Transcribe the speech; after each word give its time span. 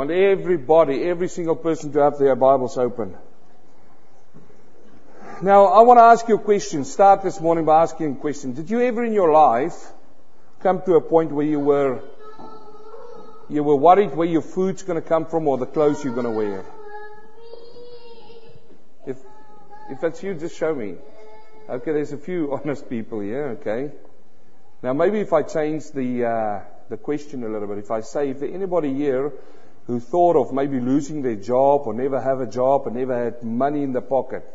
want 0.00 0.10
everybody, 0.12 1.02
every 1.02 1.28
single 1.28 1.54
person 1.54 1.92
to 1.92 1.98
have 1.98 2.18
their 2.18 2.34
Bibles 2.34 2.78
open. 2.78 3.14
Now, 5.42 5.66
I 5.66 5.82
want 5.82 5.98
to 5.98 6.04
ask 6.04 6.26
you 6.26 6.36
a 6.36 6.38
question. 6.38 6.86
Start 6.86 7.22
this 7.22 7.38
morning 7.38 7.66
by 7.66 7.82
asking 7.82 8.12
a 8.12 8.14
question. 8.14 8.54
Did 8.54 8.70
you 8.70 8.80
ever 8.80 9.04
in 9.04 9.12
your 9.12 9.30
life 9.30 9.76
come 10.60 10.80
to 10.86 10.94
a 10.94 11.02
point 11.02 11.32
where 11.32 11.44
you 11.44 11.60
were, 11.60 12.00
you 13.50 13.62
were 13.62 13.76
worried 13.76 14.14
where 14.14 14.26
your 14.26 14.40
food's 14.40 14.82
going 14.82 15.02
to 15.02 15.06
come 15.06 15.26
from 15.26 15.46
or 15.46 15.58
the 15.58 15.66
clothes 15.66 16.02
you're 16.02 16.14
going 16.14 16.32
to 16.32 16.38
wear? 16.42 16.64
If, 19.06 19.18
if 19.90 20.00
that's 20.00 20.22
you, 20.22 20.32
just 20.32 20.56
show 20.56 20.74
me. 20.74 20.94
Okay, 21.68 21.92
there's 21.92 22.14
a 22.14 22.22
few 22.30 22.54
honest 22.64 22.88
people 22.88 23.20
here, 23.20 23.58
okay? 23.60 23.90
Now 24.82 24.94
maybe 24.94 25.20
if 25.20 25.34
I 25.34 25.42
change 25.42 25.90
the, 25.90 26.24
uh, 26.24 26.60
the 26.88 26.96
question 26.96 27.44
a 27.44 27.50
little 27.50 27.68
bit, 27.68 27.76
if 27.76 27.90
I 27.90 28.00
say, 28.00 28.30
if 28.30 28.42
anybody 28.42 28.94
here 28.94 29.34
who 29.86 30.00
thought 30.00 30.36
of 30.36 30.52
maybe 30.52 30.80
losing 30.80 31.22
their 31.22 31.36
job 31.36 31.82
or 31.86 31.94
never 31.94 32.20
have 32.20 32.40
a 32.40 32.46
job 32.46 32.82
or 32.86 32.90
never 32.90 33.24
had 33.24 33.42
money 33.42 33.82
in 33.82 33.92
the 33.92 34.00
pocket, 34.00 34.46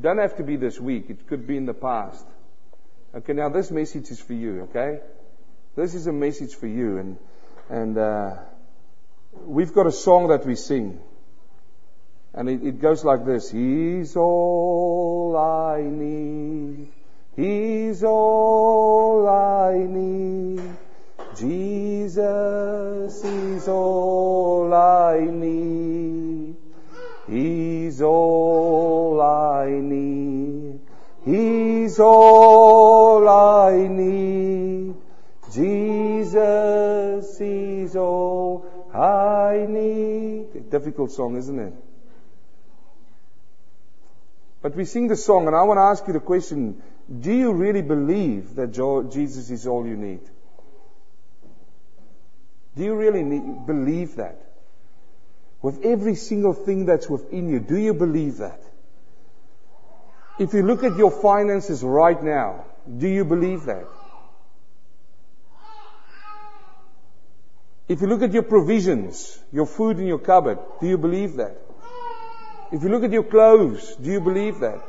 don't 0.00 0.18
have 0.18 0.36
to 0.36 0.42
be 0.42 0.56
this 0.56 0.80
week. 0.80 1.10
It 1.10 1.26
could 1.26 1.46
be 1.46 1.56
in 1.56 1.66
the 1.66 1.74
past. 1.74 2.24
Okay, 3.14 3.32
now 3.32 3.48
this 3.48 3.70
message 3.70 4.10
is 4.10 4.20
for 4.20 4.32
you, 4.32 4.62
okay? 4.62 5.00
This 5.76 5.94
is 5.94 6.06
a 6.06 6.12
message 6.12 6.54
for 6.54 6.66
you 6.66 6.98
and, 6.98 7.18
and, 7.68 7.98
uh, 7.98 8.36
we've 9.32 9.72
got 9.72 9.86
a 9.86 9.92
song 9.92 10.28
that 10.28 10.46
we 10.46 10.56
sing. 10.56 11.00
And 12.34 12.48
it, 12.48 12.62
it 12.62 12.80
goes 12.80 13.04
like 13.04 13.24
this. 13.26 13.50
He's 13.50 14.16
all 14.16 15.36
I 15.36 15.82
need. 15.82 16.88
He's 17.36 18.02
all 18.04 19.28
I 19.28 19.74
need. 19.76 20.76
Jesus 21.36 23.24
is 23.24 23.68
all 23.68 24.72
I 24.72 25.20
need. 25.20 26.56
He's 27.28 28.02
all 28.02 29.20
I 29.20 29.70
need. 29.70 30.80
He's 31.24 31.98
all 31.98 33.28
I 33.28 33.86
need. 33.88 34.94
Jesus 35.52 37.40
is 37.40 37.96
all 37.96 38.88
I 38.94 39.66
need. 39.68 40.70
Difficult 40.70 41.12
song, 41.12 41.36
isn't 41.36 41.58
it? 41.58 41.74
But 44.62 44.76
we 44.76 44.84
sing 44.84 45.08
the 45.08 45.16
song, 45.16 45.46
and 45.46 45.56
I 45.56 45.62
want 45.62 45.78
to 45.78 45.82
ask 45.82 46.06
you 46.06 46.12
the 46.12 46.20
question 46.20 46.82
do 47.20 47.32
you 47.32 47.52
really 47.52 47.82
believe 47.82 48.54
that 48.54 48.72
Jesus 49.10 49.50
is 49.50 49.66
all 49.66 49.86
you 49.86 49.96
need? 49.96 50.20
Do 52.76 52.84
you 52.84 52.94
really 52.94 53.22
believe 53.66 54.16
that? 54.16 54.38
With 55.60 55.84
every 55.84 56.14
single 56.14 56.54
thing 56.54 56.86
that's 56.86 57.08
within 57.08 57.48
you, 57.48 57.60
do 57.60 57.76
you 57.76 57.94
believe 57.94 58.38
that? 58.38 58.60
If 60.38 60.54
you 60.54 60.62
look 60.62 60.82
at 60.82 60.96
your 60.96 61.10
finances 61.10 61.82
right 61.84 62.20
now, 62.22 62.64
do 62.98 63.06
you 63.06 63.24
believe 63.24 63.64
that? 63.66 63.84
If 67.88 68.00
you 68.00 68.06
look 68.06 68.22
at 68.22 68.32
your 68.32 68.42
provisions, 68.42 69.38
your 69.52 69.66
food 69.66 69.98
in 69.98 70.06
your 70.06 70.18
cupboard, 70.18 70.58
do 70.80 70.86
you 70.86 70.96
believe 70.96 71.36
that? 71.36 71.58
If 72.72 72.82
you 72.82 72.88
look 72.88 73.04
at 73.04 73.12
your 73.12 73.24
clothes, 73.24 73.96
do 73.96 74.10
you 74.10 74.20
believe 74.20 74.60
that? 74.60 74.82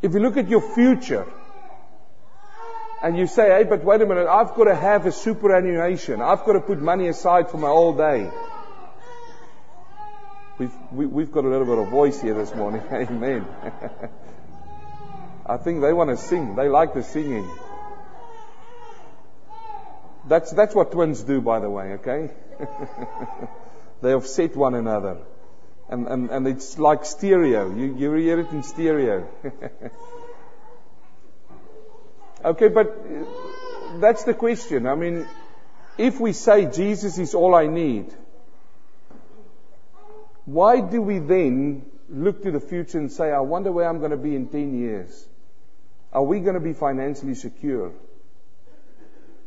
If 0.00 0.14
you 0.14 0.20
look 0.20 0.36
at 0.36 0.48
your 0.48 0.60
future, 0.60 1.26
and 3.02 3.16
you 3.16 3.26
say, 3.26 3.48
hey, 3.48 3.64
but 3.64 3.84
wait 3.84 4.00
a 4.00 4.06
minute, 4.06 4.26
I've 4.26 4.54
got 4.54 4.64
to 4.64 4.74
have 4.74 5.06
a 5.06 5.12
superannuation. 5.12 6.20
I've 6.20 6.44
got 6.44 6.54
to 6.54 6.60
put 6.60 6.80
money 6.80 7.08
aside 7.08 7.50
for 7.50 7.58
my 7.58 7.68
old 7.68 7.98
day. 7.98 8.30
We've, 10.58 10.72
we, 10.90 11.04
have 11.04 11.12
we 11.12 11.22
have 11.22 11.32
got 11.32 11.44
a 11.44 11.48
little 11.48 11.66
bit 11.66 11.78
of 11.78 11.88
voice 11.88 12.20
here 12.20 12.34
this 12.34 12.54
morning. 12.54 12.82
Amen. 12.92 13.46
I 15.46 15.56
think 15.56 15.80
they 15.80 15.92
want 15.92 16.10
to 16.10 16.16
sing. 16.16 16.56
They 16.56 16.68
like 16.68 16.94
the 16.94 17.04
singing. 17.04 17.48
That's, 20.26 20.50
that's 20.50 20.74
what 20.74 20.92
twins 20.92 21.22
do, 21.22 21.40
by 21.40 21.60
the 21.60 21.70
way, 21.70 21.98
okay? 22.00 22.30
They 24.00 24.14
offset 24.14 24.54
one 24.56 24.74
another. 24.74 25.18
And, 25.88 26.06
and, 26.06 26.30
and 26.30 26.46
it's 26.46 26.78
like 26.78 27.04
stereo. 27.04 27.74
You, 27.74 27.96
you 27.96 28.12
hear 28.14 28.40
it 28.40 28.50
in 28.50 28.62
stereo. 28.62 29.26
okay, 32.44 32.68
but 32.68 32.96
that's 34.00 34.24
the 34.24 34.34
question. 34.34 34.86
I 34.86 34.94
mean, 34.94 35.26
if 35.96 36.20
we 36.20 36.32
say 36.32 36.70
Jesus 36.70 37.18
is 37.18 37.34
all 37.34 37.54
I 37.54 37.66
need, 37.66 38.14
why 40.44 40.80
do 40.80 41.02
we 41.02 41.18
then 41.18 41.84
look 42.08 42.42
to 42.42 42.50
the 42.50 42.60
future 42.60 42.98
and 42.98 43.12
say, 43.12 43.30
I 43.30 43.40
wonder 43.40 43.70
where 43.70 43.88
I'm 43.88 43.98
going 43.98 44.12
to 44.12 44.16
be 44.16 44.34
in 44.34 44.48
10 44.48 44.78
years? 44.78 45.26
Are 46.12 46.22
we 46.22 46.40
going 46.40 46.54
to 46.54 46.60
be 46.60 46.72
financially 46.72 47.34
secure? 47.34 47.92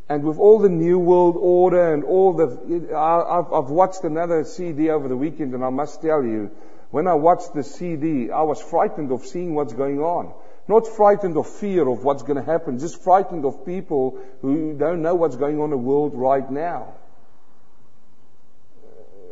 And 0.08 0.24
with 0.24 0.38
all 0.38 0.60
the 0.60 0.70
New 0.70 1.00
World 1.00 1.38
Order 1.40 1.94
and 1.94 2.04
all 2.04 2.34
the, 2.34 2.94
I've, 2.96 3.52
I've 3.52 3.70
watched 3.70 4.04
another 4.04 4.44
CD 4.44 4.90
over 4.90 5.08
the 5.08 5.16
weekend 5.16 5.54
and 5.54 5.64
I 5.64 5.70
must 5.70 6.02
tell 6.02 6.24
you, 6.24 6.52
when 6.92 7.08
I 7.08 7.14
watched 7.14 7.54
the 7.56 7.64
CD, 7.64 8.30
I 8.30 8.42
was 8.42 8.62
frightened 8.62 9.12
of 9.12 9.26
seeing 9.26 9.56
what's 9.56 9.74
going 9.74 10.00
on. 10.00 10.34
Not 10.72 10.88
frightened 10.88 11.36
of 11.36 11.50
fear 11.50 11.86
of 11.86 12.06
what's 12.06 12.24
going 12.24 12.38
to 12.38 12.50
happen, 12.50 12.80
just 12.80 13.04
frightened 13.04 13.44
of 13.44 13.66
people 13.66 14.18
who 14.42 14.74
don't 14.78 15.02
know 15.02 15.16
what's 15.16 15.36
going 15.36 15.60
on 15.60 15.66
in 15.66 15.72
the 15.72 15.78
world 15.78 16.14
right 16.16 16.50
now. 16.50 16.94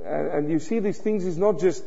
And, 0.05 0.27
and 0.27 0.51
you 0.51 0.59
see 0.59 0.79
these 0.79 0.97
things 0.97 1.25
is 1.25 1.37
not 1.37 1.61
just 1.61 1.81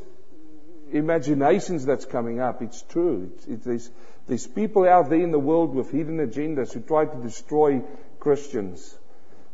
imaginations 0.90 1.84
that's 1.84 2.06
coming 2.06 2.40
up. 2.40 2.62
It's 2.62 2.80
true. 2.80 3.30
It's, 3.34 3.46
it's, 3.46 3.64
there's, 3.66 3.90
there's 4.26 4.46
people 4.46 4.88
out 4.88 5.10
there 5.10 5.20
in 5.20 5.32
the 5.32 5.38
world 5.38 5.74
with 5.74 5.90
hidden 5.90 6.16
agendas 6.26 6.72
who 6.72 6.80
try 6.80 7.04
to 7.04 7.16
destroy 7.22 7.82
Christians. 8.20 8.96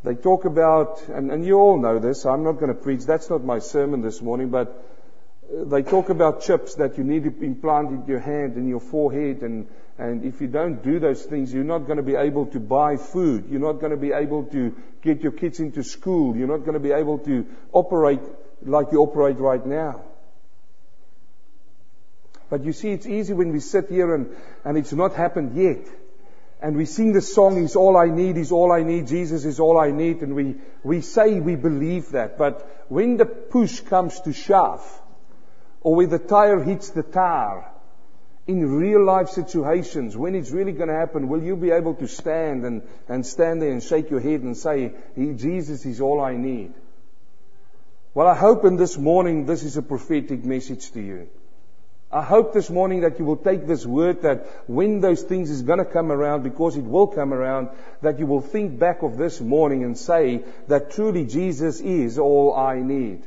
They 0.04 0.14
talk 0.14 0.44
about, 0.44 1.08
and, 1.08 1.32
and 1.32 1.44
you 1.44 1.58
all 1.58 1.76
know 1.76 1.98
this, 1.98 2.25
I'm 2.25 2.44
not 2.44 2.60
going 2.60 2.69
to 2.69 2.81
preach, 2.81 3.04
that's 3.04 3.31
not 3.31 3.42
my 3.42 3.58
sermon 3.58 4.03
this 4.03 4.22
morning, 4.22 4.50
but 4.50 4.69
uh, 4.69 5.64
they 5.64 5.82
talk 5.82 6.08
about 6.08 6.42
chips 6.42 6.76
that 6.76 6.98
you 6.98 7.03
need 7.03 7.25
to 7.25 7.44
implant 7.44 7.88
in 7.91 8.06
your 8.06 8.20
hand 8.20 8.54
and 8.54 8.69
your 8.69 8.78
forehead 8.78 9.42
and, 9.42 9.66
and 9.98 10.25
if 10.25 10.41
you 10.41 10.47
don't 10.47 10.82
do 10.82 11.00
those 11.00 11.25
things, 11.25 11.53
you're 11.53 11.64
not 11.64 11.81
going 11.81 11.97
to 11.97 12.04
be 12.04 12.14
able 12.14 12.47
to 12.47 12.60
buy 12.60 12.97
food. 12.97 13.47
You're 13.50 13.60
not 13.60 13.81
going 13.81 13.91
to 13.91 13.97
be 13.97 14.12
able 14.12 14.44
to 14.44 14.76
get 15.03 15.22
your 15.22 15.32
kids 15.32 15.59
into 15.59 15.82
school. 15.82 16.36
You're 16.36 16.48
not 16.48 16.59
going 16.59 16.75
to 16.75 16.81
be 16.81 16.92
able 16.92 17.19
to 17.20 17.47
operate 17.72 18.20
like 18.62 18.92
you 18.92 19.00
operate 19.00 19.38
right 19.38 19.64
now. 19.64 20.03
But 22.48 22.64
you 22.64 22.72
see, 22.72 22.91
it's 22.91 23.06
easy 23.06 23.34
when 23.34 23.53
we 23.53 23.60
sit 23.60 23.88
here 23.91 24.14
and, 24.14 24.37
and 24.64 24.78
it's 24.78 24.92
not 24.92 25.14
happened 25.14 25.56
yet 25.56 25.87
and 26.60 26.76
we 26.76 26.87
sing 26.87 27.12
the 27.12 27.20
song, 27.20 27.60
He's 27.60 27.76
all 27.76 27.97
I 27.97 28.06
need, 28.06 28.37
He's 28.37 28.53
all 28.53 28.72
I 28.72 28.82
need, 28.82 29.06
Jesus 29.06 29.44
is 29.44 29.60
all 29.60 29.78
I 29.78 29.91
need, 29.91 30.22
and 30.22 30.34
we, 30.34 30.56
we 30.82 31.00
say 31.03 31.38
we 31.38 31.54
believe 31.54 32.10
that. 32.10 32.37
But 32.37 32.84
when 32.88 33.16
the 33.16 33.26
push 33.26 33.81
comes 33.81 34.20
to 34.22 34.32
shove, 34.32 34.84
or 35.81 35.94
when 35.94 36.08
the 36.08 36.19
tire 36.19 36.62
hits 36.62 36.91
the 36.91 37.04
tire, 37.04 37.70
in 38.48 38.66
real 38.66 39.04
life 39.04 39.28
situations, 39.28 40.16
when 40.16 40.34
it's 40.34 40.50
really 40.50 40.72
going 40.72 40.88
to 40.88 40.94
happen, 40.94 41.28
will 41.28 41.42
you 41.42 41.54
be 41.54 41.70
able 41.70 41.94
to 41.97 42.09
stand 42.09 42.64
and, 42.64 42.82
and 43.06 43.25
stand 43.25 43.60
there 43.60 43.70
and 43.70 43.82
shake 43.82 44.10
your 44.10 44.20
head 44.20 44.41
and 44.41 44.56
say, 44.56 44.92
Jesus 45.16 45.84
is 45.84 46.00
all 46.00 46.19
I 46.22 46.34
need? 46.36 46.72
Well, 48.14 48.26
I 48.26 48.34
hope 48.34 48.64
in 48.64 48.76
this 48.76 48.97
morning 48.97 49.44
this 49.44 49.64
is 49.64 49.76
a 49.76 49.82
prophetic 49.82 50.47
message 50.47 50.91
to 50.92 51.00
you. 51.00 51.28
I 52.10 52.22
hope 52.22 52.54
this 52.54 52.70
morning 52.70 53.03
that 53.03 53.19
you 53.19 53.26
will 53.26 53.37
take 53.37 53.66
this 53.66 53.84
word 53.84 54.22
that 54.22 54.47
when 54.66 55.00
those 55.00 55.22
things 55.22 55.50
is 55.50 55.60
going 55.60 55.78
to 55.78 55.84
come 55.84 56.10
around, 56.10 56.42
because 56.42 56.75
it 56.78 56.84
will 56.84 57.06
come 57.06 57.34
around, 57.34 57.69
that 58.00 58.19
you 58.19 58.25
will 58.25 58.40
think 58.40 58.78
back 58.78 59.02
of 59.02 59.19
this 59.19 59.43
morning 59.43 59.84
and 59.84 59.96
say 59.96 60.43
that 60.69 60.93
truly 60.93 61.26
Jesus 61.26 61.81
is 61.81 62.19
all 62.19 62.56
I 62.56 62.81
need. 62.81 63.25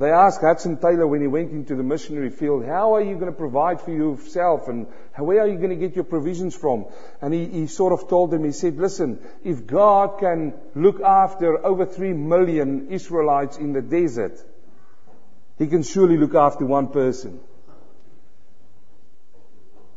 They 0.00 0.10
asked 0.10 0.40
Hudson 0.40 0.78
Taylor 0.78 1.06
when 1.06 1.20
he 1.20 1.26
went 1.26 1.50
into 1.50 1.76
the 1.76 1.82
missionary 1.82 2.30
field, 2.30 2.64
how 2.64 2.94
are 2.94 3.02
you 3.02 3.16
going 3.16 3.26
to 3.30 3.36
provide 3.36 3.82
for 3.82 3.92
yourself 3.92 4.66
and 4.66 4.86
where 5.18 5.42
are 5.42 5.46
you 5.46 5.58
going 5.58 5.68
to 5.68 5.76
get 5.76 5.94
your 5.94 6.04
provisions 6.04 6.54
from? 6.54 6.86
And 7.20 7.34
he, 7.34 7.44
he 7.44 7.66
sort 7.66 7.92
of 7.92 8.08
told 8.08 8.30
them, 8.30 8.42
he 8.42 8.52
said, 8.52 8.78
listen, 8.78 9.18
if 9.44 9.66
God 9.66 10.18
can 10.18 10.54
look 10.74 11.02
after 11.02 11.62
over 11.66 11.84
three 11.84 12.14
million 12.14 12.88
Israelites 12.88 13.58
in 13.58 13.74
the 13.74 13.82
desert, 13.82 14.42
he 15.58 15.66
can 15.66 15.82
surely 15.82 16.16
look 16.16 16.34
after 16.34 16.64
one 16.64 16.88
person. 16.88 17.38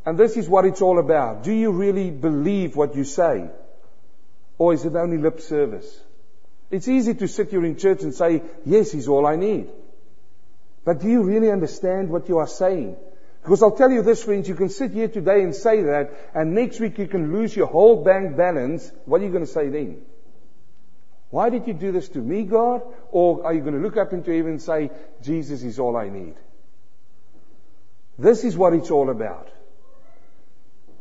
And 0.04 0.18
this 0.18 0.36
is 0.36 0.46
what 0.46 0.66
it's 0.66 0.82
all 0.82 0.98
about. 0.98 1.44
Do 1.44 1.52
you 1.52 1.70
really 1.70 2.10
believe 2.10 2.76
what 2.76 2.94
you 2.94 3.04
say? 3.04 3.48
Or 4.58 4.74
is 4.74 4.84
it 4.84 4.94
only 4.96 5.16
lip 5.16 5.40
service? 5.40 5.98
It's 6.70 6.88
easy 6.88 7.14
to 7.14 7.26
sit 7.26 7.48
here 7.48 7.64
in 7.64 7.78
church 7.78 8.02
and 8.02 8.14
say, 8.14 8.42
yes, 8.66 8.92
he's 8.92 9.08
all 9.08 9.26
I 9.26 9.36
need. 9.36 9.70
But 10.84 11.00
do 11.00 11.08
you 11.08 11.22
really 11.22 11.50
understand 11.50 12.10
what 12.10 12.28
you 12.28 12.38
are 12.38 12.46
saying? 12.46 12.96
Because 13.42 13.62
I'll 13.62 13.76
tell 13.76 13.90
you 13.90 14.02
this, 14.02 14.22
friends, 14.24 14.48
you 14.48 14.54
can 14.54 14.68
sit 14.68 14.92
here 14.92 15.08
today 15.08 15.42
and 15.42 15.54
say 15.54 15.82
that, 15.82 16.12
and 16.34 16.54
next 16.54 16.80
week 16.80 16.98
you 16.98 17.06
can 17.06 17.32
lose 17.32 17.54
your 17.54 17.66
whole 17.66 18.02
bank 18.02 18.36
balance. 18.36 18.90
What 19.04 19.20
are 19.20 19.24
you 19.24 19.30
going 19.30 19.44
to 19.44 19.50
say 19.52 19.68
then? 19.68 20.02
Why 21.30 21.50
did 21.50 21.66
you 21.66 21.74
do 21.74 21.92
this 21.92 22.08
to 22.10 22.18
me, 22.18 22.44
God? 22.44 22.82
Or 23.10 23.44
are 23.44 23.52
you 23.52 23.60
going 23.60 23.74
to 23.74 23.80
look 23.80 23.96
up 23.96 24.12
into 24.12 24.34
heaven 24.34 24.52
and 24.52 24.62
say, 24.62 24.90
Jesus 25.22 25.62
is 25.62 25.78
all 25.78 25.96
I 25.96 26.08
need? 26.08 26.36
This 28.18 28.44
is 28.44 28.56
what 28.56 28.72
it's 28.72 28.90
all 28.90 29.10
about. 29.10 29.50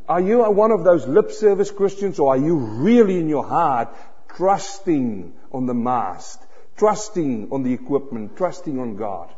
Are 0.10 0.20
you 0.20 0.44
one 0.52 0.72
of 0.72 0.84
those 0.84 1.08
lip 1.08 1.32
service 1.32 1.72
Christians 1.72 2.20
or 2.20 2.34
are 2.34 2.38
you 2.38 2.58
really 2.58 3.18
in 3.20 3.30
your 3.30 3.46
heart 3.46 3.96
trusting 4.36 5.34
on 5.52 5.66
the 5.66 5.74
mast, 5.74 6.42
trusting 6.78 7.50
on 7.52 7.64
the 7.64 7.74
equipment, 7.74 8.36
trusting 8.36 8.80
on 8.80 8.98
God? 8.98 9.34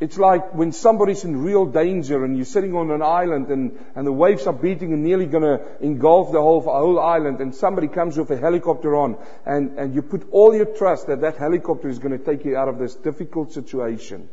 It's 0.00 0.16
like 0.16 0.54
when 0.54 0.70
somebody's 0.70 1.24
in 1.24 1.42
real 1.42 1.66
danger 1.66 2.24
and 2.24 2.36
you're 2.36 2.46
sitting 2.46 2.74
on 2.76 2.92
an 2.92 3.02
island 3.02 3.48
and, 3.48 3.84
and 3.96 4.06
the 4.06 4.12
waves 4.12 4.46
are 4.46 4.52
beating 4.52 4.92
and 4.92 5.02
nearly 5.02 5.26
going 5.26 5.42
to 5.42 5.60
engulf 5.80 6.30
the 6.30 6.40
whole, 6.40 6.60
whole 6.60 7.00
island 7.00 7.40
and 7.40 7.52
somebody 7.52 7.88
comes 7.88 8.16
with 8.16 8.30
a 8.30 8.36
helicopter 8.36 8.94
on 8.94 9.18
and, 9.44 9.76
and 9.76 9.94
you 9.96 10.02
put 10.02 10.28
all 10.30 10.54
your 10.54 10.66
trust 10.66 11.08
that 11.08 11.22
that 11.22 11.36
helicopter 11.36 11.88
is 11.88 11.98
going 11.98 12.16
to 12.16 12.24
take 12.24 12.44
you 12.44 12.56
out 12.56 12.68
of 12.68 12.78
this 12.78 12.94
difficult 12.94 13.52
situation. 13.52 14.28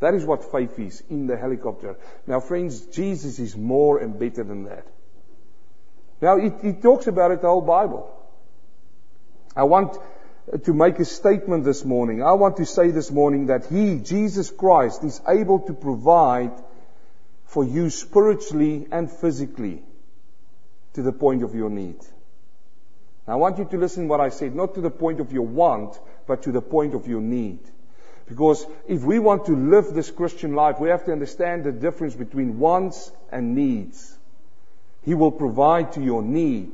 That 0.00 0.12
is 0.12 0.26
what 0.26 0.52
faith 0.52 0.78
is 0.78 1.02
in 1.08 1.26
the 1.26 1.38
helicopter. 1.38 1.96
Now 2.26 2.40
friends, 2.40 2.82
Jesus 2.82 3.38
is 3.38 3.56
more 3.56 3.98
and 3.98 4.18
better 4.18 4.44
than 4.44 4.64
that. 4.64 4.86
Now 6.20 6.36
he, 6.36 6.50
he 6.60 6.74
talks 6.74 7.06
about 7.06 7.30
it 7.30 7.40
the 7.40 7.48
whole 7.48 7.62
Bible. 7.62 8.14
I 9.56 9.62
want 9.62 9.96
to 10.64 10.72
make 10.72 10.98
a 10.98 11.04
statement 11.04 11.64
this 11.64 11.84
morning. 11.84 12.22
I 12.22 12.32
want 12.32 12.56
to 12.56 12.66
say 12.66 12.90
this 12.90 13.10
morning 13.10 13.46
that 13.46 13.66
He, 13.66 13.98
Jesus 13.98 14.50
Christ, 14.50 15.04
is 15.04 15.20
able 15.28 15.60
to 15.60 15.74
provide 15.74 16.52
for 17.44 17.64
you 17.64 17.90
spiritually 17.90 18.86
and 18.90 19.10
physically 19.10 19.82
to 20.94 21.02
the 21.02 21.12
point 21.12 21.42
of 21.42 21.54
your 21.54 21.70
need. 21.70 21.98
Now, 23.26 23.34
I 23.34 23.36
want 23.36 23.58
you 23.58 23.66
to 23.66 23.76
listen 23.76 24.08
what 24.08 24.20
I 24.20 24.30
said, 24.30 24.54
not 24.54 24.74
to 24.74 24.80
the 24.80 24.90
point 24.90 25.20
of 25.20 25.32
your 25.32 25.46
want, 25.46 25.98
but 26.26 26.42
to 26.42 26.52
the 26.52 26.62
point 26.62 26.94
of 26.94 27.06
your 27.06 27.20
need. 27.20 27.60
Because 28.26 28.66
if 28.86 29.02
we 29.02 29.18
want 29.18 29.46
to 29.46 29.56
live 29.56 29.94
this 29.94 30.10
Christian 30.10 30.54
life, 30.54 30.78
we 30.80 30.90
have 30.90 31.04
to 31.06 31.12
understand 31.12 31.64
the 31.64 31.72
difference 31.72 32.14
between 32.14 32.58
wants 32.58 33.10
and 33.32 33.54
needs. 33.54 34.16
He 35.02 35.14
will 35.14 35.32
provide 35.32 35.92
to 35.92 36.02
your 36.02 36.22
need. 36.22 36.72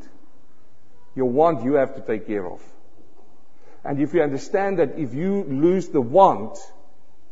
Your 1.15 1.31
want 1.31 1.65
you 1.65 1.75
have 1.75 1.95
to 1.95 2.01
take 2.01 2.27
care 2.27 2.47
of. 2.47 2.61
And 3.85 4.01
if 4.01 4.15
you 4.15 4.23
understand 4.23 4.79
that 4.79 4.99
if 4.99 5.15
you 5.15 5.45
lose 5.45 5.89
the 5.89 6.01
want, 6.01 6.59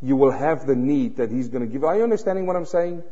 you 0.02 0.16
will 0.16 0.32
have 0.32 0.66
the 0.66 0.74
need 0.74 1.16
that 1.16 1.30
He's 1.30 1.48
going 1.48 1.66
to 1.66 1.72
give. 1.72 1.84
Are 1.84 1.96
you 1.96 2.02
understanding 2.02 2.46
what 2.46 2.56
I'm 2.56 2.66
saying? 2.66 3.02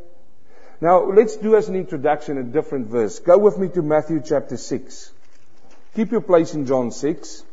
Now, 0.81 1.05
let's 1.11 1.37
do 1.37 1.57
as 1.57 1.69
an 1.69 1.77
introduction 1.77 2.39
a 2.39 2.43
different 2.43 2.89
verse. 2.89 3.19
Go 3.19 3.39
with 3.39 3.59
me 3.59 3.69
to 3.69 3.83
Matthew 3.83 4.23
chapter 4.25 4.57
6. 4.57 5.13
Keep 5.95 6.13
your 6.13 6.21
place 6.21 6.55
in 6.55 6.67
John 6.67 6.91
6. 6.91 7.45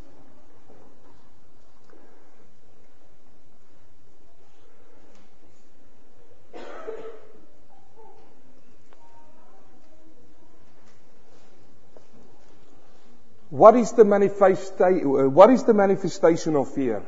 What 13.57 13.75
is 13.75 13.91
the 13.93 14.05
manifestation, 14.05 15.07
uh, 15.07 15.29
what 15.29 15.49
is 15.49 15.63
the 15.63 15.73
manifestation 15.73 16.55
of 16.55 16.71
fear? 16.75 17.01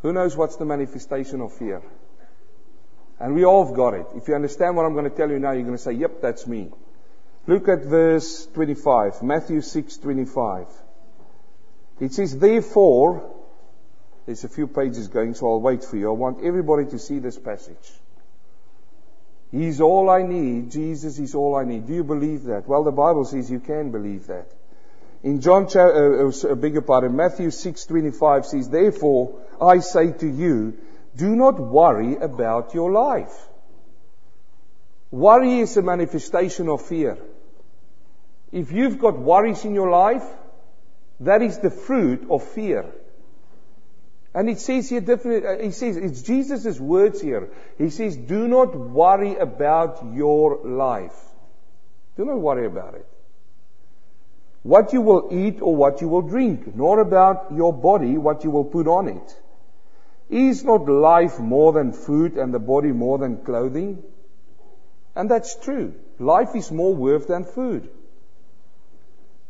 Who 0.00 0.14
knows 0.14 0.34
what's 0.34 0.56
the 0.56 0.64
manifestation 0.64 1.42
of 1.42 1.52
fear? 1.52 1.82
And 3.20 3.34
we 3.34 3.44
all 3.44 3.66
have 3.66 3.76
got 3.76 3.92
it. 3.92 4.06
If 4.16 4.28
you 4.28 4.34
understand 4.34 4.76
what 4.76 4.86
I'm 4.86 4.94
going 4.94 5.10
to 5.10 5.14
tell 5.14 5.30
you 5.30 5.38
now, 5.38 5.52
you're 5.52 5.64
going 5.64 5.76
to 5.76 5.82
say, 5.82 5.92
yep, 5.92 6.22
that's 6.22 6.46
me. 6.46 6.70
Look 7.46 7.68
at 7.68 7.84
verse 7.84 8.46
25, 8.54 9.22
Matthew 9.22 9.58
6:25. 9.58 10.68
It 12.00 12.14
says, 12.14 12.38
therefore, 12.38 13.30
there's 14.24 14.44
a 14.44 14.48
few 14.48 14.66
pages 14.66 15.08
going, 15.08 15.34
so 15.34 15.48
I'll 15.48 15.60
wait 15.60 15.84
for 15.84 15.98
you. 15.98 16.08
I 16.08 16.14
want 16.14 16.42
everybody 16.42 16.86
to 16.86 16.98
see 16.98 17.18
this 17.18 17.38
passage. 17.38 17.92
He's 19.52 19.82
all 19.82 20.08
I 20.08 20.22
need. 20.22 20.70
Jesus 20.70 21.18
is 21.18 21.34
all 21.34 21.56
I 21.56 21.64
need. 21.64 21.86
Do 21.86 21.92
you 21.92 22.04
believe 22.04 22.44
that? 22.44 22.66
Well, 22.66 22.84
the 22.84 22.90
Bible 22.90 23.26
says 23.26 23.50
you 23.50 23.60
can 23.60 23.90
believe 23.90 24.28
that. 24.28 24.50
In 25.24 25.40
John, 25.40 25.66
uh, 25.74 26.54
bigger 26.54 26.82
part, 26.82 27.04
in 27.04 27.16
Matthew 27.16 27.48
6:25 27.48 28.44
says, 28.44 28.68
"Therefore 28.68 29.40
I 29.58 29.78
say 29.78 30.12
to 30.12 30.26
you, 30.28 30.74
do 31.16 31.34
not 31.34 31.58
worry 31.58 32.16
about 32.16 32.74
your 32.74 32.92
life." 32.92 33.48
Worry 35.10 35.60
is 35.60 35.78
a 35.78 35.82
manifestation 35.82 36.68
of 36.68 36.82
fear. 36.82 37.16
If 38.52 38.70
you've 38.72 38.98
got 38.98 39.18
worries 39.18 39.64
in 39.64 39.74
your 39.74 39.88
life, 39.88 40.28
that 41.20 41.40
is 41.40 41.58
the 41.58 41.70
fruit 41.70 42.26
of 42.28 42.42
fear. 42.42 42.84
And 44.34 44.50
it 44.50 44.60
says 44.60 44.90
here 44.90 45.00
different, 45.00 45.46
uh, 45.46 45.56
he 45.56 45.70
says, 45.70 45.96
it's 45.96 46.20
Jesus' 46.22 46.78
words 46.78 47.20
here. 47.20 47.48
He 47.78 47.88
says, 47.90 48.16
do 48.16 48.46
not 48.48 48.76
worry 48.76 49.36
about 49.36 50.04
your 50.12 50.58
life. 50.64 51.18
Do 52.16 52.24
not 52.24 52.40
worry 52.40 52.66
about 52.66 52.94
it 52.94 53.06
what 54.64 54.94
you 54.94 55.02
will 55.02 55.28
eat 55.30 55.60
or 55.60 55.76
what 55.76 56.00
you 56.00 56.08
will 56.08 56.22
drink, 56.22 56.74
nor 56.74 56.98
about 57.00 57.52
your 57.54 57.72
body 57.72 58.16
what 58.16 58.44
you 58.44 58.50
will 58.50 58.64
put 58.64 58.88
on 58.88 59.08
it. 59.08 59.40
Is 60.30 60.64
not 60.64 60.88
life 60.88 61.38
more 61.38 61.74
than 61.74 61.92
food 61.92 62.38
and 62.38 62.52
the 62.52 62.58
body 62.58 62.90
more 62.90 63.18
than 63.18 63.44
clothing? 63.44 64.02
And 65.14 65.30
that's 65.30 65.54
true. 65.56 65.94
Life 66.18 66.56
is 66.56 66.72
more 66.72 66.94
worth 66.94 67.28
than 67.28 67.44
food. 67.44 67.90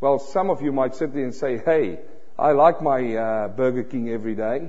Well, 0.00 0.18
some 0.18 0.50
of 0.50 0.62
you 0.62 0.72
might 0.72 0.96
sit 0.96 1.14
there 1.14 1.22
and 1.22 1.34
say, 1.34 1.58
hey, 1.58 2.00
I 2.36 2.50
like 2.50 2.82
my 2.82 3.14
uh, 3.14 3.48
Burger 3.48 3.84
King 3.84 4.10
every 4.10 4.34
day. 4.34 4.68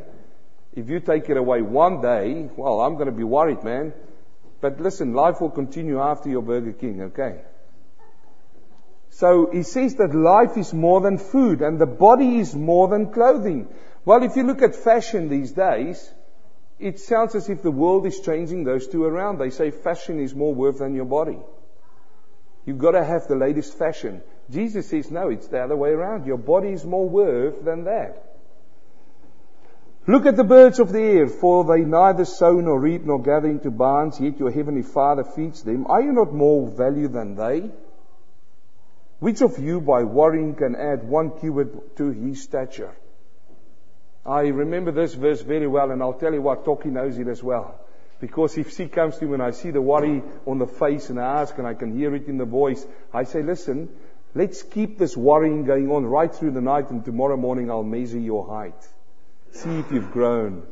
If 0.73 0.89
you 0.89 0.99
take 0.99 1.27
it 1.27 1.37
away 1.37 1.63
one 1.63 2.01
day, 2.01 2.49
well, 2.55 2.81
I'm 2.81 2.93
going 2.93 3.07
to 3.07 3.11
be 3.11 3.23
worried, 3.23 3.63
man. 3.63 3.93
But 4.61 4.79
listen, 4.79 5.13
life 5.13 5.41
will 5.41 5.49
continue 5.49 5.99
after 5.99 6.29
your 6.29 6.43
Burger 6.43 6.73
King, 6.73 7.01
okay? 7.01 7.41
So 9.19 9.49
he 9.49 9.63
says 9.63 9.95
that 9.95 10.13
life 10.13 10.57
is 10.57 10.73
more 10.73 10.99
than 10.99 11.17
food 11.17 11.61
and 11.61 11.79
the 11.79 11.85
body 11.85 12.39
is 12.39 12.53
more 12.53 12.89
than 12.89 13.13
clothing. 13.13 13.69
Well, 14.03 14.23
if 14.23 14.35
you 14.35 14.43
look 14.43 14.61
at 14.61 14.75
fashion 14.75 15.29
these 15.29 15.53
days, 15.53 16.13
it 16.79 16.99
sounds 16.99 17.33
as 17.33 17.47
if 17.47 17.61
the 17.61 17.71
world 17.71 18.05
is 18.05 18.19
changing 18.19 18.65
those 18.65 18.87
two 18.87 19.05
around. 19.05 19.37
They 19.37 19.51
say 19.51 19.71
fashion 19.71 20.19
is 20.19 20.35
more 20.35 20.53
worth 20.53 20.79
than 20.79 20.95
your 20.95 21.05
body. 21.05 21.39
You've 22.65 22.77
got 22.77 22.91
to 22.91 23.05
have 23.05 23.27
the 23.27 23.37
latest 23.37 23.77
fashion. 23.77 24.21
Jesus 24.51 24.89
says, 24.89 25.09
no, 25.09 25.29
it's 25.29 25.47
the 25.47 25.63
other 25.63 25.77
way 25.77 25.91
around. 25.91 26.25
Your 26.25 26.37
body 26.37 26.73
is 26.73 26.83
more 26.83 27.07
worth 27.07 27.63
than 27.63 27.85
that. 27.85 28.21
Look 30.07 30.25
at 30.25 30.35
the 30.35 30.43
birds 30.43 30.79
of 30.79 30.91
the 30.91 30.99
air, 30.99 31.27
for 31.29 31.63
they 31.63 31.85
neither 31.85 32.25
sow 32.25 32.59
nor 32.59 32.77
reap 32.81 33.05
nor 33.05 33.21
gather 33.21 33.47
into 33.47 33.71
barns, 33.71 34.19
yet 34.19 34.39
your 34.39 34.51
heavenly 34.51 34.83
Father 34.83 35.23
feeds 35.23 35.63
them. 35.63 35.87
Are 35.87 36.01
you 36.01 36.11
not 36.11 36.33
more 36.33 36.69
value 36.69 37.07
than 37.07 37.35
they? 37.35 37.71
Which 39.19 39.41
of 39.41 39.59
you 39.59 39.79
by 39.79 40.03
worrying 40.03 40.55
can 40.55 40.75
add 40.75 41.07
one 41.07 41.39
cubit 41.39 41.97
to 41.97 42.11
his 42.11 42.43
stature? 42.43 42.93
I 44.25 44.47
remember 44.47 44.91
this 44.91 45.13
verse 45.13 45.41
very 45.41 45.67
well 45.67 45.91
and 45.91 46.01
I'll 46.01 46.13
tell 46.13 46.33
you 46.33 46.41
what, 46.41 46.65
Toki 46.65 46.89
knows 46.89 47.17
it 47.17 47.27
as 47.27 47.41
well. 47.43 47.79
Because 48.19 48.57
if 48.57 48.75
she 48.75 48.87
comes 48.87 49.17
to 49.17 49.25
me 49.25 49.33
and 49.35 49.43
I 49.43 49.51
see 49.51 49.71
the 49.71 49.81
worry 49.81 50.23
on 50.45 50.57
the 50.57 50.67
face 50.67 51.09
and 51.09 51.19
I 51.19 51.41
ask 51.41 51.57
and 51.57 51.67
I 51.67 51.73
can 51.73 51.95
hear 51.95 52.15
it 52.15 52.27
in 52.27 52.37
the 52.37 52.45
voice, 52.45 52.85
I 53.13 53.23
say, 53.23 53.43
listen, 53.43 53.89
let's 54.33 54.63
keep 54.63 54.97
this 54.97 55.15
worrying 55.15 55.65
going 55.65 55.91
on 55.91 56.05
right 56.05 56.33
through 56.33 56.51
the 56.51 56.61
night 56.61 56.89
and 56.89 57.05
tomorrow 57.05 57.37
morning 57.37 57.69
I'll 57.69 57.83
measure 57.83 58.19
your 58.19 58.47
height. 58.47 58.81
See 59.51 59.69
if 59.79 59.91
you've 59.91 60.11
grown. 60.11 60.63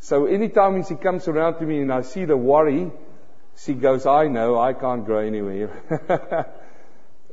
So 0.00 0.26
anytime 0.26 0.72
when 0.74 0.84
she 0.84 0.96
comes 0.96 1.28
around 1.28 1.60
to 1.60 1.64
me 1.64 1.80
and 1.80 1.92
I 1.92 2.02
see 2.02 2.24
the 2.24 2.36
worry, 2.36 2.90
she 3.56 3.74
goes, 3.74 4.04
I 4.04 4.26
know, 4.26 4.58
I 4.58 4.72
can't 4.72 5.04
grow 5.04 5.20
anywhere. 5.20 6.52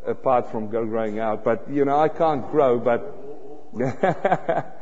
apart 0.10 0.52
from 0.52 0.68
growing 0.68 1.20
out. 1.20 1.44
But, 1.44 1.70
you 1.70 1.86
know, 1.86 2.00
I 2.00 2.10
can't 2.10 2.50
grow, 2.52 2.80
but. 2.80 3.16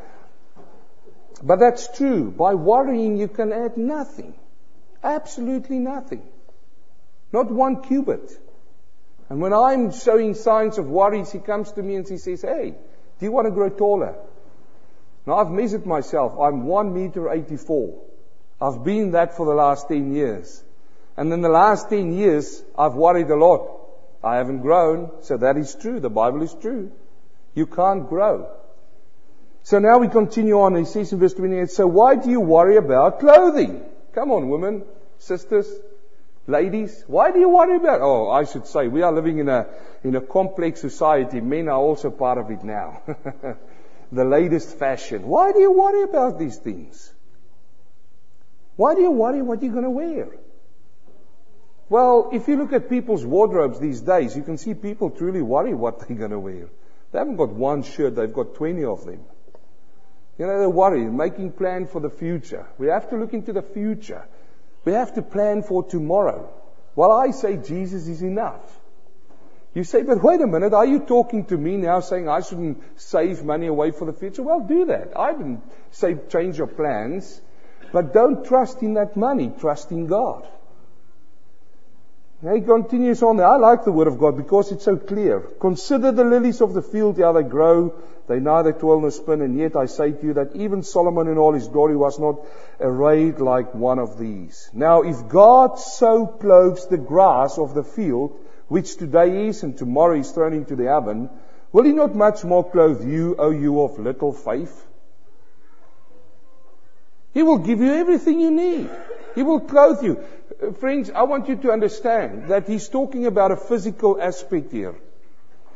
but 1.43 1.59
that's 1.59 1.95
true. 1.97 2.31
By 2.31 2.55
worrying, 2.55 3.17
you 3.17 3.27
can 3.27 3.51
add 3.51 3.77
nothing. 3.77 4.33
Absolutely 5.03 5.79
nothing. 5.79 6.27
Not 7.31 7.51
one 7.51 7.83
cubit. 7.83 8.31
And 9.29 9.41
when 9.41 9.53
I'm 9.53 9.91
showing 9.91 10.33
signs 10.33 10.77
of 10.77 10.87
worries, 10.87 11.31
he 11.31 11.39
comes 11.39 11.71
to 11.73 11.83
me 11.83 11.95
and 11.95 12.07
he 12.07 12.17
says, 12.17 12.41
Hey, 12.41 12.75
do 13.19 13.25
you 13.25 13.31
want 13.31 13.45
to 13.47 13.51
grow 13.51 13.69
taller? 13.69 14.15
Now 15.25 15.37
I've 15.37 15.51
measured 15.51 15.85
myself. 15.85 16.39
I'm 16.39 16.65
1 16.65 16.93
meter 16.93 17.29
84. 17.29 18.01
I've 18.61 18.83
been 18.83 19.11
that 19.11 19.35
for 19.35 19.45
the 19.45 19.53
last 19.53 19.89
10 19.89 20.15
years. 20.15 20.63
And 21.17 21.31
in 21.33 21.41
the 21.41 21.49
last 21.49 21.89
10 21.89 22.13
years, 22.13 22.63
I've 22.77 22.93
worried 22.93 23.29
a 23.29 23.35
lot. 23.35 23.76
I 24.27 24.37
haven't 24.37 24.61
grown. 24.61 25.11
So 25.21 25.37
that 25.37 25.57
is 25.57 25.75
true. 25.75 25.99
The 25.99 26.09
Bible 26.09 26.41
is 26.43 26.53
true. 26.53 26.91
You 27.55 27.65
can't 27.65 28.07
grow. 28.07 28.49
So 29.63 29.79
now 29.79 29.97
we 29.97 30.07
continue 30.07 30.59
on. 30.59 30.75
He 30.75 30.85
says 30.85 31.11
in 31.11 31.19
verse 31.19 31.33
28, 31.33 31.69
so 31.69 31.87
why 31.87 32.15
do 32.15 32.29
you 32.29 32.39
worry 32.39 32.77
about 32.77 33.19
clothing? 33.19 33.83
Come 34.13 34.31
on, 34.31 34.49
women, 34.49 34.83
sisters. 35.17 35.67
Ladies, 36.47 37.03
why 37.07 37.31
do 37.31 37.39
you 37.39 37.49
worry 37.49 37.75
about? 37.75 38.01
Oh, 38.01 38.29
I 38.29 38.45
should 38.45 38.67
say, 38.67 38.87
we 38.87 39.01
are 39.01 39.11
living 39.11 39.39
in 39.39 39.49
a, 39.49 39.67
in 40.03 40.15
a 40.15 40.21
complex 40.21 40.79
society. 40.79 41.41
Men 41.41 41.67
are 41.67 41.79
also 41.79 42.09
part 42.11 42.37
of 42.37 42.49
it 42.51 42.63
now. 42.63 43.01
the 44.11 44.23
latest 44.23 44.77
fashion. 44.77 45.27
Why 45.27 45.51
do 45.51 45.59
you 45.59 45.71
worry 45.71 46.03
about 46.03 46.39
these 46.39 46.57
things? 46.57 47.13
Why 48.77 48.95
do 48.95 49.01
you 49.01 49.11
worry 49.11 49.41
what 49.41 49.61
you're 49.61 49.73
going 49.73 49.83
to 49.83 49.89
wear? 49.89 50.29
Well, 51.89 52.29
if 52.33 52.47
you 52.47 52.57
look 52.57 52.73
at 52.73 52.89
people's 52.89 53.25
wardrobes 53.25 53.79
these 53.79 54.01
days, 54.01 54.35
you 54.35 54.43
can 54.43 54.57
see 54.57 54.73
people 54.73 55.09
truly 55.09 55.41
worry 55.41 55.73
what 55.73 55.99
they're 56.07 56.17
going 56.17 56.31
to 56.31 56.39
wear. 56.39 56.67
They 57.11 57.19
haven't 57.19 57.37
got 57.37 57.49
one 57.49 57.83
shirt, 57.83 58.15
they've 58.15 58.33
got 58.33 58.55
20 58.55 58.83
of 58.83 59.05
them. 59.05 59.21
You 60.37 60.45
know, 60.45 60.59
they 60.59 60.67
worry, 60.67 61.05
making 61.05 61.53
plan 61.53 61.87
for 61.87 61.99
the 61.99 62.09
future. 62.09 62.67
We 62.77 62.87
have 62.87 63.09
to 63.09 63.17
look 63.17 63.33
into 63.33 63.53
the 63.53 63.61
future. 63.61 64.27
We 64.85 64.93
have 64.93 65.15
to 65.15 65.21
plan 65.21 65.63
for 65.63 65.83
tomorrow. 65.83 66.53
Well, 66.95 67.11
I 67.11 67.31
say 67.31 67.57
Jesus 67.57 68.07
is 68.07 68.21
enough. 68.21 68.79
You 69.73 69.83
say, 69.83 70.03
but 70.03 70.23
wait 70.23 70.41
a 70.41 70.47
minute, 70.47 70.73
are 70.73 70.85
you 70.85 70.99
talking 70.99 71.45
to 71.45 71.57
me 71.57 71.77
now 71.77 71.99
saying 71.99 72.27
I 72.27 72.41
shouldn't 72.41 72.81
save 72.99 73.43
money 73.43 73.67
away 73.67 73.91
for 73.91 74.05
the 74.05 74.13
future? 74.13 74.43
Well, 74.43 74.61
do 74.61 74.85
that. 74.85 75.17
I 75.17 75.33
didn't 75.33 75.61
say 75.91 76.17
change 76.29 76.57
your 76.57 76.67
plans, 76.67 77.41
but 77.91 78.13
don't 78.13 78.45
trust 78.45 78.81
in 78.81 78.95
that 78.95 79.15
money, 79.15 79.53
trust 79.59 79.91
in 79.91 80.07
God. 80.07 80.47
He 82.41 82.61
continues 82.61 83.23
on 83.23 83.37
there. 83.37 83.47
I 83.47 83.55
like 83.55 83.83
the 83.83 83.91
word 83.91 84.07
of 84.07 84.19
God 84.19 84.37
because 84.37 84.71
it's 84.71 84.85
so 84.85 84.95
clear. 84.95 85.39
Consider 85.59 86.11
the 86.11 86.23
lilies 86.23 86.61
of 86.61 86.75
the 86.75 86.83
field, 86.83 87.19
how 87.19 87.31
they 87.31 87.41
grow. 87.41 87.95
They 88.27 88.39
neither 88.39 88.73
toil 88.73 89.01
nor 89.01 89.09
spin, 89.09 89.41
and 89.41 89.57
yet 89.57 89.75
I 89.75 89.87
say 89.87 90.11
to 90.11 90.23
you 90.23 90.33
that 90.33 90.55
even 90.55 90.83
Solomon 90.83 91.27
in 91.27 91.37
all 91.37 91.53
his 91.53 91.67
glory 91.67 91.95
was 91.95 92.19
not 92.19 92.45
arrayed 92.79 93.39
like 93.39 93.73
one 93.73 93.97
of 93.97 94.19
these. 94.19 94.69
Now, 94.73 95.01
if 95.01 95.27
God 95.29 95.79
so 95.79 96.27
clothes 96.27 96.87
the 96.87 96.97
grass 96.97 97.57
of 97.57 97.73
the 97.73 97.83
field, 97.83 98.37
which 98.67 98.97
today 98.97 99.47
is 99.47 99.63
and 99.63 99.75
tomorrow 99.75 100.19
is 100.19 100.29
thrown 100.31 100.53
into 100.53 100.75
the 100.75 100.89
oven, 100.89 101.29
will 101.71 101.85
he 101.85 101.93
not 101.93 102.13
much 102.15 102.43
more 102.43 102.69
clothe 102.69 103.03
you, 103.03 103.35
O 103.39 103.49
you 103.49 103.81
of 103.81 103.97
little 103.97 104.33
faith? 104.33 104.85
He 107.33 107.41
will 107.43 107.59
give 107.59 107.79
you 107.79 107.93
everything 107.93 108.39
you 108.41 108.51
need. 108.51 108.89
He 109.35 109.43
will 109.43 109.61
clothe 109.61 110.03
you. 110.03 110.23
Friends, 110.79 111.11
I 111.11 111.23
want 111.23 111.47
you 111.49 111.55
to 111.55 111.71
understand 111.71 112.47
that 112.47 112.67
he's 112.67 112.89
talking 112.89 113.27
about 113.27 113.51
a 113.51 113.55
physical 113.55 114.19
aspect 114.19 114.71
here. 114.71 114.95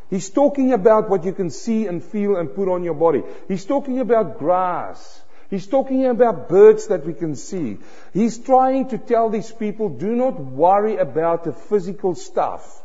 He's 0.09 0.29
talking 0.29 0.73
about 0.73 1.09
what 1.09 1.23
you 1.23 1.33
can 1.33 1.51
see 1.51 1.85
and 1.85 2.03
feel 2.03 2.35
and 2.35 2.53
put 2.53 2.67
on 2.67 2.83
your 2.83 2.95
body. 2.95 3.23
He's 3.47 3.63
talking 3.63 3.99
about 3.99 4.39
grass. 4.39 5.21
He's 5.51 5.67
talking 5.67 6.05
about 6.07 6.49
birds 6.49 6.87
that 6.87 7.05
we 7.05 7.13
can 7.13 7.35
see. 7.35 7.77
He's 8.13 8.39
trying 8.39 8.89
to 8.89 8.97
tell 8.97 9.29
these 9.29 9.51
people, 9.51 9.89
do 9.89 10.15
not 10.15 10.39
worry 10.39 10.97
about 10.97 11.43
the 11.43 11.53
physical 11.53 12.15
stuff. 12.15 12.81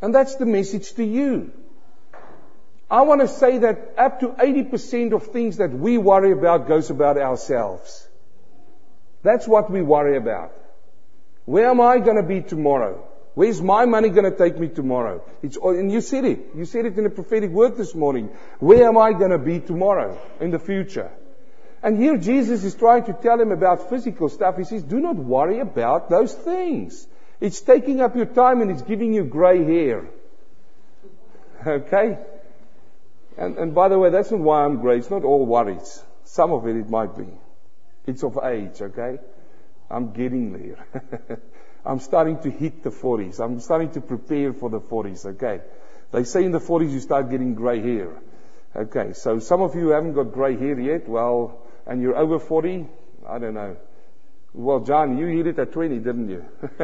And 0.00 0.14
that's 0.14 0.36
the 0.36 0.46
message 0.46 0.94
to 0.94 1.04
you. 1.04 1.50
I 2.90 3.02
want 3.02 3.22
to 3.22 3.28
say 3.28 3.58
that 3.58 3.94
up 3.98 4.20
to 4.20 4.28
80% 4.28 5.12
of 5.14 5.26
things 5.28 5.56
that 5.56 5.72
we 5.72 5.98
worry 5.98 6.32
about 6.32 6.68
goes 6.68 6.90
about 6.90 7.18
ourselves. 7.18 8.06
That's 9.22 9.46
what 9.46 9.70
we 9.70 9.82
worry 9.82 10.16
about. 10.16 10.52
Where 11.44 11.68
am 11.70 11.80
I 11.80 11.98
going 11.98 12.16
to 12.16 12.22
be 12.22 12.40
tomorrow? 12.40 13.08
Where's 13.34 13.62
my 13.62 13.86
money 13.86 14.10
going 14.10 14.30
to 14.30 14.36
take 14.36 14.58
me 14.58 14.68
tomorrow? 14.68 15.24
It's, 15.42 15.56
and 15.56 15.90
you 15.90 16.00
said 16.00 16.24
it. 16.24 16.50
You 16.54 16.66
said 16.66 16.84
it 16.84 16.98
in 16.98 17.06
a 17.06 17.10
prophetic 17.10 17.50
word 17.50 17.76
this 17.76 17.94
morning. 17.94 18.28
Where 18.58 18.86
am 18.86 18.98
I 18.98 19.12
going 19.12 19.30
to 19.30 19.38
be 19.38 19.58
tomorrow 19.60 20.20
in 20.40 20.50
the 20.50 20.58
future? 20.58 21.10
And 21.82 21.98
here 21.98 22.16
Jesus 22.16 22.62
is 22.62 22.74
trying 22.74 23.04
to 23.04 23.12
tell 23.12 23.40
him 23.40 23.50
about 23.50 23.88
physical 23.88 24.28
stuff. 24.28 24.58
He 24.58 24.64
says, 24.64 24.82
do 24.82 25.00
not 25.00 25.16
worry 25.16 25.60
about 25.60 26.10
those 26.10 26.32
things. 26.34 27.06
It's 27.40 27.60
taking 27.60 28.00
up 28.00 28.14
your 28.14 28.26
time 28.26 28.60
and 28.60 28.70
it's 28.70 28.82
giving 28.82 29.12
you 29.12 29.24
gray 29.24 29.64
hair. 29.64 30.06
Okay? 31.64 32.18
And, 33.38 33.56
and 33.56 33.72
by 33.72 33.88
the 33.88 33.96
way, 33.96 34.10
that's 34.10 34.32
not 34.32 34.40
why 34.40 34.64
I'm 34.64 34.80
gray. 34.80 34.98
It's 34.98 35.10
not 35.10 35.22
all 35.22 35.46
worries. 35.46 36.02
Some 36.24 36.52
of 36.52 36.66
it, 36.66 36.76
it 36.76 36.90
might 36.90 37.16
be. 37.16 37.28
It's 38.06 38.24
of 38.24 38.38
age, 38.42 38.80
okay? 38.80 39.18
I'm 39.90 40.12
getting 40.12 40.52
there. 40.52 41.40
I'm 41.84 41.98
starting 41.98 42.38
to 42.40 42.50
hit 42.50 42.82
the 42.82 42.90
40s. 42.90 43.40
I'm 43.40 43.60
starting 43.60 43.90
to 43.92 44.00
prepare 44.00 44.52
for 44.52 44.70
the 44.70 44.80
40s, 44.80 45.26
okay? 45.34 45.60
They 46.12 46.24
say 46.24 46.44
in 46.44 46.52
the 46.52 46.60
40s 46.60 46.92
you 46.92 47.00
start 47.00 47.30
getting 47.30 47.54
gray 47.54 47.80
hair. 47.80 48.20
Okay, 48.74 49.12
so 49.12 49.38
some 49.38 49.60
of 49.60 49.74
you 49.74 49.88
haven't 49.88 50.14
got 50.14 50.32
gray 50.32 50.56
hair 50.56 50.78
yet, 50.80 51.08
well, 51.08 51.60
and 51.86 52.00
you're 52.00 52.16
over 52.16 52.38
40, 52.38 52.86
I 53.28 53.38
don't 53.38 53.54
know. 53.54 53.76
Well, 54.54 54.80
John, 54.80 55.18
you 55.18 55.26
hit 55.26 55.46
it 55.46 55.58
at 55.58 55.72
20, 55.72 55.98
didn't 55.98 56.28
you? 56.28 56.44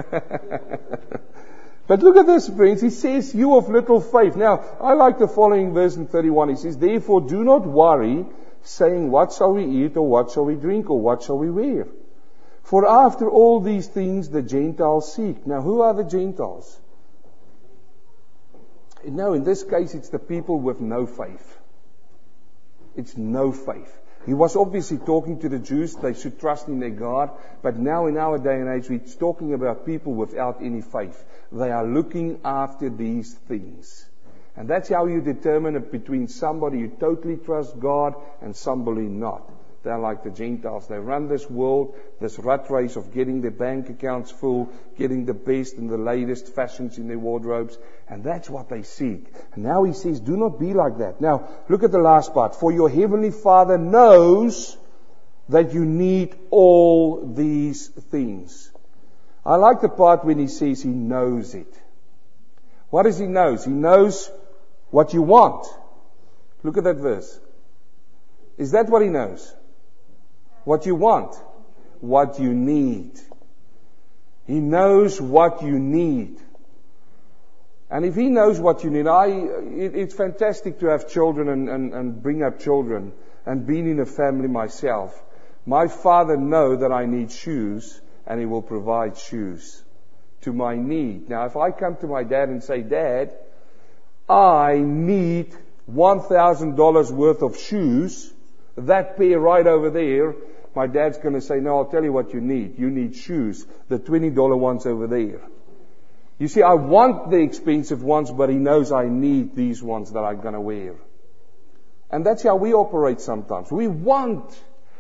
but 1.87 2.03
look 2.03 2.17
at 2.17 2.27
this, 2.27 2.49
friends. 2.49 2.81
He 2.81 2.91
says, 2.91 3.35
you 3.35 3.57
of 3.57 3.69
little 3.69 4.01
faith. 4.01 4.37
Now, 4.37 4.65
I 4.81 4.95
like 4.95 5.19
the 5.19 5.29
following 5.29 5.75
verse 5.75 5.97
in 5.97 6.07
31. 6.07 6.49
He 6.51 6.57
says, 6.57 6.79
therefore 6.79 7.23
do 7.23 7.45
not 7.45 7.67
worry 7.67 8.25
saying, 8.63 9.11
What 9.11 9.33
shall 9.33 9.53
we 9.53 9.65
eat, 9.65 9.97
or 9.97 10.07
what 10.07 10.31
shall 10.31 10.45
we 10.45 10.55
drink, 10.55 10.91
or 10.91 11.01
what 11.01 11.23
shall 11.23 11.39
we 11.39 11.51
wear? 11.51 11.87
For 12.63 12.87
after 12.87 13.31
all 13.31 13.61
these 13.61 13.87
things 13.87 14.29
the 14.29 14.43
Gentiles 14.43 15.15
seek. 15.15 15.47
Now, 15.47 15.63
who 15.63 15.81
are 15.81 15.95
the 15.95 16.05
Gentiles? 16.05 16.79
No, 19.07 19.33
in 19.33 19.45
this 19.45 19.63
case, 19.63 19.95
it's 19.95 20.11
the 20.11 20.19
people 20.19 20.59
with 20.59 20.81
no 20.81 21.07
faith. 21.07 21.59
It's 22.97 23.17
no 23.17 23.53
faith. 23.53 23.99
He 24.27 24.35
was 24.35 24.57
obviously 24.57 24.99
talking 24.99 25.39
to 25.41 25.49
the 25.49 25.59
Jews. 25.59 25.95
They 25.95 26.13
should 26.13 26.41
trust 26.41 26.69
in 26.69 26.81
their 26.81 26.91
God. 26.91 27.31
But 27.63 27.79
now 27.79 28.07
in 28.07 28.19
our 28.19 28.39
day 28.39 28.57
and 28.61 28.69
age, 28.69 28.89
he's 28.89 29.15
talking 29.15 29.55
about 29.55 29.87
people 29.87 30.13
without 30.13 30.61
any 30.61 30.83
faith. 30.83 31.25
They 31.51 31.71
are 31.71 31.87
looking 31.87 32.41
after 32.45 32.91
these 32.91 33.33
things. 33.33 34.08
And 34.59 34.69
that's 34.69 34.89
how 34.89 35.07
you 35.07 35.21
determine 35.21 35.81
between 35.85 36.27
somebody 36.27 36.81
who 36.81 36.89
totally 36.89 37.37
trusts 37.37 37.73
God 37.75 38.17
and 38.43 38.57
somebody 38.57 39.03
not. 39.03 39.49
They're 39.85 40.01
like 40.01 40.25
the 40.25 40.31
Gentiles. 40.31 40.89
They 40.89 40.99
run 40.99 41.29
this 41.29 41.49
world, 41.49 41.95
this 42.21 42.41
rat 42.41 42.69
race 42.69 42.97
of 42.97 43.15
getting 43.15 43.41
their 43.41 43.53
bank 43.53 43.89
accounts 43.89 44.33
full, 44.33 44.69
getting 44.97 45.27
the 45.27 45.33
best 45.33 45.77
and 45.77 45.89
the 45.89 45.97
latest 45.97 46.57
fashions 46.57 46.99
in 46.99 47.07
their 47.07 47.21
wardrobes. 47.21 47.79
And 48.09 48.25
that's 48.25 48.51
what 48.51 48.69
they 48.69 48.83
seek. 48.83 49.27
And 49.55 49.63
now 49.63 49.85
he 49.85 49.93
says, 49.93 50.19
do 50.19 50.37
not 50.37 50.59
be 50.59 50.75
like 50.75 50.99
that. 50.99 51.21
Now, 51.21 51.49
look 51.69 51.85
at 51.85 51.93
the 51.93 51.99
last 51.99 52.35
part. 52.35 52.57
For 52.57 52.73
your 52.73 52.91
heavenly 52.91 53.31
Father 53.31 53.79
knows 53.79 54.77
that 55.51 55.73
you 55.73 55.85
need 55.85 56.35
all 56.51 57.33
these 57.33 57.87
things. 57.87 58.73
I 59.47 59.55
like 59.55 59.83
the 59.83 59.89
part 59.89 60.25
when 60.25 60.41
he 60.41 60.49
says 60.49 60.83
he 60.83 60.89
knows 60.89 61.55
it. 61.55 61.73
What 62.91 63.05
does 63.05 63.19
he 63.19 63.27
knows? 63.27 63.65
He 63.65 63.71
knows 63.71 64.31
what 64.91 65.15
you 65.15 65.23
want. 65.23 65.67
Look 66.63 66.77
at 66.77 66.85
that 66.85 66.97
verse. 66.97 67.39
Is 68.57 68.73
that 68.73 68.89
what 68.89 69.03
he 69.03 69.09
knows? 69.09 69.55
What 70.65 70.87
you 70.87 70.95
want. 70.95 71.37
What 72.01 72.41
you 72.41 72.53
need. 72.55 73.19
He 74.47 74.61
knows 74.61 75.21
what 75.21 75.63
you 75.63 75.79
need. 75.79 76.41
And 77.91 78.05
if 78.05 78.15
he 78.15 78.29
knows 78.29 78.61
what 78.61 78.85
you 78.85 78.91
need, 78.91 79.07
I, 79.07 79.27
it, 79.27 79.95
it's 79.95 80.15
fantastic 80.15 80.81
to 80.81 80.87
have 80.87 81.09
children 81.09 81.49
and, 81.49 81.69
and, 81.69 81.95
and 81.95 82.23
bring 82.23 82.43
up 82.43 82.61
children 82.61 83.13
and 83.47 83.67
being 83.67 83.91
in 83.91 84.01
a 84.01 84.07
family 84.07 84.49
myself. 84.49 85.19
My 85.65 85.89
father 85.89 86.37
know 86.37 86.77
that 86.77 86.93
I 86.93 87.07
need 87.07 87.31
shoes 87.31 88.01
and 88.27 88.41
he 88.41 88.47
will 88.47 88.63
provide 88.63 89.17
shoes 89.17 89.83
to 90.43 90.53
my 90.53 90.77
need. 90.77 91.29
Now 91.29 91.47
if 91.47 91.57
I 91.57 91.71
come 91.71 91.97
to 91.97 92.07
my 92.07 92.25
dad 92.25 92.49
and 92.49 92.63
say, 92.63 92.83
Dad, 92.83 93.35
I 94.29 94.79
need 94.79 95.57
$1,000 95.91 97.11
worth 97.11 97.43
of 97.43 97.59
shoes, 97.59 98.33
that 98.77 99.17
pair 99.17 99.39
right 99.39 99.67
over 99.67 99.91
there, 99.91 100.35
my 100.75 100.87
dad's 100.87 101.19
going 101.19 101.35
to 101.35 101.41
say, 101.41 101.61
no, 101.61 101.79
I'll 101.79 101.87
tell 101.91 102.05
you 102.05 102.13
what 102.13 102.33
you 102.33 102.41
need. 102.41 102.79
You 102.79 102.91
need 102.91 103.17
shoes, 103.17 103.67
the 103.89 103.99
$20 103.99 104.59
ones 104.59 104.87
over 104.87 105.07
there. 105.07 105.41
You 106.39 106.47
see, 106.47 106.63
I 106.63 106.75
want 106.75 107.31
the 107.31 107.39
expensive 107.39 108.03
ones, 108.03 108.31
but 108.31 108.49
he 108.49 108.57
knows 108.57 108.93
I 108.93 109.07
need 109.07 109.57
these 109.57 109.83
ones 109.83 110.13
that 110.13 110.21
I'm 110.21 110.41
going 110.41 110.55
to 110.55 110.61
wear. 110.61 110.95
And 112.11 112.25
that's 112.25 112.43
how 112.43 112.57
we 112.57 112.75
operate 112.75 113.21
sometimes. 113.21 113.73
We 113.73 113.89
want, 113.89 114.57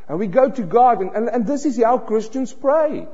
and 0.09 0.19
we 0.19 0.27
go 0.27 0.51
to 0.51 0.63
God, 0.63 1.01
and, 1.01 1.13
and, 1.15 1.29
and 1.29 1.47
this 1.47 1.65
is 1.65 1.81
how 1.81 1.99
Christians 1.99 2.53
pray. 2.53 3.07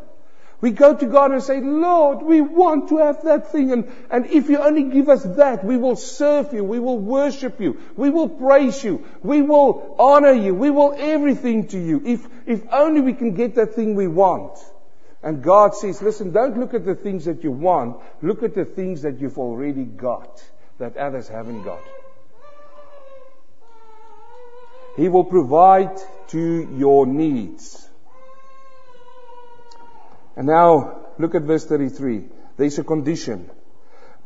We 0.64 0.70
go 0.70 0.96
to 0.96 1.04
God 1.04 1.32
and 1.32 1.42
say, 1.42 1.60
Lord, 1.60 2.22
we 2.22 2.40
want 2.40 2.88
to 2.88 2.96
have 2.96 3.22
that 3.24 3.52
thing. 3.52 3.70
And, 3.70 3.92
and 4.10 4.24
if 4.24 4.48
you 4.48 4.56
only 4.56 4.84
give 4.84 5.10
us 5.10 5.22
that, 5.22 5.62
we 5.62 5.76
will 5.76 5.94
serve 5.94 6.54
you. 6.54 6.64
We 6.64 6.78
will 6.78 6.98
worship 6.98 7.60
you. 7.60 7.82
We 7.96 8.08
will 8.08 8.30
praise 8.30 8.82
you. 8.82 9.04
We 9.22 9.42
will 9.42 9.94
honor 9.98 10.32
you. 10.32 10.54
We 10.54 10.70
will 10.70 10.94
everything 10.96 11.68
to 11.68 11.78
you. 11.78 12.00
If, 12.06 12.26
if 12.46 12.62
only 12.72 13.02
we 13.02 13.12
can 13.12 13.34
get 13.34 13.56
that 13.56 13.74
thing 13.74 13.94
we 13.94 14.06
want. 14.08 14.58
And 15.22 15.42
God 15.42 15.74
says, 15.74 16.00
listen, 16.00 16.32
don't 16.32 16.56
look 16.58 16.72
at 16.72 16.86
the 16.86 16.94
things 16.94 17.26
that 17.26 17.44
you 17.44 17.50
want. 17.50 17.98
Look 18.22 18.42
at 18.42 18.54
the 18.54 18.64
things 18.64 19.02
that 19.02 19.20
you've 19.20 19.36
already 19.36 19.84
got 19.84 20.42
that 20.78 20.96
others 20.96 21.28
haven't 21.28 21.64
got. 21.64 21.82
He 24.96 25.10
will 25.10 25.24
provide 25.24 26.00
to 26.28 26.74
your 26.78 27.04
needs. 27.04 27.83
And 30.36 30.46
now, 30.46 31.06
look 31.18 31.34
at 31.34 31.42
verse 31.42 31.64
33. 31.64 32.24
There's 32.56 32.78
a 32.78 32.84
condition. 32.84 33.50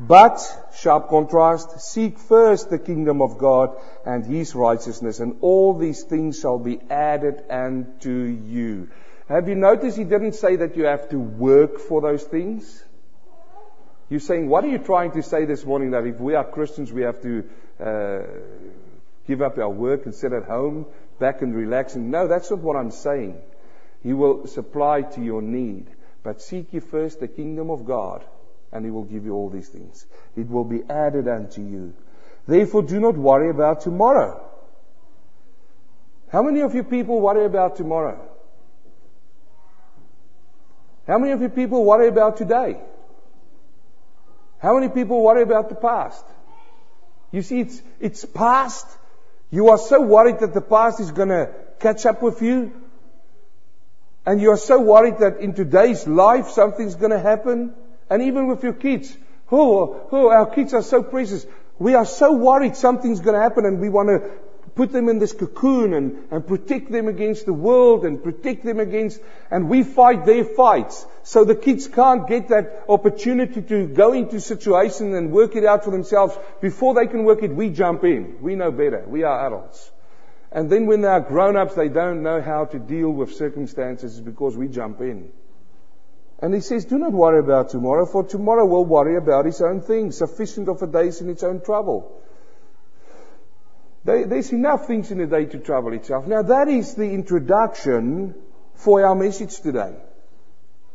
But, 0.01 0.39
sharp 0.77 1.09
contrast, 1.09 1.81
seek 1.81 2.19
first 2.19 2.71
the 2.71 2.79
kingdom 2.79 3.21
of 3.21 3.37
God 3.37 3.77
and 4.07 4.25
his 4.25 4.55
righteousness, 4.55 5.19
and 5.19 5.39
all 5.41 5.75
these 5.75 6.05
things 6.05 6.39
shall 6.39 6.59
be 6.59 6.81
added 6.89 7.43
unto 7.51 8.11
you. 8.11 8.89
Have 9.29 9.49
you 9.49 9.57
noticed 9.57 9.99
he 9.99 10.05
didn't 10.05 10.35
say 10.35 10.57
that 10.57 10.77
you 10.77 10.85
have 10.85 11.09
to 11.11 11.19
work 11.19 11.81
for 11.81 12.01
those 12.01 12.23
things? 12.23 12.85
You're 14.09 14.21
saying, 14.21 14.49
what 14.49 14.65
are 14.65 14.69
you 14.69 14.79
trying 14.79 15.13
to 15.13 15.23
say 15.23 15.45
this 15.45 15.65
morning 15.65 15.91
that 15.91 16.07
if 16.07 16.19
we 16.19 16.35
are 16.35 16.45
Christians, 16.45 16.93
we 16.93 17.03
have 17.03 17.21
to 17.23 17.45
uh, 17.79 18.23
give 19.27 19.43
up 19.43 19.59
our 19.59 19.69
work 19.69 20.07
and 20.07 20.15
sit 20.15 20.33
at 20.33 20.45
home, 20.45 20.87
back 21.19 21.43
and 21.43 21.55
relaxing? 21.55 22.11
No, 22.11 22.29
that's 22.29 22.51
not 22.51 22.61
what 22.61 22.77
I'm 22.77 22.93
saying. 22.93 23.39
He 24.03 24.15
will 24.15 24.47
supply 24.47 25.03
to 25.03 25.21
your 25.21 25.43
need. 25.43 25.89
But 26.29 26.43
seek 26.43 26.75
ye 26.75 26.81
first 26.81 27.21
the 27.21 27.27
kingdom 27.27 27.71
of 27.71 27.87
God 27.87 28.23
and 28.71 28.85
He 28.85 28.91
will 28.91 29.05
give 29.05 29.25
you 29.25 29.33
all 29.33 29.49
these 29.49 29.67
things. 29.67 30.05
It 30.37 30.51
will 30.51 30.65
be 30.65 30.83
added 30.87 31.27
unto 31.27 31.63
you. 31.63 31.95
Therefore, 32.47 32.83
do 32.83 33.01
not 33.01 33.17
worry 33.17 33.49
about 33.49 33.81
tomorrow. 33.81 34.47
How 36.31 36.43
many 36.43 36.61
of 36.61 36.75
you 36.75 36.85
people 36.85 37.23
worry 37.23 37.47
about 37.47 37.77
tomorrow? 37.77 38.21
How 41.07 41.17
many 41.17 41.33
of 41.33 41.41
you 41.41 41.49
people 41.49 41.83
worry 41.87 42.09
about 42.09 42.37
today? 42.37 42.77
How 44.59 44.75
many 44.75 44.91
people 44.91 45.23
worry 45.23 45.41
about 45.41 45.71
the 45.71 45.77
past? 45.77 46.27
You 47.33 47.41
see, 47.41 47.61
it's, 47.61 47.81
it's 48.01 48.27
past. 48.27 48.87
You 49.51 49.71
are 49.71 49.79
so 49.79 50.03
worried 50.03 50.41
that 50.41 50.53
the 50.53 50.61
past 50.61 51.01
is 51.01 51.11
going 51.11 51.31
to 51.31 51.55
catch 51.81 52.05
up 52.05 52.21
with 52.21 52.43
you. 52.43 52.75
And 54.29 54.43
you 54.43 54.51
are 54.51 54.59
so 54.59 54.79
worried 54.79 55.21
that 55.21 55.41
in 55.41 55.55
today's 55.55 56.07
life 56.07 56.51
something's 56.51 56.97
going 56.97 57.13
to 57.13 57.19
happen. 57.19 57.73
And 58.11 58.23
even 58.25 58.47
with 58.47 58.63
your 58.63 58.75
kids, 58.75 59.17
oh, 59.51 60.07
oh, 60.13 60.29
our 60.29 60.45
kids 60.45 60.75
are 60.75 60.83
so 60.83 61.03
precious. 61.03 61.47
We 61.79 61.95
are 61.95 62.05
so 62.05 62.35
worried 62.35 62.77
something's 62.77 63.21
going 63.21 63.37
to 63.37 63.41
happen 63.41 63.65
and 63.65 63.81
we 63.81 63.89
want 63.89 64.11
to 64.11 64.31
put 64.75 64.93
them 64.93 65.09
in 65.09 65.19
this 65.19 65.33
cocoon 65.33 65.95
and, 65.95 66.25
and 66.31 66.47
protect 66.47 66.93
them 66.93 67.09
against 67.09 67.47
the 67.47 67.55
world 67.55 68.05
and 68.05 68.23
protect 68.23 68.67
them 68.67 68.81
against, 68.81 69.19
and 69.51 69.71
we 69.71 69.83
fight 69.83 70.27
their 70.27 70.45
fights. 70.45 71.07
So 71.23 71.47
the 71.47 71.55
kids 71.55 71.89
can't 71.89 72.29
get 72.29 72.49
that 72.49 72.85
opportunity 72.87 73.63
to 73.63 73.87
go 73.87 74.13
into 74.13 74.43
situation 74.43 75.15
and 75.15 75.33
work 75.33 75.57
it 75.57 75.65
out 75.65 75.85
for 75.85 75.91
themselves. 75.91 76.37
Before 76.61 76.93
they 76.93 77.07
can 77.07 77.25
work 77.25 77.43
it, 77.43 77.55
we 77.55 77.71
jump 77.71 78.05
in. 78.05 78.43
We 78.43 78.57
know 78.57 78.71
better. 78.73 79.07
We 79.09 79.23
are 79.23 79.47
adults. 79.47 79.91
And 80.51 80.71
then 80.71 80.87
when 80.87 81.03
they 81.03 81.09
are 81.09 81.21
grown 81.21 81.57
ups, 81.57 81.75
they 81.75 81.89
don't 81.89 82.23
know 82.23 82.41
how 82.41 82.65
to 82.67 82.79
deal 82.79 83.11
with 83.11 83.35
circumstances 83.35 84.21
because 84.21 84.57
we 84.57 84.69
jump 84.69 85.01
in. 85.01 85.31
And 86.41 86.55
he 86.55 86.61
says, 86.61 86.85
do 86.85 86.99
not 86.99 87.13
worry 87.13 87.41
about 87.41 87.71
tomorrow, 87.71 88.07
for 88.07 88.23
tomorrow 88.25 88.65
will 88.65 88.85
worry 88.85 89.17
about 89.17 89.47
its 89.47 89.61
own 89.61 89.81
things. 89.81 90.17
Sufficient 90.17 90.69
of 90.69 90.81
a 90.83 90.87
day 90.87 91.09
is 91.09 91.21
in 91.21 91.29
its 91.29 91.43
own 91.43 91.61
trouble. 91.61 92.23
There's 94.05 94.53
enough 94.53 94.87
things 94.87 95.11
in 95.11 95.21
a 95.21 95.27
day 95.27 95.45
to 95.47 95.59
trouble 95.59 95.93
itself. 95.93 96.27
Now 96.27 96.43
that 96.43 96.69
is 96.69 96.95
the 96.95 97.11
introduction 97.11 98.35
for 98.75 99.05
our 99.05 99.15
message 99.15 99.61
today. 99.61 99.97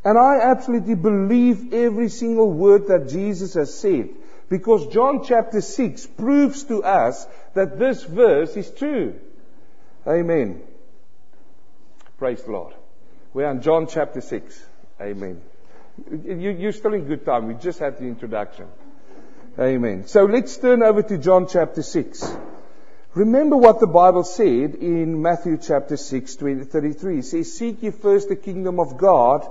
And 0.03 0.17
I 0.17 0.39
absolutely 0.49 0.95
believe 0.95 1.73
every 1.73 2.09
single 2.09 2.51
word 2.51 2.87
that 2.87 3.09
Jesus 3.09 3.53
has 3.53 3.73
said. 3.73 4.09
Because 4.49 4.87
John 4.87 5.23
chapter 5.23 5.61
6 5.61 6.07
proves 6.07 6.63
to 6.63 6.83
us 6.83 7.27
that 7.53 7.77
this 7.77 8.03
verse 8.03 8.57
is 8.57 8.71
true. 8.71 9.19
Amen. 10.07 10.61
Praise 12.17 12.43
the 12.43 12.51
Lord. 12.51 12.73
We're 13.33 13.49
in 13.49 13.61
John 13.61 13.87
chapter 13.87 14.21
6. 14.21 14.65
Amen. 15.01 15.41
You, 16.25 16.67
are 16.67 16.71
still 16.71 16.93
in 16.93 17.05
good 17.05 17.25
time. 17.25 17.47
We 17.47 17.53
just 17.55 17.79
had 17.79 17.97
the 17.97 18.05
introduction. 18.05 18.67
Amen. 19.57 20.07
So 20.07 20.25
let's 20.25 20.57
turn 20.57 20.83
over 20.83 21.03
to 21.03 21.17
John 21.17 21.47
chapter 21.47 21.81
6. 21.81 22.35
Remember 23.13 23.55
what 23.55 23.79
the 23.79 23.87
Bible 23.87 24.23
said 24.23 24.75
in 24.75 25.21
Matthew 25.21 25.57
chapter 25.57 25.95
6, 25.97 26.35
33. 26.35 27.19
It 27.19 27.25
says, 27.25 27.53
Seek 27.53 27.83
ye 27.83 27.91
first 27.91 28.27
the 28.27 28.35
kingdom 28.35 28.79
of 28.79 28.97
God 28.97 29.47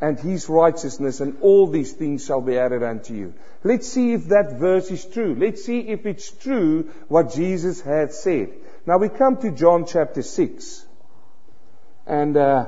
and 0.00 0.18
his 0.18 0.48
righteousness, 0.48 1.20
and 1.20 1.38
all 1.40 1.68
these 1.68 1.92
things 1.92 2.26
shall 2.26 2.42
be 2.42 2.58
added 2.58 2.82
unto 2.82 3.14
you. 3.14 3.34
Let's 3.64 3.88
see 3.88 4.12
if 4.12 4.28
that 4.28 4.58
verse 4.58 4.90
is 4.90 5.04
true. 5.04 5.36
Let's 5.38 5.64
see 5.64 5.80
if 5.80 6.04
it's 6.04 6.30
true 6.30 6.90
what 7.08 7.32
Jesus 7.32 7.80
had 7.80 8.12
said. 8.12 8.52
Now 8.86 8.98
we 8.98 9.08
come 9.08 9.38
to 9.38 9.50
John 9.50 9.84
chapter 9.84 10.22
6. 10.22 10.86
And 12.06 12.36
uh, 12.36 12.66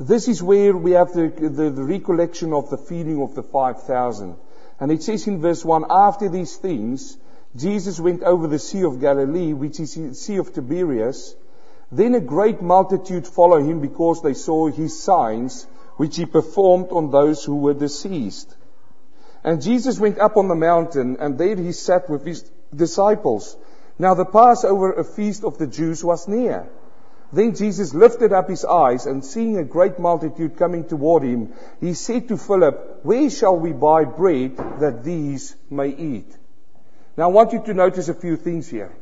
this 0.00 0.26
is 0.26 0.42
where 0.42 0.74
we 0.74 0.92
have 0.92 1.12
the, 1.12 1.28
the, 1.28 1.68
the 1.68 1.84
recollection 1.84 2.54
of 2.54 2.70
the 2.70 2.78
feeding 2.78 3.20
of 3.20 3.34
the 3.34 3.42
5,000. 3.42 4.36
And 4.80 4.90
it 4.90 5.02
says 5.02 5.26
in 5.26 5.42
verse 5.42 5.62
1, 5.62 5.84
After 5.90 6.30
these 6.30 6.56
things, 6.56 7.18
Jesus 7.56 8.00
went 8.00 8.22
over 8.22 8.46
the 8.46 8.58
Sea 8.58 8.84
of 8.84 9.02
Galilee, 9.02 9.52
which 9.52 9.80
is 9.80 9.94
the 9.94 10.14
Sea 10.14 10.38
of 10.38 10.54
Tiberias. 10.54 11.36
Then 11.92 12.14
a 12.14 12.20
great 12.20 12.62
multitude 12.62 13.26
followed 13.26 13.66
him 13.66 13.80
because 13.80 14.22
they 14.22 14.34
saw 14.34 14.68
his 14.68 14.98
signs, 14.98 15.64
which 15.98 16.16
he 16.16 16.24
performed 16.24 16.88
on 16.90 17.10
those 17.10 17.44
who 17.44 17.56
were 17.56 17.74
deceased. 17.74 18.54
And 19.44 19.60
Jesus 19.60 20.00
went 20.00 20.18
up 20.18 20.38
on 20.38 20.48
the 20.48 20.54
mountain, 20.54 21.18
and 21.20 21.36
there 21.36 21.56
he 21.56 21.72
sat 21.72 22.08
with 22.08 22.24
his 22.24 22.50
disciples. 22.74 23.56
Now 23.98 24.14
the 24.14 24.24
Passover, 24.24 24.92
a 24.92 25.04
feast 25.04 25.44
of 25.44 25.58
the 25.58 25.66
Jews, 25.66 26.04
was 26.04 26.28
near. 26.28 26.68
Then 27.32 27.54
Jesus 27.54 27.94
lifted 27.94 28.32
up 28.32 28.48
his 28.48 28.64
eyes 28.64 29.06
and 29.06 29.24
seeing 29.24 29.56
a 29.56 29.64
great 29.64 29.98
multitude 29.98 30.56
coming 30.56 30.84
toward 30.84 31.22
him, 31.22 31.54
he 31.80 31.94
said 31.94 32.28
to 32.28 32.36
Philip, 32.36 33.00
Where 33.02 33.30
shall 33.30 33.56
we 33.56 33.72
buy 33.72 34.04
bread 34.04 34.56
that 34.80 35.02
these 35.02 35.56
may 35.70 35.88
eat? 35.88 36.36
Now 37.16 37.24
I 37.24 37.32
want 37.32 37.52
you 37.52 37.62
to 37.64 37.74
notice 37.74 38.08
a 38.08 38.14
few 38.14 38.36
things 38.36 38.68
here. 38.68 38.94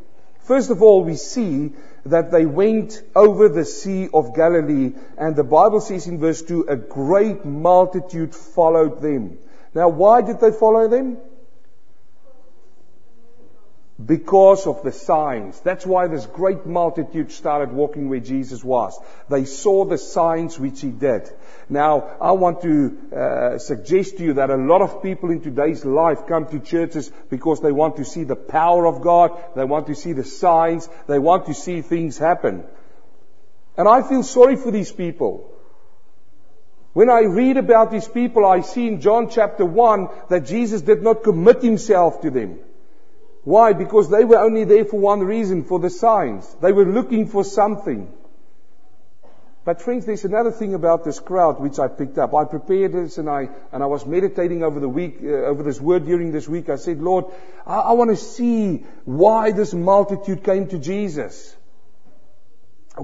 First 0.44 0.70
of 0.70 0.83
all, 0.83 1.04
we 1.04 1.16
see 1.16 1.72
that 2.07 2.30
they 2.30 2.46
went 2.46 3.02
over 3.16 3.48
the 3.48 3.64
Sea 3.64 4.09
of 4.12 4.35
Galilee 4.35 4.92
and 5.16 5.35
the 5.35 5.44
Bible 5.44 5.80
says 5.80 6.07
in 6.07 6.18
verse 6.18 6.42
2, 6.42 6.66
a 6.68 6.76
great 6.76 7.44
multitude 7.44 8.35
followed 8.35 9.00
them. 9.00 9.38
Now 9.74 9.88
why 9.88 10.22
did 10.22 10.40
they 10.40 10.52
follow 10.52 10.87
them? 10.87 11.18
Because 14.04 14.66
of 14.66 14.83
the 14.83 14.90
signs. 14.90 15.61
That's 15.61 15.87
why 15.87 16.09
this 16.09 16.26
great 16.26 16.66
multitude 16.66 17.30
started 17.30 17.72
walking 17.72 18.09
where 18.09 18.18
Jesus 18.18 18.64
was. 18.64 18.98
They 19.30 19.44
saw 19.44 19.85
the 19.85 19.98
signs 19.98 20.59
which 20.59 20.80
he 20.80 20.90
did. 20.90 21.30
Now, 21.68 22.16
I 22.20 22.33
want 22.33 22.62
to 22.62 22.98
uh, 23.16 23.59
suggest 23.59 24.18
to 24.18 24.24
you 24.24 24.33
that 24.35 24.50
a 24.50 24.57
lot 24.57 24.83
of 24.83 25.00
people 25.00 25.30
in 25.30 25.40
today's 25.40 25.85
life 25.85 26.26
come 26.26 26.46
to 26.48 26.59
churches 26.59 27.11
because 27.30 27.61
they 27.61 27.70
want 27.70 27.96
to 27.96 28.04
see 28.04 28.24
the 28.24 28.37
power 28.37 28.85
of 28.87 29.00
God, 29.00 29.30
they 29.54 29.64
want 29.64 29.87
to 29.87 29.94
see 29.94 30.12
the 30.12 30.24
signs, 30.24 30.88
they 31.07 31.20
want 31.20 31.46
to 31.46 31.54
see 31.54 31.80
things 31.80 32.18
happen. 32.18 32.64
And 33.76 33.88
I 33.88 34.02
feel 34.02 34.24
sorry 34.24 34.57
for 34.57 34.72
these 34.72 34.90
people. 34.90 35.52
When 36.94 37.11
I 37.11 37.22
read 37.22 37.57
about 37.57 37.92
these 37.92 38.09
people, 38.09 38.44
I 38.44 38.61
see 38.61 38.88
in 38.88 39.00
John 39.00 39.28
chapter 39.28 39.64
1 39.64 40.09
that 40.30 40.46
Jesus 40.46 40.83
did 40.83 41.02
not 41.02 41.22
commit 41.22 41.62
himself 41.62 42.20
to 42.22 42.30
them. 42.30 42.59
Why? 43.44 43.74
Because 43.74 44.09
they 44.09 44.24
were 44.24 44.38
only 44.38 44.64
there 44.64 44.87
for 44.87 44.98
one 44.98 45.20
reason, 45.20 45.64
for 45.64 45.78
the 45.78 45.90
signs. 45.90 46.52
They 46.62 46.72
were 46.72 46.87
looking 46.87 47.28
for 47.28 47.44
something. 47.44 48.11
But 49.64 49.80
friends, 49.80 50.04
there's 50.04 50.26
another 50.26 50.50
thing 50.50 50.74
about 50.74 51.04
this 51.04 51.20
crowd 51.20 51.59
which 51.59 51.78
I 51.78 51.88
picked 51.88 52.18
up. 52.18 52.35
I 52.35 52.44
prepared 52.44 52.92
this 52.92 53.16
and 53.16 53.30
I, 53.30 53.48
and 53.72 53.83
I 53.83 53.87
was 53.87 54.04
meditating 54.04 54.62
over 54.62 54.78
the 54.78 54.88
week, 54.88 55.18
uh, 55.22 55.26
over 55.26 55.62
this 55.62 55.80
word 55.80 56.04
during 56.04 56.33
this 56.33 56.46
week. 56.46 56.68
I 56.68 56.76
said, 56.76 57.00
Lord, 57.00 57.26
I, 57.66 57.76
I 57.76 57.92
want 57.92 58.11
to 58.11 58.16
see 58.16 58.85
why 59.07 59.52
this 59.52 59.72
multitude 59.72 60.44
came 60.44 60.68
to 60.68 60.78
Jesus. 60.78 61.57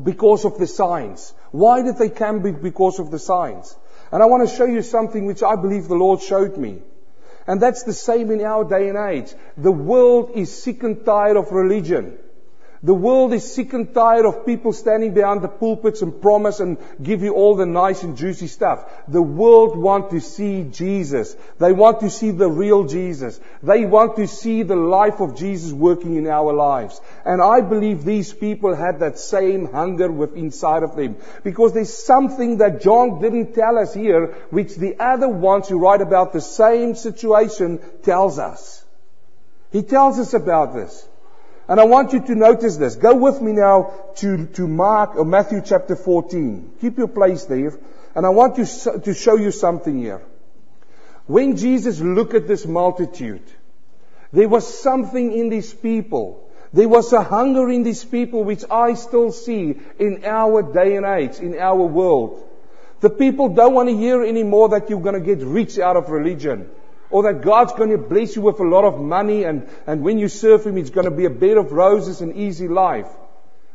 Because 0.03 0.45
of 0.45 0.59
the 0.59 0.67
signs. 0.67 1.33
Why 1.51 1.83
did 1.83 1.97
they 1.97 2.11
come 2.11 2.41
because 2.41 2.99
of 2.99 3.11
the 3.11 3.19
signs? 3.19 3.75
And 4.13 4.23
I 4.23 4.27
want 4.27 4.49
to 4.49 4.55
show 4.55 4.67
you 4.67 4.83
something 4.83 5.27
which 5.27 5.43
I 5.43 5.57
believe 5.57 5.89
the 5.89 5.95
Lord 5.95 6.21
showed 6.21 6.57
me. 6.57 6.83
And 7.47 7.61
that's 7.61 7.83
the 7.83 7.93
same 7.93 8.31
in 8.31 8.45
our 8.45 8.65
day 8.65 8.89
and 8.89 8.99
age. 8.99 9.33
The 9.57 9.73
world 9.73 10.33
is 10.35 10.63
sick 10.63 10.83
and 10.83 11.05
tired 11.05 11.37
of 11.37 11.53
religion. 11.53 12.19
The 12.83 12.95
world 12.95 13.35
is 13.35 13.55
sick 13.55 13.73
and 13.75 13.93
tired 13.95 14.27
of 14.27 14.47
people 14.47 14.73
standing 14.73 15.13
behind 15.13 15.43
the 15.43 15.49
pulpits 15.49 16.01
and 16.03 16.21
promise 16.21 16.61
and 16.61 16.79
give 17.03 17.23
you 17.23 17.35
all 17.35 17.55
the 17.55 17.67
nice 17.67 18.03
and 18.03 18.17
juicy 18.17 18.47
stuff. 18.47 18.91
The 19.07 19.21
world 19.21 19.77
want 19.77 20.11
to 20.11 20.21
see 20.21 20.65
Jesus. 20.65 21.37
They 21.59 21.73
want 21.73 22.01
to 22.01 22.11
see 22.11 22.31
the 22.31 22.49
real 22.49 22.85
Jesus. 22.85 23.39
They 23.63 23.85
want 23.85 24.17
to 24.17 24.27
see 24.27 24.63
the 24.63 24.77
life 24.77 25.21
of 25.21 25.37
Jesus 25.37 25.73
working 25.73 26.17
in 26.17 26.27
our 26.27 26.55
lives. 26.55 27.01
And 27.25 27.43
I 27.43 27.61
believe 27.61 28.05
these 28.05 28.33
people 28.33 28.75
had 28.75 29.01
that 29.01 29.19
same 29.19 29.71
hunger 29.71 30.11
within 30.11 30.51
inside 30.51 30.83
of 30.83 30.97
them. 30.97 31.17
Because 31.45 31.73
there's 31.73 31.93
something 31.93 32.59
that 32.59 32.81
John 32.83 33.21
didn't 33.21 33.55
tell 33.55 33.79
us 33.79 33.95
here, 33.95 34.27
which 34.51 34.75
the 34.75 34.99
other 34.99 35.29
ones 35.29 35.69
who 35.69 35.79
write 35.79 36.01
about 36.01 36.33
the 36.33 36.41
same 36.41 36.95
situation 36.95 37.79
tells 38.03 38.39
us. 38.39 38.85
He 39.71 39.83
tells 39.83 40.19
us 40.19 40.35
about 40.35 40.75
this. 40.75 41.07
And 41.71 41.79
I 41.79 41.85
want 41.85 42.13
you 42.13 42.21
to 42.27 42.35
notice 42.35 42.77
this. 42.79 42.97
Go 42.97 43.15
with 43.15 43.41
me 43.41 43.53
now 43.53 43.93
to, 44.17 44.47
to 44.55 44.67
Mark 44.67 45.15
or 45.15 45.25
Matthew 45.25 45.63
chapter 45.65 45.95
14. 45.95 46.73
Keep 46.81 46.99
your 46.99 47.07
place 47.07 47.45
there. 47.45 47.79
And 48.17 48.27
I 48.27 48.31
want 48.31 48.57
to, 48.57 49.01
to 49.05 49.15
show 49.15 49.37
you 49.37 49.53
something 49.53 49.97
here. 49.97 50.21
When 51.29 51.57
Jesus 51.57 52.01
looked 52.01 52.35
at 52.35 52.49
this 52.49 52.67
multitude, 52.67 53.45
there 54.33 54.49
was 54.49 54.67
something 54.83 55.33
in 55.33 55.49
these 55.49 55.73
people. 55.73 56.51
There 56.73 56.89
was 56.89 57.13
a 57.13 57.23
hunger 57.23 57.71
in 57.71 57.85
these 57.85 58.05
people 58.05 58.43
which 58.43 58.65
I 58.69 58.95
still 58.95 59.31
see 59.31 59.79
in 60.01 60.25
our 60.25 60.65
day 60.73 60.97
and 60.97 61.07
age, 61.07 61.39
in 61.39 61.57
our 61.57 61.85
world. 61.85 62.49
The 62.99 63.11
people 63.11 63.49
don't 63.49 63.75
want 63.75 63.89
to 63.91 63.97
hear 63.97 64.25
anymore 64.25 64.71
that 64.71 64.91
you're 64.91 65.01
going 65.01 65.23
to 65.23 65.37
get 65.37 65.47
rich 65.47 65.79
out 65.79 65.97
of 65.97 66.11
religion. 66.11 66.69
Or 67.11 67.25
that 67.25 67.43
God's 67.43 67.73
going 67.73 67.91
to 67.91 67.99
bless 67.99 68.37
you 68.37 68.43
with 68.43 68.61
a 68.61 68.69
lot 68.69 68.85
of 68.85 69.01
money 69.01 69.45
and, 69.45 69.69
and 69.87 70.03
when 70.03 70.19
you 70.19 70.29
serve 70.29 70.67
Him, 70.67 70.79
it's 70.79 70.91
going 70.91 71.07
to 71.07 71.11
be 71.11 71.25
a 71.25 71.31
bed 71.31 71.57
of 71.57 71.73
roses 71.73 72.21
and 72.21 72.37
easy 72.37 72.69
life. 72.69 73.09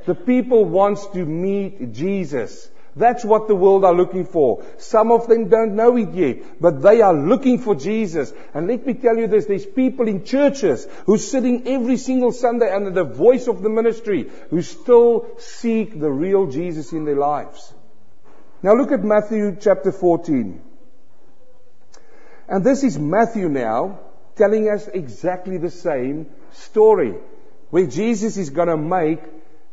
The 0.05 0.15
people 0.15 0.65
wants 0.65 1.05
to 1.07 1.25
meet 1.25 1.93
Jesus. 1.93 2.69
That's 2.95 3.25
what 3.25 3.49
the 3.49 3.55
world 3.55 3.83
are 3.83 3.93
looking 3.93 4.25
for. 4.25 4.63
Some 4.77 5.11
of 5.11 5.27
them 5.27 5.49
don't 5.49 5.75
know 5.75 5.97
it 5.97 6.13
yet, 6.13 6.61
but 6.61 6.81
they 6.81 7.01
are 7.01 7.13
looking 7.13 7.59
for 7.59 7.75
Jesus. 7.75 8.31
And 8.53 8.67
let 8.67 8.85
me 8.85 8.93
tell 8.93 9.17
you 9.17 9.27
this, 9.27 9.47
there's 9.47 9.65
people 9.65 10.07
in 10.07 10.23
churches 10.23 10.87
who 11.05 11.17
sitting 11.17 11.67
every 11.67 11.97
single 11.97 12.31
Sunday 12.31 12.73
under 12.73 12.91
the 12.91 13.03
voice 13.03 13.47
of 13.47 13.61
the 13.61 13.69
ministry 13.69 14.29
who 14.49 14.61
still 14.61 15.27
seek 15.37 15.99
the 15.99 16.09
real 16.09 16.47
Jesus 16.47 16.93
in 16.93 17.03
their 17.03 17.17
lives. 17.17 17.73
Now 18.63 18.75
look 18.75 18.93
at 18.93 19.03
Matthew 19.03 19.57
chapter 19.59 19.91
14. 19.91 20.61
And 22.47 22.63
this 22.63 22.83
is 22.83 22.97
Matthew 22.97 23.49
now 23.49 23.99
telling 24.35 24.69
us 24.69 24.87
exactly 24.87 25.57
the 25.57 25.71
same 25.71 26.27
story 26.51 27.15
where 27.69 27.87
Jesus 27.87 28.37
is 28.37 28.49
going 28.49 28.67
to 28.67 28.77
make 28.77 29.19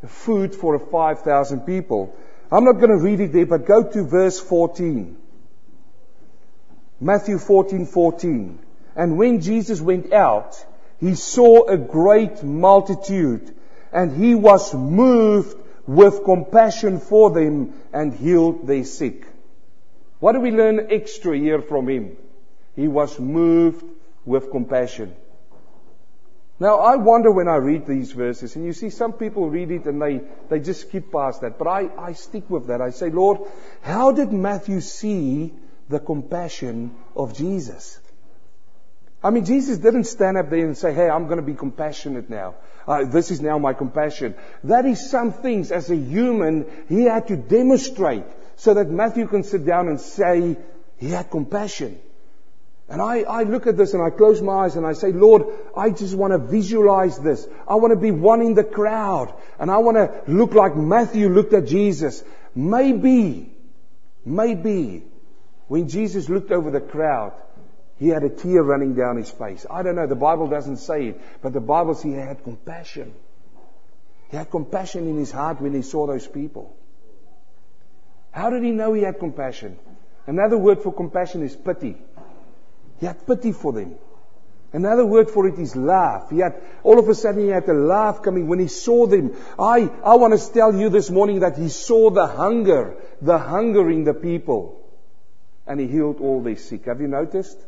food 0.06 0.54
for 0.54 0.78
5,000 0.78 1.61
people. 1.61 2.16
I'm 2.50 2.64
not 2.64 2.74
going 2.74 2.90
to 2.90 3.04
read 3.04 3.20
it 3.20 3.32
there, 3.32 3.46
but 3.46 3.66
go 3.66 3.82
to 3.82 4.04
verse 4.04 4.40
14. 4.40 5.16
Matthew 7.00 7.38
14, 7.38 7.87
14. 7.87 8.58
And 8.94 9.18
when 9.18 9.40
Jesus 9.40 9.80
went 9.80 10.12
out, 10.12 10.64
he 11.00 11.14
saw 11.14 11.66
a 11.66 11.76
great 11.76 12.42
multitude 12.42 13.54
and 13.92 14.16
he 14.16 14.35
was 14.35 14.72
moved 14.72 15.56
with 15.87 16.24
compassion 16.24 17.00
for 17.00 17.30
them 17.30 17.74
and 17.92 18.14
healed 18.14 18.66
their 18.66 18.85
sick. 18.85 19.26
What 20.20 20.32
do 20.32 20.40
we 20.40 20.52
learn 20.52 20.88
extra 20.90 21.37
here 21.37 21.61
from 21.61 21.88
him? 21.88 22.16
He 22.76 22.88
was 22.88 23.18
moved 23.18 23.85
with 24.24 24.50
compassion. 24.50 25.14
Now, 26.61 26.78
I 26.78 26.96
wonder 26.96 27.30
when 27.30 27.48
I 27.48 27.56
read 27.56 27.87
these 27.87 28.12
verses, 28.12 28.54
and 28.54 28.64
you 28.64 28.72
see 28.72 28.90
some 28.90 29.14
people 29.14 29.50
read 29.50 29.72
it 29.72 29.87
and 29.87 30.00
they, 30.00 30.20
they 30.48 30.61
just 30.61 30.82
skip 30.82 31.11
past 31.11 31.40
that, 31.40 31.58
but 31.58 31.66
I, 31.66 31.90
I 31.98 32.12
stick 32.12 32.48
with 32.48 32.68
that. 32.68 32.80
I 32.80 32.90
say, 32.90 33.11
Lord, 33.11 33.40
how 33.80 34.12
did 34.12 34.32
Matthew 34.32 34.80
see 34.80 35.52
the 35.88 35.98
compassion 35.98 36.94
of 37.16 37.35
Jesus? 37.37 37.98
I 39.24 39.30
mean, 39.30 39.44
Jesus 39.44 39.78
didn't 39.78 40.04
stand 40.04 40.37
up 40.37 40.50
there 40.50 40.64
and 40.64 40.76
say, 40.76 40.92
hey, 40.92 41.08
I'm 41.08 41.26
going 41.26 41.38
to 41.38 41.46
be 41.46 41.54
compassionate 41.54 42.30
now. 42.30 42.54
Uh, 42.87 43.04
this 43.04 43.30
is 43.30 43.40
now 43.40 43.58
my 43.58 43.72
compassion. 43.72 44.35
That 44.64 44.85
is 44.85 45.11
some 45.11 45.32
things 45.32 45.72
as 45.72 45.90
a 45.90 45.96
human 45.96 46.66
he 46.88 47.04
had 47.04 47.28
to 47.28 47.37
demonstrate 47.37 48.24
so 48.56 48.74
that 48.74 48.88
Matthew 48.88 49.26
can 49.28 49.44
sit 49.44 49.64
down 49.64 49.88
and 49.88 50.00
say 50.00 50.56
he 50.98 51.11
had 51.11 51.30
compassion. 51.30 52.00
And 52.88 53.00
I, 53.00 53.20
I 53.20 53.42
look 53.44 53.66
at 53.66 53.76
this 53.76 53.94
and 53.94 54.02
I 54.02 54.10
close 54.10 54.42
my 54.42 54.64
eyes 54.64 54.76
and 54.76 54.86
I 54.86 54.92
say, 54.92 55.12
Lord, 55.12 55.44
I 55.76 55.90
just 55.90 56.14
want 56.14 56.32
to 56.32 56.38
visualize 56.38 57.18
this. 57.18 57.46
I 57.66 57.76
want 57.76 57.92
to 57.92 57.98
be 57.98 58.10
one 58.10 58.42
in 58.42 58.54
the 58.54 58.64
crowd. 58.64 59.32
And 59.58 59.70
I 59.70 59.78
want 59.78 59.96
to 59.96 60.30
look 60.30 60.52
like 60.54 60.76
Matthew 60.76 61.28
looked 61.28 61.54
at 61.54 61.66
Jesus. 61.66 62.22
Maybe, 62.54 63.50
maybe, 64.24 65.04
when 65.68 65.88
Jesus 65.88 66.28
looked 66.28 66.50
over 66.50 66.70
the 66.70 66.80
crowd, 66.80 67.32
he 67.98 68.08
had 68.08 68.24
a 68.24 68.28
tear 68.28 68.62
running 68.62 68.94
down 68.94 69.16
his 69.16 69.30
face. 69.30 69.64
I 69.70 69.82
don't 69.82 69.94
know. 69.94 70.06
The 70.06 70.14
Bible 70.14 70.48
doesn't 70.48 70.78
say 70.78 71.06
it. 71.08 71.20
But 71.40 71.52
the 71.52 71.60
Bible 71.60 71.94
says 71.94 72.02
he 72.02 72.12
had 72.12 72.42
compassion. 72.42 73.14
He 74.30 74.36
had 74.36 74.50
compassion 74.50 75.08
in 75.08 75.16
his 75.16 75.30
heart 75.30 75.60
when 75.60 75.72
he 75.72 75.82
saw 75.82 76.06
those 76.06 76.26
people. 76.26 76.74
How 78.32 78.50
did 78.50 78.64
he 78.64 78.70
know 78.70 78.92
he 78.92 79.02
had 79.02 79.18
compassion? 79.18 79.78
Another 80.26 80.56
word 80.56 80.82
for 80.82 80.92
compassion 80.92 81.42
is 81.42 81.54
pity. 81.54 81.96
He 83.02 83.06
had 83.06 83.26
pity 83.26 83.50
for 83.50 83.72
them. 83.72 83.96
Another 84.72 85.04
word 85.04 85.28
for 85.28 85.48
it 85.48 85.58
is 85.58 85.74
love. 85.74 86.30
He 86.30 86.38
had, 86.38 86.54
all 86.84 87.00
of 87.00 87.08
a 87.08 87.16
sudden 87.16 87.42
he 87.42 87.48
had 87.48 87.68
a 87.68 87.74
laugh 87.74 88.22
coming 88.22 88.46
when 88.46 88.60
he 88.60 88.68
saw 88.68 89.08
them. 89.08 89.34
I, 89.58 89.90
I 90.04 90.14
want 90.14 90.38
to 90.38 90.52
tell 90.52 90.72
you 90.72 90.88
this 90.88 91.10
morning 91.10 91.40
that 91.40 91.58
he 91.58 91.68
saw 91.68 92.10
the 92.10 92.28
hunger, 92.28 92.94
the 93.20 93.38
hunger 93.38 93.90
in 93.90 94.04
the 94.04 94.14
people. 94.14 94.88
And 95.66 95.80
he 95.80 95.88
healed 95.88 96.20
all 96.20 96.42
the 96.42 96.54
sick. 96.54 96.84
Have 96.84 97.00
you 97.00 97.08
noticed? 97.08 97.58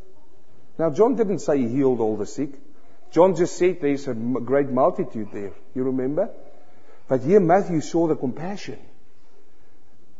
Now 0.79 0.91
John 0.91 1.17
didn't 1.17 1.41
say 1.41 1.59
he 1.59 1.69
healed 1.69 1.99
all 1.99 2.17
the 2.17 2.27
sick. 2.27 2.51
John 3.11 3.35
just 3.35 3.57
said 3.57 3.79
there's 3.81 4.07
a 4.07 4.15
great 4.15 4.71
multitude 4.71 5.31
there. 5.33 5.51
You 5.75 5.83
remember? 5.83 6.31
But 7.09 7.23
here 7.23 7.41
Matthew 7.41 7.81
saw 7.81 8.07
the 8.07 8.15
compassion. 8.15 8.79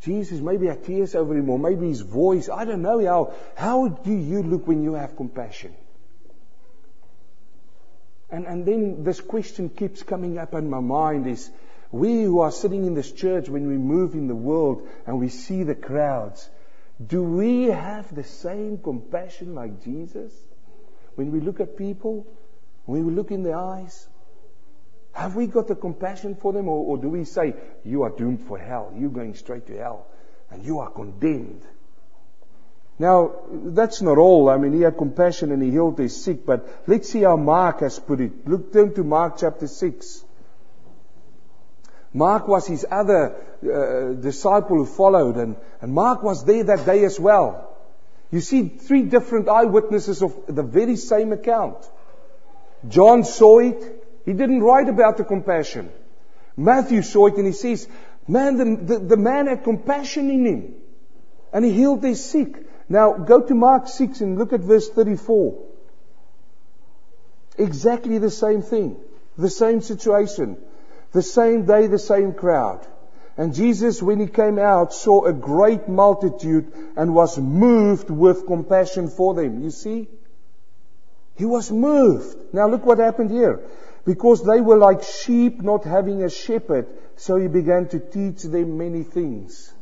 Jesus 0.05 0.41
maybe 0.41 0.67
had 0.67 0.85
tears 0.85 1.15
over 1.15 1.35
him 1.37 1.49
or 1.51 1.59
maybe 1.59 1.89
his 1.89 2.01
voice. 2.01 2.49
I 2.49 2.65
don't 2.65 2.83
know 2.83 3.05
how. 3.05 3.35
How 3.57 3.89
do 3.89 4.13
you 4.13 4.43
look 4.43 4.67
when 4.67 4.83
you 4.83 4.95
have 4.95 5.17
compassion? 5.17 5.75
And, 8.31 8.47
and 8.47 8.67
then 8.67 9.05
this 9.05 9.21
question 9.21 9.69
keeps 9.69 10.03
coming 10.03 10.39
up 10.39 10.55
in 10.55 10.69
my 10.69 10.81
mind 10.81 11.27
is, 11.27 11.51
we 11.93 12.25
who 12.25 12.41
are 12.41 12.51
sitting 12.51 12.85
in 12.85 12.95
this 12.95 13.13
church 13.13 13.49
when 13.49 13.69
we 13.69 13.77
move 13.77 14.15
in 14.15 14.27
the 14.27 14.35
world 14.35 14.89
and 15.07 15.21
we 15.21 15.29
see 15.29 15.63
the 15.63 15.77
crowds, 15.77 16.49
do 17.05 17.23
we 17.23 17.65
have 17.65 18.13
the 18.13 18.25
same 18.25 18.79
compassion 18.79 19.55
like 19.55 19.85
Jesus? 19.85 20.33
When 21.15 21.31
we 21.31 21.41
look 21.41 21.61
at 21.61 21.77
people, 21.77 22.27
when 22.87 23.07
we 23.07 23.13
look 23.13 23.31
in 23.31 23.45
their 23.45 23.57
eyes, 23.57 24.09
have 25.15 25.37
we 25.37 25.47
got 25.47 25.69
the 25.69 25.77
compassion 25.77 26.35
for 26.35 26.53
them 26.53 26.69
or, 26.69 26.85
or 26.85 26.99
do 26.99 27.09
we 27.09 27.25
say, 27.25 27.55
you 27.85 28.03
are 28.03 28.11
doomed 28.11 28.43
for 28.47 28.59
hell, 28.59 28.93
you're 28.97 29.11
going 29.11 29.35
straight 29.35 29.67
to 29.69 29.79
hell, 29.79 30.07
and 30.51 30.65
you 30.65 30.81
are 30.81 30.91
condemned? 30.91 31.63
Now, 32.99 33.33
that's 33.51 34.03
not 34.03 34.19
all. 34.19 34.49
I 34.49 34.57
mean, 34.57 34.73
he 34.73 34.83
had 34.83 34.97
compassion 34.97 35.53
and 35.53 35.63
he 35.63 35.71
healed 35.71 35.97
the 35.97 36.09
sick, 36.09 36.45
but 36.45 36.69
let's 36.87 37.09
see 37.09 37.23
how 37.23 37.37
Mark 37.37 37.81
has 37.81 37.99
put 37.99 38.21
it. 38.21 38.47
Look, 38.47 38.73
turn 38.73 38.93
to 38.95 39.05
Mark 39.05 39.37
chapter 39.39 39.69
6. 39.69 40.25
Mark 42.13 42.47
was 42.47 42.67
his 42.67 42.87
other 42.89 43.35
uh, 43.63 44.21
disciple 44.21 44.77
who 44.77 44.87
followed, 44.87 45.37
and, 45.37 45.57
and 45.81 45.93
Mark 45.93 46.23
was 46.23 46.45
there 46.45 46.65
that 46.65 46.87
day 46.87 47.05
as 47.05 47.19
well. 47.19 47.77
You 48.31 48.41
see 48.41 48.69
three 48.69 49.03
different 49.03 49.49
eyewitnesses 49.49 50.23
of 50.23 50.35
the 50.49 50.63
very 50.63 50.97
same 50.97 51.33
account. 51.33 51.77
John 52.89 53.25
saw 53.25 53.59
it, 53.61 54.04
he 54.25 54.33
didn't 54.33 54.63
write 54.63 54.89
about 54.89 55.17
the 55.17 55.25
compassion. 55.25 55.91
Matthew 56.57 57.03
saw 57.03 57.27
it 57.27 57.37
and 57.37 57.47
he 57.47 57.53
says, 57.53 57.89
man, 58.27 58.57
the, 58.57 58.95
the, 58.95 58.99
the 59.01 59.17
man 59.17 59.47
had 59.49 59.65
compassion 59.65 60.31
in 60.31 60.47
him. 60.47 60.75
And 61.53 61.65
he 61.65 61.73
healed 61.73 62.03
their 62.03 62.15
sick. 62.15 62.57
Now 62.89 63.13
go 63.13 63.41
to 63.41 63.55
Mark 63.55 63.89
6 63.89 64.21
and 64.21 64.39
look 64.39 64.53
at 64.53 64.61
verse 64.61 64.89
34. 64.89 65.63
Exactly 67.59 68.19
the 68.19 68.31
same 68.31 68.63
thing. 68.63 68.97
The 69.37 69.51
same 69.51 69.81
situation. 69.81 70.57
The 71.13 71.23
same 71.23 71.67
day, 71.67 71.87
the 71.87 71.99
same 71.99 72.33
crowd. 72.33 72.87
And 73.37 73.55
Jesus, 73.55 74.03
when 74.03 74.21
he 74.21 74.27
came 74.27 74.59
out, 74.59 74.93
saw 74.93 75.25
a 75.25 75.33
great 75.33 75.89
multitude 75.89 76.73
and 76.97 77.15
was 77.15 77.37
moved 77.39 78.11
with 78.11 78.47
compassion 78.47 79.09
for 79.09 79.35
them. 79.35 79.63
You 79.63 79.71
see? 79.71 80.09
He 81.37 81.45
was 81.45 81.71
moved. 81.71 82.37
Now 82.55 82.69
look 82.69 82.87
what 82.87 82.99
happened 82.99 83.31
here 83.31 83.61
because 84.05 84.45
they 84.45 84.61
were 84.61 84.77
like 84.77 85.03
sheep 85.03 85.63
not 85.63 85.85
having 85.85 86.23
a 86.23 86.31
shepherd. 86.31 86.87
So 87.17 87.37
he 87.37 87.49
began 87.49 87.89
to 87.89 88.01
teach 88.01 88.43
them 88.43 88.77
many 88.77 89.03
things. 89.03 89.73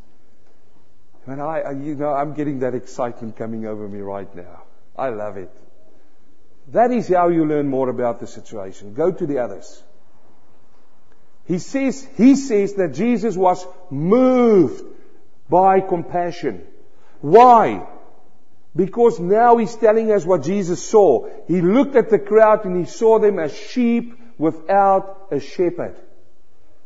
And 1.26 1.40
I, 1.40 1.72
you 1.72 1.94
know, 1.94 2.12
I'm 2.12 2.34
getting 2.34 2.60
that 2.60 2.74
excitement 2.74 3.36
coming 3.36 3.66
over 3.66 3.88
me 3.88 4.00
right 4.00 4.32
now. 4.34 4.62
I 4.96 5.08
love 5.08 5.36
it. 5.36 5.50
That 6.68 6.90
is 6.90 7.08
how 7.08 7.28
you 7.28 7.46
learn 7.46 7.68
more 7.68 7.88
about 7.88 8.20
the 8.20 8.26
situation. 8.26 8.94
Go 8.94 9.10
to 9.10 9.26
the 9.26 9.38
others. 9.38 9.82
He 11.46 11.58
says, 11.58 12.06
he 12.16 12.36
says 12.36 12.74
that 12.74 12.94
Jesus 12.94 13.36
was 13.36 13.66
moved 13.90 14.84
by 15.48 15.80
compassion. 15.80 16.64
Why? 17.20 17.86
Because 18.74 19.20
now 19.20 19.58
he's 19.58 19.76
telling 19.76 20.10
us 20.12 20.24
what 20.24 20.42
Jesus 20.42 20.82
saw. 20.82 21.28
He 21.46 21.60
looked 21.60 21.94
at 21.94 22.08
the 22.08 22.18
crowd 22.18 22.64
and 22.64 22.78
he 22.78 22.90
saw 22.90 23.18
them 23.18 23.38
as 23.38 23.54
sheep 23.54 24.18
without 24.38 25.28
a 25.30 25.40
shepherd. 25.40 25.96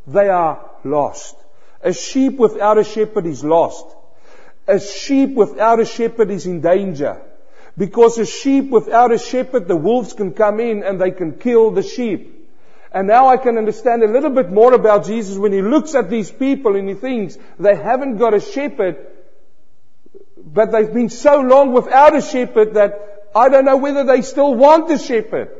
They 0.07 0.29
are 0.29 0.71
lost. 0.85 1.37
A 1.83 1.93
sheep 1.93 2.39
without 2.39 2.79
a 2.79 2.85
shepherd 2.85 3.27
is 3.27 3.45
lost. 3.45 3.87
A 4.67 4.81
sheep 4.81 5.35
without 5.35 5.79
a 5.79 5.85
shepherd 5.85 6.31
is 6.31 6.47
in 6.47 6.61
danger. 6.61 7.23
Because 7.79 8.19
a 8.19 8.27
sheep 8.27 8.71
without 8.71 9.13
a 9.13 9.19
shepherd, 9.19 9.69
the 9.69 9.77
wolves 9.77 10.13
can 10.13 10.33
come 10.33 10.59
in 10.59 10.83
and 10.83 11.01
they 11.01 11.13
can 11.13 11.35
kill 11.35 11.71
the 11.71 11.83
sheep. 11.83 12.33
And 12.91 13.07
now 13.07 13.29
I 13.29 13.37
can 13.37 13.59
understand 13.59 14.03
a 14.03 14.11
little 14.11 14.31
bit 14.31 14.51
more 14.51 14.73
about 14.73 15.05
Jesus 15.05 15.37
when 15.37 15.53
he 15.53 15.61
looks 15.61 15.95
at 15.95 16.09
these 16.09 16.31
people 16.31 16.77
and 16.77 16.89
he 16.89 16.95
thinks 16.95 17.37
they 17.61 17.77
haven't 17.77 18.17
got 18.17 18.35
a 18.35 18.41
shepherd 18.41 18.97
but 20.37 20.73
they've 20.73 20.93
been 20.93 21.09
so 21.09 21.41
long 21.41 21.73
without 21.73 22.15
a 22.15 22.21
shepherd 22.21 22.75
that 22.75 23.31
I 23.35 23.49
don't 23.49 23.65
know 23.65 23.77
whether 23.77 24.05
they 24.05 24.23
still 24.23 24.55
want 24.55 24.91
a 24.91 24.99
shepherd. 24.99 25.51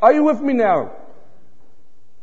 Are 0.00 0.12
you 0.12 0.24
with 0.24 0.40
me 0.40 0.52
now? 0.52 0.92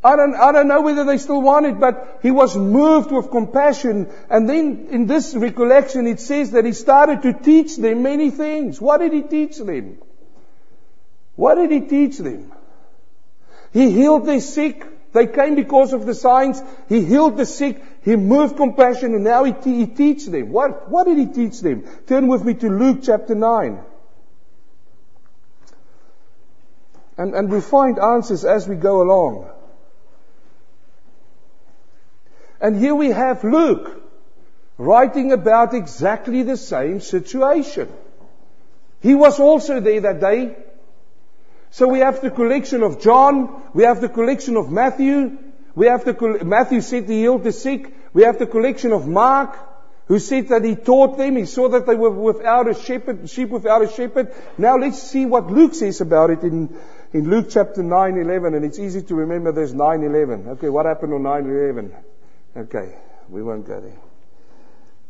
I 0.02 0.16
don't, 0.16 0.34
I 0.34 0.52
don't 0.52 0.68
know 0.68 0.80
whether 0.80 1.04
they 1.04 1.18
still 1.18 1.42
want 1.42 1.66
it, 1.66 1.78
but 1.78 2.20
he 2.22 2.30
was 2.30 2.56
moved 2.56 3.10
with 3.12 3.30
compassion. 3.30 4.10
And 4.30 4.48
then 4.48 4.88
in 4.90 5.06
this 5.06 5.34
recollection, 5.34 6.06
it 6.06 6.20
says 6.20 6.52
that 6.52 6.64
he 6.64 6.72
started 6.72 7.22
to 7.22 7.34
teach 7.34 7.76
them 7.76 8.02
many 8.02 8.30
things. 8.30 8.80
What 8.80 8.98
did 8.98 9.12
he 9.12 9.22
teach 9.22 9.58
them? 9.58 9.98
What 11.36 11.56
did 11.56 11.70
he 11.70 11.80
teach 11.80 12.18
them? 12.18 12.52
He 13.72 13.90
healed 13.90 14.26
the 14.26 14.40
sick. 14.40 14.86
They 15.12 15.26
came 15.26 15.56
because 15.56 15.92
of 15.92 16.06
the 16.06 16.14
signs. 16.14 16.62
He 16.88 17.04
healed 17.04 17.36
the 17.36 17.46
sick. 17.46 17.82
He 18.02 18.16
moved 18.16 18.56
compassion 18.56 19.14
and 19.14 19.24
now 19.24 19.44
he, 19.44 19.52
te- 19.52 19.78
he 19.78 19.86
teach 19.86 20.26
them. 20.26 20.50
What, 20.50 20.88
what 20.88 21.04
did 21.04 21.18
he 21.18 21.26
teach 21.26 21.60
them? 21.60 21.84
Turn 22.06 22.28
with 22.28 22.44
me 22.44 22.54
to 22.54 22.68
Luke 22.68 23.00
chapter 23.02 23.34
9. 23.34 23.80
And, 27.18 27.34
and 27.34 27.50
we 27.50 27.60
find 27.60 27.98
answers 27.98 28.44
as 28.44 28.68
we 28.68 28.76
go 28.76 29.02
along. 29.02 29.50
And 32.60 32.76
here 32.76 32.94
we 32.94 33.08
have 33.10 33.42
Luke 33.42 34.02
writing 34.78 35.32
about 35.32 35.74
exactly 35.74 36.42
the 36.42 36.56
same 36.56 37.00
situation. 37.00 37.92
He 39.00 39.14
was 39.14 39.40
also 39.40 39.80
there 39.80 40.00
that 40.02 40.20
day. 40.20 40.56
So 41.70 41.86
we 41.88 42.00
have 42.00 42.20
the 42.20 42.30
collection 42.30 42.82
of 42.82 43.00
John, 43.00 43.62
we 43.74 43.84
have 43.84 44.00
the 44.00 44.08
collection 44.08 44.56
of 44.56 44.70
Matthew, 44.70 45.38
we 45.74 45.86
have 45.86 46.04
the, 46.04 46.40
Matthew 46.44 46.80
said 46.80 47.08
he 47.08 47.20
healed 47.20 47.44
the 47.44 47.52
sick, 47.52 47.94
we 48.12 48.24
have 48.24 48.38
the 48.38 48.46
collection 48.46 48.92
of 48.92 49.06
Mark, 49.06 49.56
who 50.06 50.18
said 50.18 50.48
that 50.48 50.64
he 50.64 50.74
taught 50.74 51.16
them, 51.16 51.36
he 51.36 51.46
saw 51.46 51.68
that 51.68 51.86
they 51.86 51.94
were 51.94 52.10
without 52.10 52.68
a 52.68 52.74
shepherd, 52.74 53.30
sheep 53.30 53.50
without 53.50 53.82
a 53.82 53.88
shepherd. 53.88 54.34
Now 54.58 54.76
let's 54.76 55.00
see 55.00 55.24
what 55.26 55.46
Luke 55.46 55.74
says 55.74 56.00
about 56.00 56.30
it 56.30 56.42
in, 56.42 56.76
in 57.12 57.30
Luke 57.30 57.46
chapter 57.48 57.84
9, 57.84 58.18
11, 58.18 58.54
and 58.54 58.64
it's 58.64 58.80
easy 58.80 59.02
to 59.02 59.14
remember 59.14 59.52
there's 59.52 59.72
9, 59.72 60.02
11. 60.02 60.48
Okay, 60.48 60.68
what 60.68 60.86
happened 60.86 61.14
on 61.14 61.22
9, 61.22 61.46
11? 61.46 61.94
Okay, 62.56 62.98
we 63.28 63.44
won't 63.44 63.64
go 63.64 63.80
there. 63.80 64.09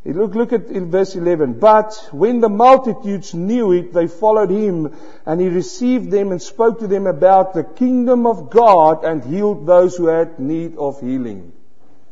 Look, 0.05 0.35
look 0.35 0.53
at 0.55 0.69
in 0.69 0.91
verse 0.91 1.15
11. 1.15 1.61
But 1.61 2.09
when 2.11 2.41
the 2.41 2.49
multitudes 2.49 3.35
knew 3.35 3.73
it, 3.73 3.93
they 3.93 4.07
followed 4.07 4.51
him, 4.51 4.97
and 5.27 5.41
he 5.41 5.49
received 5.49 6.11
them 6.11 6.31
and 6.31 6.41
spoke 6.41 6.81
to 6.81 6.87
them 6.87 7.07
about 7.07 7.53
the 7.53 7.65
kingdom 7.65 8.27
of 8.27 8.49
God 8.49 9.05
and 9.05 9.23
healed 9.23 9.67
those 9.67 9.97
who 9.97 10.07
had 10.07 10.39
need 10.39 10.79
of 10.79 11.01
healing. 11.01 11.53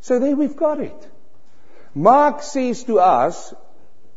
So 0.02 0.18
there 0.18 0.36
we've 0.36 0.56
got 0.56 0.80
it. 0.80 1.08
Mark 1.94 2.42
says 2.42 2.84
to 2.84 3.00
us, 3.00 3.54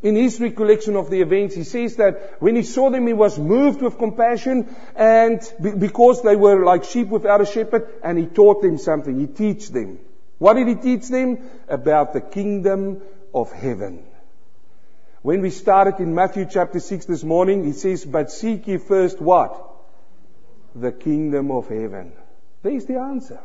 in 0.04 0.16
his 0.16 0.42
recollection 0.42 0.96
of 0.96 1.10
the 1.10 1.22
events, 1.22 1.56
he 1.56 1.64
says 1.64 1.96
that 1.96 2.42
when 2.42 2.56
he 2.56 2.64
saw 2.64 2.90
them, 2.90 3.08
he 3.08 3.14
was 3.14 3.40
moved 3.40 3.82
with 3.82 3.98
compassion 3.98 4.76
and 4.96 5.42
because 5.80 6.24
they 6.24 6.36
were 6.36 6.66
like 6.66 6.84
sheep 6.84 7.08
without 7.08 7.40
a 7.40 7.46
shepherd, 7.46 7.88
and 8.04 8.18
he 8.18 8.26
taught 8.26 8.62
them 8.62 8.78
something. 8.78 9.18
He 9.18 9.28
teach 9.28 9.70
them. 9.70 10.00
What 10.40 10.56
did 10.56 10.68
he 10.68 10.76
teach 10.76 11.08
them? 11.08 11.50
About 11.70 12.14
the 12.14 12.22
kingdom 12.22 13.02
of 13.34 13.52
heaven. 13.52 14.06
When 15.22 15.41
we 15.41 15.52
started 15.52 16.00
in 16.00 16.15
Matthew 16.15 16.48
chapter 16.50 16.80
6 16.80 17.06
this 17.06 17.24
morning, 17.24 17.63
he 17.63 17.74
says, 17.74 18.06
But 18.06 18.32
seek 18.32 18.67
ye 18.67 18.78
first 18.78 19.22
what? 19.22 19.70
The 20.76 20.91
kingdom 20.91 21.52
of 21.52 21.67
heaven. 21.67 22.13
There's 22.63 22.86
the 22.86 22.98
answer. 22.98 23.39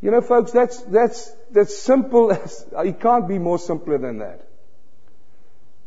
You 0.00 0.10
know, 0.10 0.20
folks, 0.20 0.52
that's, 0.52 0.80
that's, 0.82 1.32
that's 1.50 1.76
simple 1.76 2.32
as, 2.32 2.66
it 2.78 3.00
can't 3.00 3.28
be 3.28 3.38
more 3.38 3.58
simpler 3.58 3.98
than 3.98 4.18
that. 4.18 4.48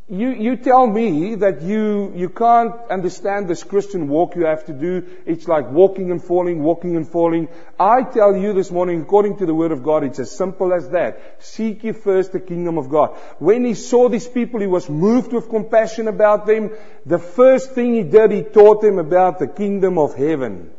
You, 0.08 0.30
you 0.30 0.56
tell 0.56 0.86
me 0.86 1.34
that 1.34 1.64
you, 1.64 2.14
you 2.16 2.30
can't 2.30 2.76
understand 2.92 3.48
this 3.48 3.64
Christian 3.64 4.08
walk 4.08 4.36
you 4.36 4.46
have 4.46 4.66
to 4.66 4.74
do. 4.74 5.04
It's 5.26 5.48
like 5.48 5.72
walking 5.72 6.12
and 6.12 6.24
falling, 6.24 6.62
walking 6.62 6.96
and 6.96 7.10
falling. 7.10 7.48
I 7.80 8.04
tell 8.04 8.38
you 8.38 8.54
this 8.54 8.70
morning, 8.70 9.02
according 9.02 9.38
to 9.38 9.48
the 9.48 9.56
Word 9.56 9.72
of 9.72 9.82
God, 9.82 10.04
it's 10.04 10.20
as 10.20 10.30
simple 10.30 10.76
as 10.76 10.90
that. 10.90 11.44
Seek 11.44 11.84
ye 11.84 11.92
first 11.92 12.34
the 12.34 12.40
kingdom 12.40 12.78
of 12.78 12.90
God. 12.90 13.18
When 13.40 13.66
he 13.66 13.74
saw 13.74 14.08
these 14.08 14.28
people, 14.28 14.60
he 14.60 14.68
was 14.68 14.88
moved 14.88 15.34
with 15.34 15.50
compassion 15.50 16.08
about 16.08 16.46
them. 16.46 16.70
The 17.08 17.18
first 17.18 17.72
thing 17.72 17.96
he 17.96 18.04
did, 18.04 18.30
he 18.30 18.44
taught 18.44 18.84
them 18.84 19.00
about 19.00 19.40
the 19.40 19.48
kingdom 19.48 19.98
of 19.98 20.14
heaven. 20.14 20.70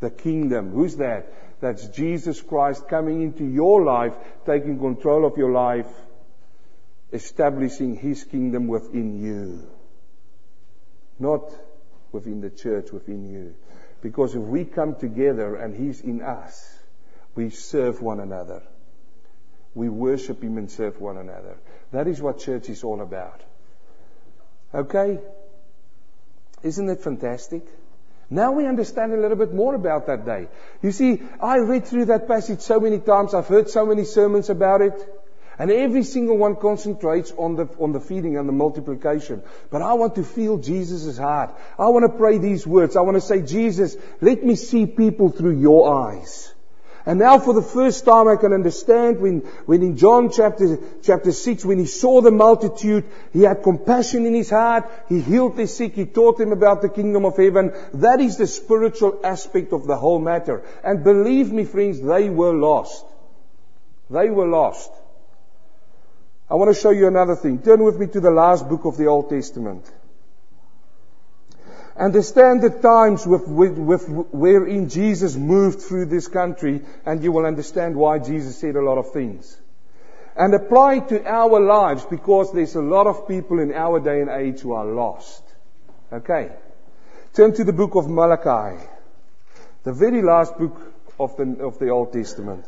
The 0.00 0.10
kingdom. 0.10 0.72
Who's 0.72 0.96
that? 0.96 1.32
That's 1.60 1.86
Jesus 1.86 2.42
Christ 2.42 2.88
coming 2.88 3.22
into 3.22 3.44
your 3.44 3.84
life, 3.84 4.14
taking 4.44 4.80
control 4.80 5.24
of 5.24 5.38
your 5.38 5.52
life 5.52 5.86
establishing 7.12 7.96
His 7.96 8.24
kingdom 8.24 8.68
within 8.68 9.22
you. 9.22 9.68
Not 11.18 11.52
within 12.12 12.40
the 12.40 12.50
church, 12.50 12.92
within 12.92 13.30
you. 13.30 13.54
Because 14.02 14.34
if 14.34 14.42
we 14.42 14.64
come 14.64 14.96
together 14.96 15.56
and 15.56 15.74
He's 15.74 16.00
in 16.00 16.22
us, 16.22 16.78
we 17.34 17.50
serve 17.50 18.02
one 18.02 18.20
another. 18.20 18.62
We 19.74 19.88
worship 19.88 20.42
Him 20.42 20.58
and 20.58 20.70
serve 20.70 21.00
one 21.00 21.16
another. 21.16 21.56
That 21.92 22.06
is 22.08 22.20
what 22.20 22.38
church 22.38 22.68
is 22.68 22.84
all 22.84 23.00
about. 23.00 23.42
Okay? 24.74 25.20
Isn't 26.62 26.88
it 26.88 27.00
fantastic? 27.00 27.62
Now 28.28 28.52
we 28.52 28.66
understand 28.66 29.12
a 29.12 29.16
little 29.16 29.36
bit 29.36 29.54
more 29.54 29.74
about 29.74 30.06
that 30.08 30.24
day. 30.24 30.48
You 30.82 30.90
see, 30.90 31.22
I 31.40 31.58
read 31.58 31.86
through 31.86 32.06
that 32.06 32.26
passage 32.26 32.60
so 32.60 32.80
many 32.80 32.98
times. 32.98 33.34
I've 33.34 33.46
heard 33.46 33.70
so 33.70 33.86
many 33.86 34.04
sermons 34.04 34.50
about 34.50 34.80
it. 34.80 35.25
And 35.58 35.70
every 35.70 36.02
single 36.02 36.36
one 36.36 36.56
concentrates 36.56 37.32
on 37.32 37.56
the, 37.56 37.68
on 37.78 37.92
the 37.92 38.00
feeding 38.00 38.36
and 38.36 38.46
the 38.46 38.52
multiplication. 38.52 39.42
But 39.70 39.80
I 39.80 39.94
want 39.94 40.16
to 40.16 40.22
feel 40.24 40.58
Jesus' 40.58 41.16
heart. 41.16 41.58
I 41.78 41.88
want 41.88 42.10
to 42.10 42.16
pray 42.16 42.38
these 42.38 42.66
words. 42.66 42.94
I 42.94 43.00
want 43.00 43.16
to 43.16 43.22
say, 43.22 43.40
Jesus, 43.40 43.96
let 44.20 44.44
me 44.44 44.54
see 44.54 44.86
people 44.86 45.30
through 45.30 45.58
your 45.58 45.94
eyes. 45.94 46.52
And 47.06 47.20
now 47.20 47.38
for 47.38 47.54
the 47.54 47.62
first 47.62 48.04
time 48.04 48.26
I 48.26 48.34
can 48.34 48.52
understand 48.52 49.20
when, 49.20 49.42
when 49.64 49.82
in 49.82 49.96
John 49.96 50.28
chapter, 50.28 50.78
chapter 51.04 51.30
6, 51.30 51.64
when 51.64 51.78
he 51.78 51.86
saw 51.86 52.20
the 52.20 52.32
multitude, 52.32 53.04
he 53.32 53.42
had 53.42 53.62
compassion 53.62 54.26
in 54.26 54.34
his 54.34 54.50
heart, 54.50 54.90
he 55.08 55.20
healed 55.20 55.56
the 55.56 55.68
sick, 55.68 55.94
he 55.94 56.04
taught 56.04 56.36
them 56.36 56.50
about 56.50 56.82
the 56.82 56.88
kingdom 56.88 57.24
of 57.24 57.36
heaven. 57.36 57.72
That 57.94 58.20
is 58.20 58.36
the 58.36 58.48
spiritual 58.48 59.20
aspect 59.22 59.72
of 59.72 59.86
the 59.86 59.96
whole 59.96 60.18
matter. 60.18 60.64
And 60.82 61.04
believe 61.04 61.52
me 61.52 61.64
friends, 61.64 62.02
they 62.02 62.28
were 62.28 62.54
lost. 62.54 63.06
They 64.10 64.28
were 64.28 64.48
lost. 64.48 64.90
I 66.48 66.54
want 66.54 66.74
to 66.74 66.80
show 66.80 66.90
you 66.90 67.08
another 67.08 67.34
thing. 67.34 67.60
Turn 67.60 67.82
with 67.82 67.98
me 67.98 68.06
to 68.06 68.20
the 68.20 68.30
last 68.30 68.68
book 68.68 68.84
of 68.84 68.96
the 68.96 69.06
Old 69.06 69.30
Testament. 69.30 69.84
Understand 71.96 72.62
the 72.62 72.70
times 72.70 73.26
with, 73.26 73.48
with, 73.48 73.78
with, 73.78 74.06
wherein 74.30 74.88
Jesus 74.88 75.34
moved 75.34 75.80
through 75.80 76.06
this 76.06 76.28
country, 76.28 76.82
and 77.04 77.24
you 77.24 77.32
will 77.32 77.46
understand 77.46 77.96
why 77.96 78.18
Jesus 78.18 78.58
said 78.58 78.76
a 78.76 78.82
lot 78.82 78.98
of 78.98 79.12
things. 79.12 79.58
And 80.36 80.54
apply 80.54 80.96
it 80.96 81.08
to 81.08 81.26
our 81.26 81.58
lives 81.58 82.04
because 82.04 82.52
there's 82.52 82.74
a 82.74 82.82
lot 82.82 83.06
of 83.06 83.26
people 83.26 83.58
in 83.58 83.72
our 83.72 83.98
day 83.98 84.20
and 84.20 84.28
age 84.28 84.60
who 84.60 84.72
are 84.72 84.84
lost. 84.84 85.42
Okay. 86.12 86.52
Turn 87.32 87.54
to 87.54 87.64
the 87.64 87.72
book 87.72 87.94
of 87.94 88.08
Malachi. 88.08 88.78
The 89.84 89.94
very 89.94 90.22
last 90.22 90.58
book 90.58 90.78
of 91.18 91.36
the, 91.38 91.64
of 91.64 91.78
the 91.78 91.88
Old 91.88 92.12
Testament. 92.12 92.66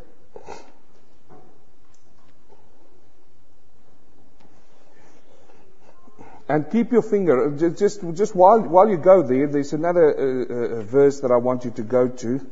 And 6.48 6.70
keep 6.70 6.92
your 6.92 7.02
finger, 7.02 7.50
just, 7.76 8.00
just 8.14 8.34
while, 8.34 8.61
while 8.61 8.88
you 8.88 8.96
go 8.96 9.22
there, 9.22 9.46
there's 9.48 9.74
another 9.74 10.06
uh, 10.08 10.78
uh, 10.78 10.82
verse 10.82 11.20
that 11.20 11.30
I 11.30 11.37
want 11.37 11.66
you 11.66 11.70
to 11.72 11.82
go 11.82 12.08
to 12.08 12.46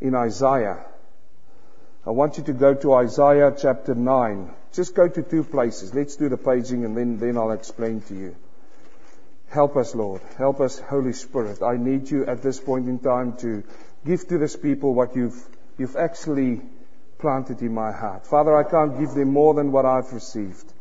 in 0.00 0.14
Isaiah. 0.14 0.86
I 2.06 2.10
want 2.10 2.38
you 2.38 2.44
to 2.44 2.54
go 2.54 2.72
to 2.74 2.94
Isaiah 2.94 3.54
chapter 3.56 3.94
9. 3.94 4.50
Just 4.72 4.94
go 4.94 5.06
to 5.06 5.22
two 5.22 5.44
places. 5.44 5.94
Let's 5.94 6.16
do 6.16 6.30
the 6.30 6.38
paging 6.38 6.86
and 6.86 6.96
then, 6.96 7.18
then 7.18 7.36
I'll 7.36 7.52
explain 7.52 8.00
to 8.08 8.14
you. 8.14 8.34
Help 9.50 9.76
us, 9.76 9.94
Lord. 9.94 10.22
Help 10.38 10.60
us, 10.60 10.78
Holy 10.78 11.12
Spirit. 11.12 11.62
I 11.62 11.76
need 11.76 12.10
you 12.10 12.24
at 12.24 12.42
this 12.42 12.58
point 12.58 12.88
in 12.88 13.00
time 13.00 13.36
to 13.38 13.62
give 14.06 14.26
to 14.28 14.38
this 14.38 14.56
people 14.56 14.94
what 14.94 15.14
you've, 15.14 15.36
you've 15.76 15.96
actually 15.96 16.62
planted 17.18 17.60
in 17.60 17.74
my 17.74 17.92
heart. 17.92 18.26
Father, 18.26 18.56
I 18.56 18.64
can't 18.64 18.98
give 18.98 19.10
them 19.10 19.30
more 19.30 19.52
than 19.52 19.70
what 19.70 19.84
I've 19.84 20.10
received. 20.14 20.71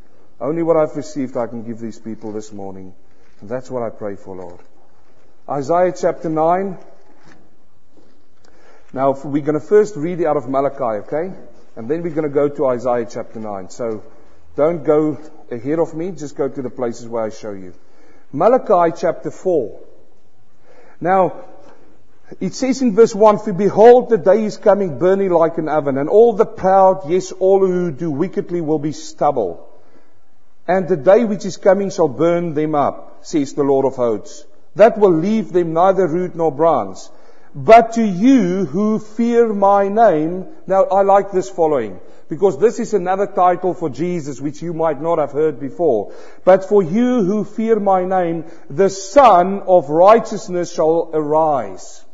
Only 0.41 0.63
what 0.63 0.75
I've 0.75 0.97
received 0.97 1.37
I 1.37 1.45
can 1.45 1.63
give 1.63 1.79
these 1.79 1.99
people 1.99 2.31
this 2.31 2.51
morning. 2.51 2.95
And 3.41 3.49
that's 3.49 3.69
what 3.69 3.83
I 3.83 3.89
pray 3.89 4.15
for, 4.15 4.35
Lord. 4.35 4.59
Isaiah 5.47 5.93
chapter 5.95 6.29
9. 6.29 6.79
Now, 8.91 9.11
we're 9.11 9.43
going 9.43 9.59
to 9.59 9.65
first 9.65 9.95
read 9.95 10.19
it 10.19 10.25
out 10.25 10.37
of 10.37 10.49
Malachi, 10.49 11.05
okay? 11.05 11.31
And 11.75 11.87
then 11.87 12.01
we're 12.01 12.15
going 12.15 12.27
to 12.27 12.33
go 12.33 12.49
to 12.49 12.65
Isaiah 12.67 13.05
chapter 13.09 13.39
9. 13.39 13.69
So, 13.69 14.03
don't 14.55 14.83
go 14.83 15.19
ahead 15.51 15.77
of 15.77 15.93
me, 15.93 16.11
just 16.11 16.35
go 16.35 16.49
to 16.49 16.61
the 16.61 16.71
places 16.71 17.07
where 17.07 17.23
I 17.23 17.29
show 17.29 17.51
you. 17.51 17.75
Malachi 18.33 18.97
chapter 18.99 19.29
4. 19.29 19.79
Now, 20.99 21.45
it 22.39 22.55
says 22.55 22.81
in 22.81 22.95
verse 22.95 23.13
1, 23.13 23.39
For 23.39 23.53
behold, 23.53 24.09
the 24.09 24.17
day 24.17 24.43
is 24.43 24.57
coming 24.57 24.97
burning 24.97 25.29
like 25.29 25.59
an 25.59 25.69
oven, 25.69 25.99
and 25.99 26.09
all 26.09 26.33
the 26.33 26.45
proud, 26.45 27.09
yes, 27.09 27.31
all 27.31 27.59
who 27.59 27.91
do 27.91 28.09
wickedly 28.09 28.61
will 28.61 28.79
be 28.79 28.91
stubble. 28.91 29.70
And 30.71 30.87
the 30.87 30.95
day 30.95 31.25
which 31.25 31.43
is 31.43 31.57
coming 31.57 31.89
shall 31.89 32.07
burn 32.07 32.53
them 32.53 32.75
up, 32.75 33.25
says 33.25 33.53
the 33.53 33.63
Lord 33.63 33.85
of 33.85 33.97
hosts. 33.97 34.45
That 34.75 34.97
will 34.97 35.11
leave 35.11 35.51
them 35.51 35.73
neither 35.73 36.07
root 36.07 36.33
nor 36.33 36.49
branch. 36.49 36.99
But 37.53 37.91
to 37.95 38.05
you 38.05 38.63
who 38.63 38.99
fear 38.99 39.51
my 39.51 39.89
name, 39.89 40.45
now 40.67 40.83
I 40.83 41.01
like 41.01 41.31
this 41.31 41.49
following, 41.49 41.99
because 42.29 42.57
this 42.57 42.79
is 42.79 42.93
another 42.93 43.27
title 43.27 43.73
for 43.73 43.89
Jesus 43.89 44.39
which 44.39 44.61
you 44.61 44.73
might 44.73 45.01
not 45.01 45.19
have 45.19 45.33
heard 45.33 45.59
before. 45.59 46.13
But 46.45 46.69
for 46.69 46.81
you 46.81 47.21
who 47.25 47.43
fear 47.43 47.77
my 47.77 48.05
name, 48.05 48.45
the 48.69 48.89
Sun 48.89 49.63
of 49.67 49.89
righteousness 49.89 50.71
shall 50.73 51.09
arise. 51.13 52.05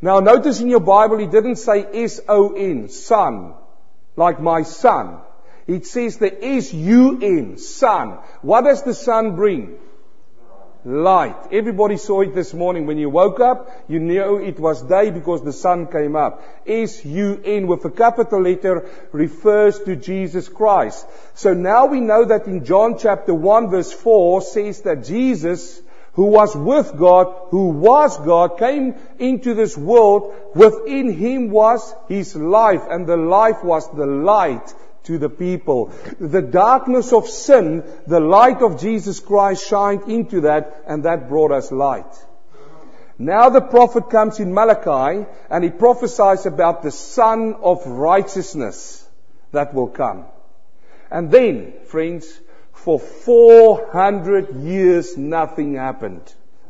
Now 0.00 0.20
notice 0.20 0.60
in 0.60 0.68
your 0.68 0.86
Bible 0.92 1.18
he 1.18 1.26
didn't 1.26 1.56
say 1.56 1.84
S-O-N, 2.04 2.90
son, 2.90 3.54
like 4.14 4.40
my 4.40 4.62
son. 4.62 5.18
It 5.66 5.86
says 5.86 6.18
there 6.18 6.30
is 6.30 6.72
you 6.72 7.18
in 7.20 7.54
S-U-N. 7.54 8.18
What 8.42 8.64
does 8.64 8.82
the 8.82 8.94
sun 8.94 9.36
bring? 9.36 9.78
light. 10.84 11.36
Everybody 11.52 11.96
saw 11.96 12.22
it 12.22 12.34
this 12.34 12.54
morning. 12.54 12.86
When 12.86 12.98
you 12.98 13.10
woke 13.10 13.40
up, 13.40 13.84
you 13.88 13.98
knew 13.98 14.38
it 14.38 14.58
was 14.58 14.82
day 14.82 15.10
because 15.10 15.42
the 15.42 15.52
sun 15.52 15.86
came 15.86 16.16
up. 16.16 16.42
S-U-N 16.66 17.66
with 17.66 17.84
a 17.84 17.90
capital 17.90 18.42
letter 18.42 18.88
refers 19.12 19.78
to 19.80 19.96
Jesus 19.96 20.48
Christ. 20.48 21.06
So 21.34 21.54
now 21.54 21.86
we 21.86 22.00
know 22.00 22.24
that 22.24 22.46
in 22.46 22.64
John 22.64 22.98
chapter 22.98 23.34
1 23.34 23.70
verse 23.70 23.92
4 23.92 24.42
says 24.42 24.82
that 24.82 25.04
Jesus, 25.04 25.80
who 26.14 26.26
was 26.26 26.56
with 26.56 26.96
God, 26.96 27.48
who 27.50 27.68
was 27.68 28.16
God, 28.18 28.58
came 28.58 28.94
into 29.18 29.54
this 29.54 29.76
world. 29.76 30.34
Within 30.54 31.12
him 31.12 31.50
was 31.50 31.94
his 32.08 32.34
life 32.34 32.82
and 32.88 33.06
the 33.06 33.16
life 33.16 33.62
was 33.62 33.88
the 33.90 34.06
light 34.06 34.74
to 35.04 35.18
the 35.18 35.28
people. 35.28 35.92
The 36.18 36.42
darkness 36.42 37.12
of 37.12 37.28
sin, 37.28 37.84
the 38.06 38.20
light 38.20 38.62
of 38.62 38.80
Jesus 38.80 39.20
Christ 39.20 39.66
shined 39.66 40.08
into 40.08 40.42
that 40.42 40.82
and 40.86 41.04
that 41.04 41.28
brought 41.28 41.52
us 41.52 41.72
light. 41.72 42.12
Now 43.18 43.50
the 43.50 43.60
prophet 43.60 44.08
comes 44.08 44.40
in 44.40 44.54
Malachi 44.54 45.26
and 45.50 45.64
he 45.64 45.70
prophesies 45.70 46.46
about 46.46 46.82
the 46.82 46.90
son 46.90 47.54
of 47.62 47.86
righteousness 47.86 49.06
that 49.52 49.74
will 49.74 49.88
come. 49.88 50.24
And 51.10 51.30
then, 51.30 51.74
friends, 51.86 52.26
for 52.72 52.98
400 52.98 54.56
years 54.62 55.18
nothing 55.18 55.74
happened. 55.74 56.22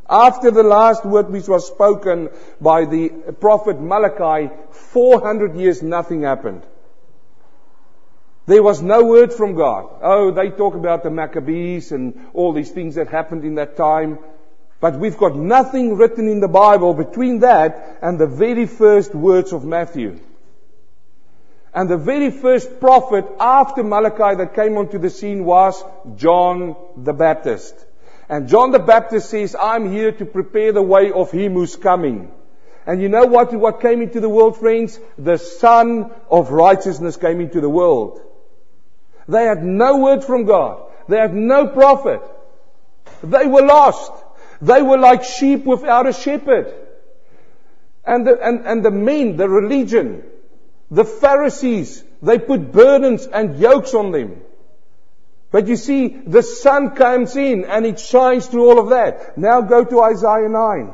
After 0.08 0.50
the 0.50 0.64
last 0.64 1.04
word 1.04 1.30
which 1.30 1.46
was 1.46 1.68
spoken 1.68 2.30
by 2.60 2.84
the 2.84 3.10
prophet 3.40 3.80
Malachi, 3.80 4.52
400 4.72 5.54
years 5.54 5.84
nothing 5.84 6.22
happened. 6.22 6.62
There 8.50 8.64
was 8.64 8.82
no 8.82 9.04
word 9.04 9.32
from 9.32 9.54
God. 9.54 9.88
Oh, 10.02 10.32
they 10.32 10.50
talk 10.50 10.74
about 10.74 11.04
the 11.04 11.10
Maccabees 11.10 11.92
and 11.92 12.30
all 12.34 12.52
these 12.52 12.72
things 12.72 12.96
that 12.96 13.06
happened 13.06 13.44
in 13.44 13.54
that 13.54 13.76
time. 13.76 14.18
But 14.80 14.98
we've 14.98 15.16
got 15.16 15.36
nothing 15.36 15.94
written 15.96 16.26
in 16.26 16.40
the 16.40 16.48
Bible 16.48 16.92
between 16.92 17.38
that 17.40 17.98
and 18.02 18.18
the 18.18 18.26
very 18.26 18.66
first 18.66 19.14
words 19.14 19.52
of 19.52 19.64
Matthew. 19.64 20.18
And 21.72 21.88
the 21.88 21.96
very 21.96 22.32
first 22.32 22.80
prophet 22.80 23.24
after 23.38 23.84
Malachi 23.84 24.34
that 24.38 24.56
came 24.56 24.76
onto 24.78 24.98
the 24.98 25.10
scene 25.10 25.44
was 25.44 25.84
John 26.16 26.74
the 26.96 27.12
Baptist. 27.12 27.76
And 28.28 28.48
John 28.48 28.72
the 28.72 28.80
Baptist 28.80 29.30
says, 29.30 29.54
I'm 29.54 29.92
here 29.92 30.10
to 30.10 30.24
prepare 30.24 30.72
the 30.72 30.82
way 30.82 31.12
of 31.12 31.30
him 31.30 31.52
who's 31.52 31.76
coming. 31.76 32.32
And 32.84 33.00
you 33.00 33.08
know 33.08 33.26
what, 33.26 33.52
what 33.52 33.80
came 33.80 34.02
into 34.02 34.18
the 34.18 34.28
world, 34.28 34.58
friends? 34.58 34.98
The 35.16 35.36
Son 35.36 36.10
of 36.28 36.50
Righteousness 36.50 37.16
came 37.16 37.40
into 37.40 37.60
the 37.60 37.70
world. 37.70 38.22
They 39.28 39.44
had 39.44 39.62
no 39.62 39.98
word 39.98 40.24
from 40.24 40.44
God. 40.44 40.82
They 41.08 41.18
had 41.18 41.34
no 41.34 41.68
prophet. 41.68 42.22
They 43.22 43.46
were 43.46 43.62
lost. 43.62 44.12
They 44.62 44.82
were 44.82 44.98
like 44.98 45.24
sheep 45.24 45.64
without 45.64 46.06
a 46.06 46.12
shepherd. 46.12 46.74
And 48.04 48.26
the, 48.26 48.38
and, 48.40 48.66
and 48.66 48.84
the 48.84 48.90
men, 48.90 49.36
the 49.36 49.48
religion, 49.48 50.22
the 50.90 51.04
Pharisees, 51.04 52.02
they 52.22 52.38
put 52.38 52.72
burdens 52.72 53.26
and 53.26 53.58
yokes 53.58 53.94
on 53.94 54.10
them. 54.12 54.42
But 55.50 55.66
you 55.66 55.76
see, 55.76 56.08
the 56.08 56.42
sun 56.42 56.94
comes 56.94 57.36
in 57.36 57.64
and 57.64 57.84
it 57.84 57.98
shines 57.98 58.46
through 58.46 58.68
all 58.70 58.78
of 58.78 58.90
that. 58.90 59.36
Now 59.36 59.60
go 59.62 59.84
to 59.84 60.02
Isaiah 60.02 60.48
9. 60.48 60.92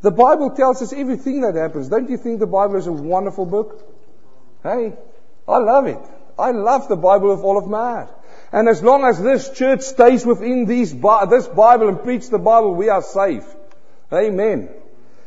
The 0.00 0.10
Bible 0.12 0.50
tells 0.50 0.80
us 0.80 0.92
everything 0.92 1.40
that 1.40 1.56
happens. 1.56 1.88
Don't 1.88 2.08
you 2.08 2.16
think 2.16 2.38
the 2.38 2.46
Bible 2.46 2.76
is 2.76 2.86
a 2.86 2.92
wonderful 2.92 3.46
book? 3.46 3.82
Hey, 4.62 4.92
I 5.48 5.58
love 5.58 5.86
it. 5.86 5.98
I 6.38 6.50
love 6.50 6.88
the 6.88 6.96
Bible 6.96 7.30
with 7.34 7.40
all 7.40 7.58
of 7.58 7.66
my 7.66 7.78
heart. 7.78 8.10
And 8.52 8.68
as 8.68 8.82
long 8.82 9.04
as 9.04 9.20
this 9.20 9.50
church 9.50 9.82
stays 9.82 10.24
within 10.24 10.66
these, 10.66 10.92
this 10.92 11.48
Bible 11.48 11.88
and 11.88 12.02
preach 12.02 12.28
the 12.28 12.38
Bible, 12.38 12.74
we 12.74 12.88
are 12.88 13.02
safe. 13.02 13.44
Amen. 14.12 14.68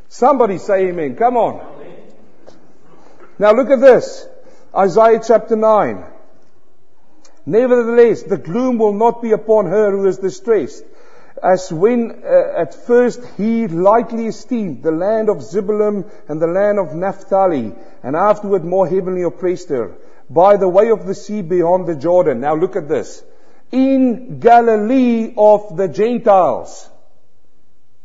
Somebody 0.09 0.57
say 0.57 0.87
amen. 0.87 1.15
Come 1.15 1.37
on. 1.37 1.85
Now 3.37 3.53
look 3.53 3.69
at 3.69 3.79
this. 3.79 4.27
Isaiah 4.75 5.21
chapter 5.25 5.55
9. 5.55 6.05
Nevertheless, 7.45 8.23
the 8.23 8.37
gloom 8.37 8.77
will 8.77 8.93
not 8.93 9.21
be 9.21 9.31
upon 9.31 9.65
her 9.65 9.91
who 9.91 10.07
is 10.07 10.17
distressed 10.17 10.83
as 11.43 11.71
when 11.71 12.23
uh, 12.23 12.61
at 12.61 12.73
first 12.85 13.21
he 13.37 13.67
lightly 13.67 14.27
esteemed 14.27 14.83
the 14.83 14.91
land 14.91 15.29
of 15.29 15.41
Zebulun 15.41 16.09
and 16.27 16.41
the 16.41 16.47
land 16.47 16.79
of 16.79 16.93
Naphtali, 16.93 17.73
and 18.03 18.15
afterward 18.15 18.63
more 18.63 18.87
heavily 18.87 19.23
oppressed 19.23 19.69
her, 19.69 19.95
by 20.33 20.57
the 20.57 20.67
way 20.67 20.89
of 20.91 21.05
the 21.05 21.15
sea 21.15 21.41
beyond 21.41 21.87
the 21.87 21.95
Jordan. 21.95 22.39
Now 22.39 22.55
look 22.55 22.75
at 22.75 22.87
this. 22.87 23.23
In 23.71 24.39
Galilee 24.39 25.33
of 25.37 25.75
the 25.77 25.87
Gentiles. 25.87 26.89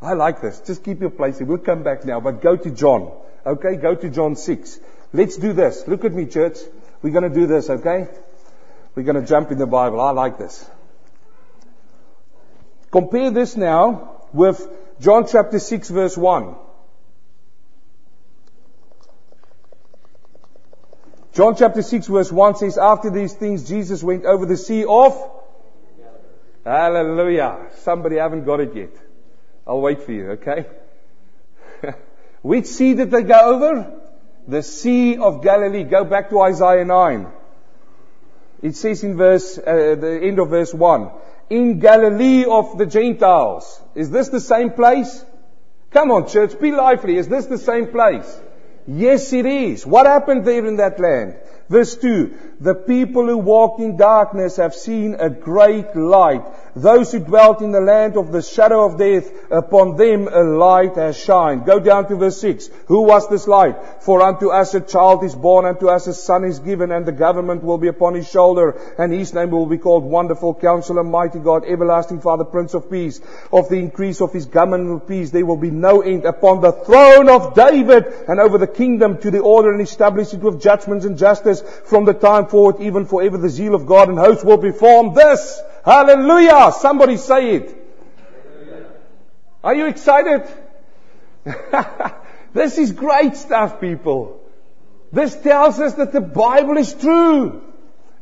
I 0.01 0.13
like 0.15 0.41
this. 0.41 0.61
Just 0.61 0.85
keep 0.85 1.01
your 1.01 1.11
place. 1.11 1.41
We'll 1.41 1.59
come 1.59 1.83
back 1.83 2.05
now, 2.05 2.21
but 2.21 2.43
go 2.43 2.57
to 2.57 2.71
John. 2.71 3.13
Okay, 3.45 3.77
go 3.77 3.95
to 3.95 4.11
John 4.11 4.37
6. 4.37 4.81
Let's 5.13 5.37
do 5.37 5.53
this. 5.53 5.87
Look 5.87 6.05
at 6.05 6.13
me, 6.13 6.27
church. 6.27 6.59
We're 7.01 7.13
going 7.13 7.31
to 7.33 7.41
do 7.41 7.47
this, 7.47 7.71
okay? 7.71 8.09
We're 8.95 9.05
going 9.05 9.21
to 9.21 9.27
jump 9.27 9.53
in 9.53 9.59
the 9.59 9.67
Bible. 9.67 10.01
I 10.01 10.11
like 10.11 10.39
this. 10.39 10.69
Compare 12.91 13.31
this 13.31 13.57
now 13.57 14.23
with 14.33 14.67
John 15.01 15.27
chapter 15.31 15.59
6 15.59 15.91
verse 15.91 16.17
1. 16.17 16.55
John 21.37 21.55
chapter 21.55 21.83
6 21.83 22.07
verse 22.07 22.33
1 22.33 22.57
says, 22.57 22.79
After 22.79 23.11
these 23.11 23.35
things 23.35 23.69
Jesus 23.69 24.03
went 24.03 24.25
over 24.25 24.47
the 24.47 24.57
sea 24.57 24.87
of 24.89 25.33
Hallelujah. 26.65 27.69
Somebody 27.83 28.17
haven't 28.17 28.45
got 28.45 28.59
it 28.61 28.75
yet. 28.75 28.91
I'll 29.67 29.81
wait 29.81 30.03
for 30.03 30.13
you, 30.13 30.31
okay? 30.33 30.67
Which 32.43 32.67
sea 32.67 32.95
did 32.95 33.11
they 33.11 33.23
go 33.23 33.39
over? 33.39 34.01
The 34.49 34.63
Sea 34.63 35.17
of 35.19 35.45
Galilee. 35.45 35.85
Go 35.85 36.05
back 36.05 36.31
to 36.31 36.41
Isaiah 36.41 36.85
9. 36.85 37.27
It 38.63 38.75
says 38.75 39.05
in 39.05 39.17
verse, 39.17 39.59
uh, 39.59 39.95
the 40.01 40.21
end 40.23 40.41
of 40.41 40.49
verse 40.49 40.75
1 40.75 41.11
in 41.51 41.79
Galilee 41.79 42.47
of 42.47 42.79
the 42.79 42.87
Gentiles. 42.87 43.81
Is 43.95 44.11
this 44.11 44.31
the 44.31 44.41
same 44.41 44.71
place? 44.71 45.25
Come 45.91 46.11
on, 46.11 46.29
church, 46.29 46.59
be 46.59 46.73
lively. 46.73 47.17
Is 47.17 47.29
this 47.29 47.47
the 47.47 47.59
same 47.59 47.89
place? 47.89 48.41
Yes, 48.87 49.33
it 49.33 49.47
is. 49.47 49.85
What 49.87 50.07
happened 50.07 50.45
there 50.45 50.65
in 50.65 50.77
that 50.77 51.01
land? 51.01 51.37
Verse 51.69 51.97
2. 51.97 52.35
The 52.61 52.75
people 52.75 53.27
who 53.27 53.39
walked 53.39 53.81
in 53.81 53.97
darkness 53.97 54.57
have 54.57 54.75
seen 54.75 55.17
a 55.19 55.29
great 55.29 55.95
light. 55.95 56.43
Those 56.75 57.13
who 57.13 57.21
dwelt 57.21 57.61
in 57.61 57.73
the 57.73 57.81
land 57.81 58.17
of 58.17 58.33
the 58.33 58.43
shadow 58.43 58.85
of 58.85 58.99
death, 58.99 59.31
upon 59.51 59.97
them 59.97 60.29
a 60.29 60.43
light 60.43 60.97
has 60.97 61.19
shined. 61.19 61.67
Go 61.67 61.81
down 61.81 62.09
to 62.09 62.17
verse 62.17 62.41
6. 62.41 62.69
Who 62.87 63.03
was 63.03 63.29
this 63.29 63.47
light? 63.47 64.03
For 64.03 64.23
unto 64.23 64.51
us 64.51 64.75
a 64.75 64.81
child 64.81 65.25
is 65.25 65.35
born, 65.35 65.65
unto 65.65 65.89
us 65.89 66.07
a 66.07 66.15
son 66.15 66.45
is 66.45 66.59
given, 66.59 66.93
and 66.93 67.05
the 67.05 67.13
government 67.13 67.63
will 67.63 67.79
be 67.79 67.89
upon 67.89 68.15
his 68.15 68.29
shoulder, 68.29 68.79
and 68.99 69.13
his 69.13 69.35
name 69.35 69.51
will 69.51 69.67
be 69.67 69.79
called 69.79 70.05
Wonderful 70.05 70.55
Counselor, 70.55 71.03
Mighty 71.03 71.39
God, 71.39 71.65
Everlasting 71.67 72.21
Father, 72.21 72.45
Prince 72.45 72.75
of 72.75 72.91
Peace. 72.91 73.21
Of 73.53 73.69
the 73.69 73.77
increase 73.77 74.21
of 74.21 74.33
his 74.33 74.47
government 74.47 74.89
and 74.89 75.07
peace 75.07 75.31
there 75.31 75.47
will 75.47 75.57
be 75.57 75.71
no 75.71 76.01
end 76.03 76.25
upon 76.25 76.61
the 76.61 76.73
throne 76.73 77.29
of 77.29 77.55
David, 77.55 78.07
and 78.29 78.39
over 78.39 78.59
the 78.59 78.67
kingdom 78.67 79.19
to 79.19 79.31
the 79.31 79.41
order 79.41 79.73
and 79.73 79.81
establish 79.81 80.33
it 80.33 80.41
with 80.41 80.61
judgments 80.61 81.05
and 81.05 81.19
justice 81.19 81.56
from 81.63 82.05
the 82.05 82.15
time 82.15 82.47
forward, 82.47 82.81
even 82.81 83.07
forever 83.07 83.39
the 83.39 83.49
zeal 83.49 83.75
of 83.75 83.87
God 83.87 84.09
and 84.09 84.19
hosts 84.19 84.45
will 84.45 84.57
be 84.57 84.73
formed. 84.73 85.15
This 85.15 85.61
Hallelujah! 85.87 86.73
Somebody 86.73 87.17
say 87.17 87.55
it. 87.55 87.77
Are 89.63 89.73
you 89.73 89.87
excited? 89.87 90.43
this 92.53 92.77
is 92.77 92.91
great 92.91 93.37
stuff, 93.37 93.81
people. 93.81 94.41
This 95.13 95.37
tells 95.37 95.79
us 95.79 95.95
that 95.95 96.11
the 96.11 96.21
Bible 96.21 96.77
is 96.77 96.93
true. 96.93 97.63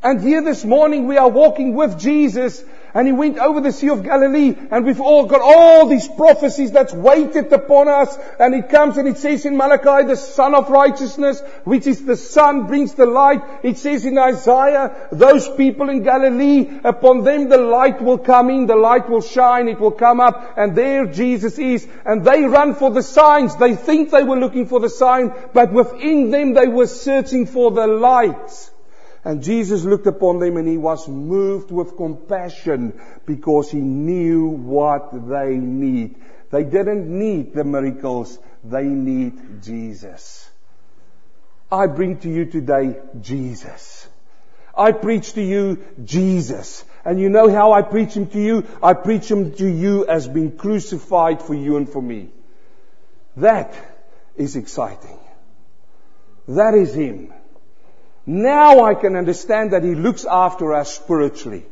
And 0.03 0.21
here 0.21 0.43
this 0.43 0.63
morning 0.63 1.07
we 1.07 1.17
are 1.17 1.27
walking 1.27 1.73
with 1.73 1.99
Jesus 1.99 2.63
And 2.95 3.05
he 3.05 3.11
went 3.11 3.37
over 3.39 3.59
the 3.59 3.73
Sea 3.73 3.89
of 3.89 4.03
Galilee 4.05 4.55
and 4.71 4.85
we've 4.85 5.01
all 5.01 5.25
got 5.25 5.41
all 5.41 5.85
these 5.85 6.07
prophecies 6.07 6.71
that's 6.71 6.93
waited 6.93 7.51
upon 7.51 7.89
us. 7.89 8.17
And 8.39 8.55
it 8.55 8.69
comes 8.69 8.95
and 8.95 9.05
it 9.05 9.17
says 9.17 9.45
in 9.45 9.57
Malachi, 9.57 10.07
the 10.07 10.15
Son 10.15 10.55
of 10.55 10.69
Righteousness, 10.69 11.41
which 11.65 11.87
is 11.87 12.05
the 12.05 12.15
Sun, 12.15 12.67
brings 12.67 12.93
the 12.93 13.05
light. 13.05 13.41
It 13.63 13.77
says 13.77 14.05
in 14.05 14.17
Isaiah, 14.17 15.09
those 15.11 15.49
people 15.49 15.89
in 15.89 16.03
Galilee, 16.03 16.79
upon 16.85 17.25
them 17.25 17.49
the 17.49 17.57
light 17.57 18.01
will 18.01 18.17
come 18.17 18.49
in, 18.49 18.65
the 18.65 18.77
light 18.77 19.09
will 19.09 19.21
shine, 19.21 19.67
it 19.67 19.79
will 19.79 19.91
come 19.91 20.21
up, 20.21 20.53
and 20.55 20.73
there 20.73 21.05
Jesus 21.05 21.59
is. 21.59 21.85
And 22.05 22.23
they 22.23 22.45
run 22.45 22.75
for 22.75 22.91
the 22.91 23.03
signs. 23.03 23.57
They 23.57 23.75
think 23.75 24.11
they 24.11 24.23
were 24.23 24.39
looking 24.39 24.67
for 24.67 24.79
the 24.79 24.89
sign, 24.89 25.33
but 25.53 25.73
within 25.73 26.31
them 26.31 26.53
they 26.53 26.67
were 26.67 26.87
searching 26.87 27.45
for 27.45 27.71
the 27.71 27.87
light. 27.87 28.71
And 29.25 29.41
Jesus 29.41 29.83
looked 29.83 30.05
upon 30.05 30.37
them 30.39 30.55
and 30.57 30.67
he 30.67 30.77
was 30.77 31.07
moved 31.07 31.71
with 31.71 31.97
compassion 31.97 33.01
because 33.25 33.71
he 33.71 33.79
knew 33.79 34.45
what 34.45 35.11
they 35.11 35.57
need. 35.57 36.15
They 36.51 36.63
didn't 36.63 37.09
need 37.09 37.55
the 37.55 37.63
miracles. 37.63 38.37
They 38.63 38.83
need 38.83 39.63
Jesus. 39.63 40.47
I 41.71 41.87
bring 41.87 42.19
to 42.19 42.29
you 42.29 42.45
today 42.45 42.97
Jesus. 43.19 44.07
I 44.77 44.91
preach 44.91 45.33
to 45.33 45.41
you 45.41 45.83
Jesus. 46.03 46.83
And 47.03 47.19
you 47.19 47.29
know 47.29 47.49
how 47.49 47.73
I 47.73 47.81
preach 47.81 48.13
him 48.13 48.27
to 48.27 48.39
you? 48.39 48.67
I 48.83 48.93
preach 48.93 49.29
him 49.29 49.53
to 49.55 49.67
you 49.67 50.05
as 50.05 50.27
being 50.27 50.55
crucified 50.55 51.41
for 51.41 51.55
you 51.55 51.77
and 51.77 51.89
for 51.89 52.01
me. 52.01 52.29
That 53.37 53.73
is 54.35 54.55
exciting. 54.55 55.17
That 56.47 56.75
is 56.75 56.93
him. 56.93 57.33
Now 58.25 58.83
I 58.83 58.95
can 58.95 59.15
understand 59.15 59.73
that 59.73 59.83
He 59.83 59.95
looks 59.95 60.25
after 60.25 60.73
us 60.73 60.95
spiritually. 60.95 61.65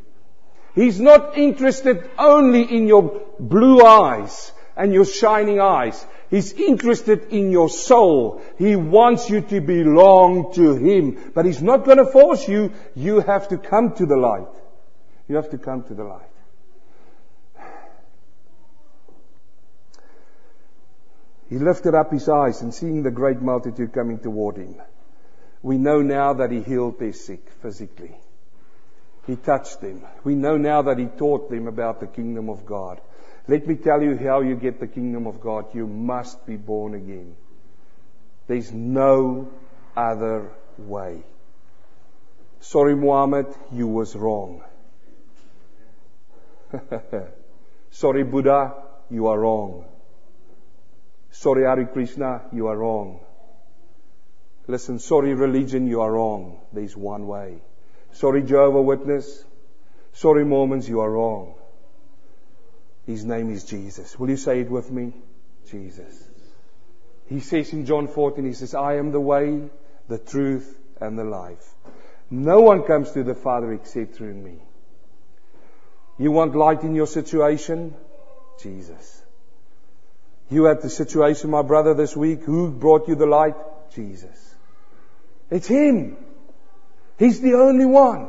He's 0.75 0.99
not 0.99 1.37
interested 1.37 2.09
only 2.17 2.63
in 2.63 2.87
your 2.87 3.21
blue 3.39 3.83
eyes 3.83 4.51
and 4.75 4.93
your 4.93 5.05
shining 5.05 5.59
eyes. 5.59 6.05
He's 6.29 6.51
interested 6.53 7.27
in 7.31 7.51
your 7.51 7.69
soul. 7.69 8.41
He 8.57 8.75
wants 8.75 9.29
you 9.29 9.41
to 9.41 9.61
belong 9.61 10.53
to 10.53 10.75
Him. 10.75 11.31
But 11.35 11.45
He's 11.45 11.61
not 11.61 11.85
going 11.85 11.99
to 11.99 12.05
force 12.05 12.47
you. 12.47 12.73
You 12.95 13.19
have 13.19 13.49
to 13.49 13.57
come 13.57 13.93
to 13.95 14.05
the 14.05 14.17
light. 14.17 14.47
You 15.27 15.35
have 15.35 15.51
to 15.51 15.57
come 15.57 15.83
to 15.83 15.93
the 15.93 16.03
light. 16.03 16.29
He 21.49 21.59
lifted 21.59 21.93
up 21.93 22.11
his 22.11 22.27
eyes 22.27 22.61
and 22.63 22.73
seeing 22.73 23.03
the 23.03 23.11
great 23.11 23.39
multitude 23.39 23.93
coming 23.93 24.17
toward 24.17 24.57
him. 24.57 24.81
We 25.63 25.77
know 25.77 26.01
now 26.01 26.33
that 26.33 26.51
he 26.51 26.61
healed 26.61 26.99
their 26.99 27.13
sick 27.13 27.49
physically. 27.61 28.15
He 29.25 29.37
touched 29.37 29.79
them. 29.79 30.05
We 30.25 30.35
know 30.35 30.57
now 30.57 30.83
that 30.83 30.99
he 30.99 31.05
taught 31.05 31.49
them 31.49 31.67
about 31.67 32.01
the 32.01 32.07
kingdom 32.07 32.49
of 32.49 32.65
God. 32.65 32.99
Let 33.47 33.65
me 33.65 33.75
tell 33.75 34.01
you 34.01 34.17
how 34.17 34.41
you 34.41 34.55
get 34.55 34.81
the 34.81 34.87
kingdom 34.87 35.25
of 35.25 35.39
God. 35.39 35.73
You 35.73 35.87
must 35.87 36.45
be 36.45 36.57
born 36.57 36.93
again. 36.93 37.35
There's 38.47 38.73
no 38.73 39.49
other 39.95 40.51
way. 40.77 41.23
Sorry, 42.59 42.95
Muhammad, 42.95 43.47
you 43.71 43.87
was 43.87 44.15
wrong. 44.15 44.63
Sorry, 47.91 48.23
Buddha, 48.23 48.73
you 49.09 49.27
are 49.27 49.39
wrong. 49.39 49.85
Sorry, 51.31 51.63
Hare 51.63 51.85
Krishna, 51.85 52.41
you 52.51 52.67
are 52.67 52.77
wrong. 52.77 53.21
Listen, 54.67 54.99
sorry 54.99 55.33
religion, 55.33 55.87
you 55.87 56.01
are 56.01 56.11
wrong. 56.11 56.61
There's 56.71 56.95
one 56.95 57.27
way. 57.27 57.61
Sorry 58.13 58.43
Jehovah 58.43 58.81
Witness. 58.81 59.43
Sorry 60.13 60.45
Mormons, 60.45 60.87
you 60.87 61.01
are 61.01 61.09
wrong. 61.09 61.55
His 63.05 63.25
name 63.25 63.51
is 63.51 63.63
Jesus. 63.65 64.17
Will 64.17 64.29
you 64.29 64.37
say 64.37 64.61
it 64.61 64.69
with 64.69 64.89
me? 64.89 65.13
Jesus. 65.69 66.29
He 67.27 67.39
says 67.39 67.73
in 67.73 67.85
John 67.85 68.07
14, 68.07 68.45
he 68.45 68.53
says, 68.53 68.75
I 68.75 68.97
am 68.97 69.11
the 69.11 69.19
way, 69.19 69.69
the 70.07 70.17
truth, 70.17 70.77
and 71.01 71.17
the 71.17 71.23
life. 71.23 71.73
No 72.29 72.61
one 72.61 72.83
comes 72.83 73.11
to 73.11 73.23
the 73.23 73.35
Father 73.35 73.73
except 73.73 74.15
through 74.15 74.33
me. 74.33 74.59
You 76.17 76.31
want 76.31 76.55
light 76.55 76.83
in 76.83 76.95
your 76.95 77.07
situation? 77.07 77.95
Jesus. 78.61 79.21
You 80.49 80.65
had 80.65 80.81
the 80.81 80.89
situation, 80.89 81.49
my 81.49 81.63
brother, 81.63 81.93
this 81.93 82.15
week. 82.15 82.43
Who 82.43 82.71
brought 82.71 83.07
you 83.07 83.15
the 83.15 83.25
light? 83.25 83.55
Jesus. 83.95 84.52
It's 85.53 85.67
Him. 85.67 86.17
He's 87.19 87.39
the 87.39 87.53
only 87.53 87.85
one. 87.85 88.27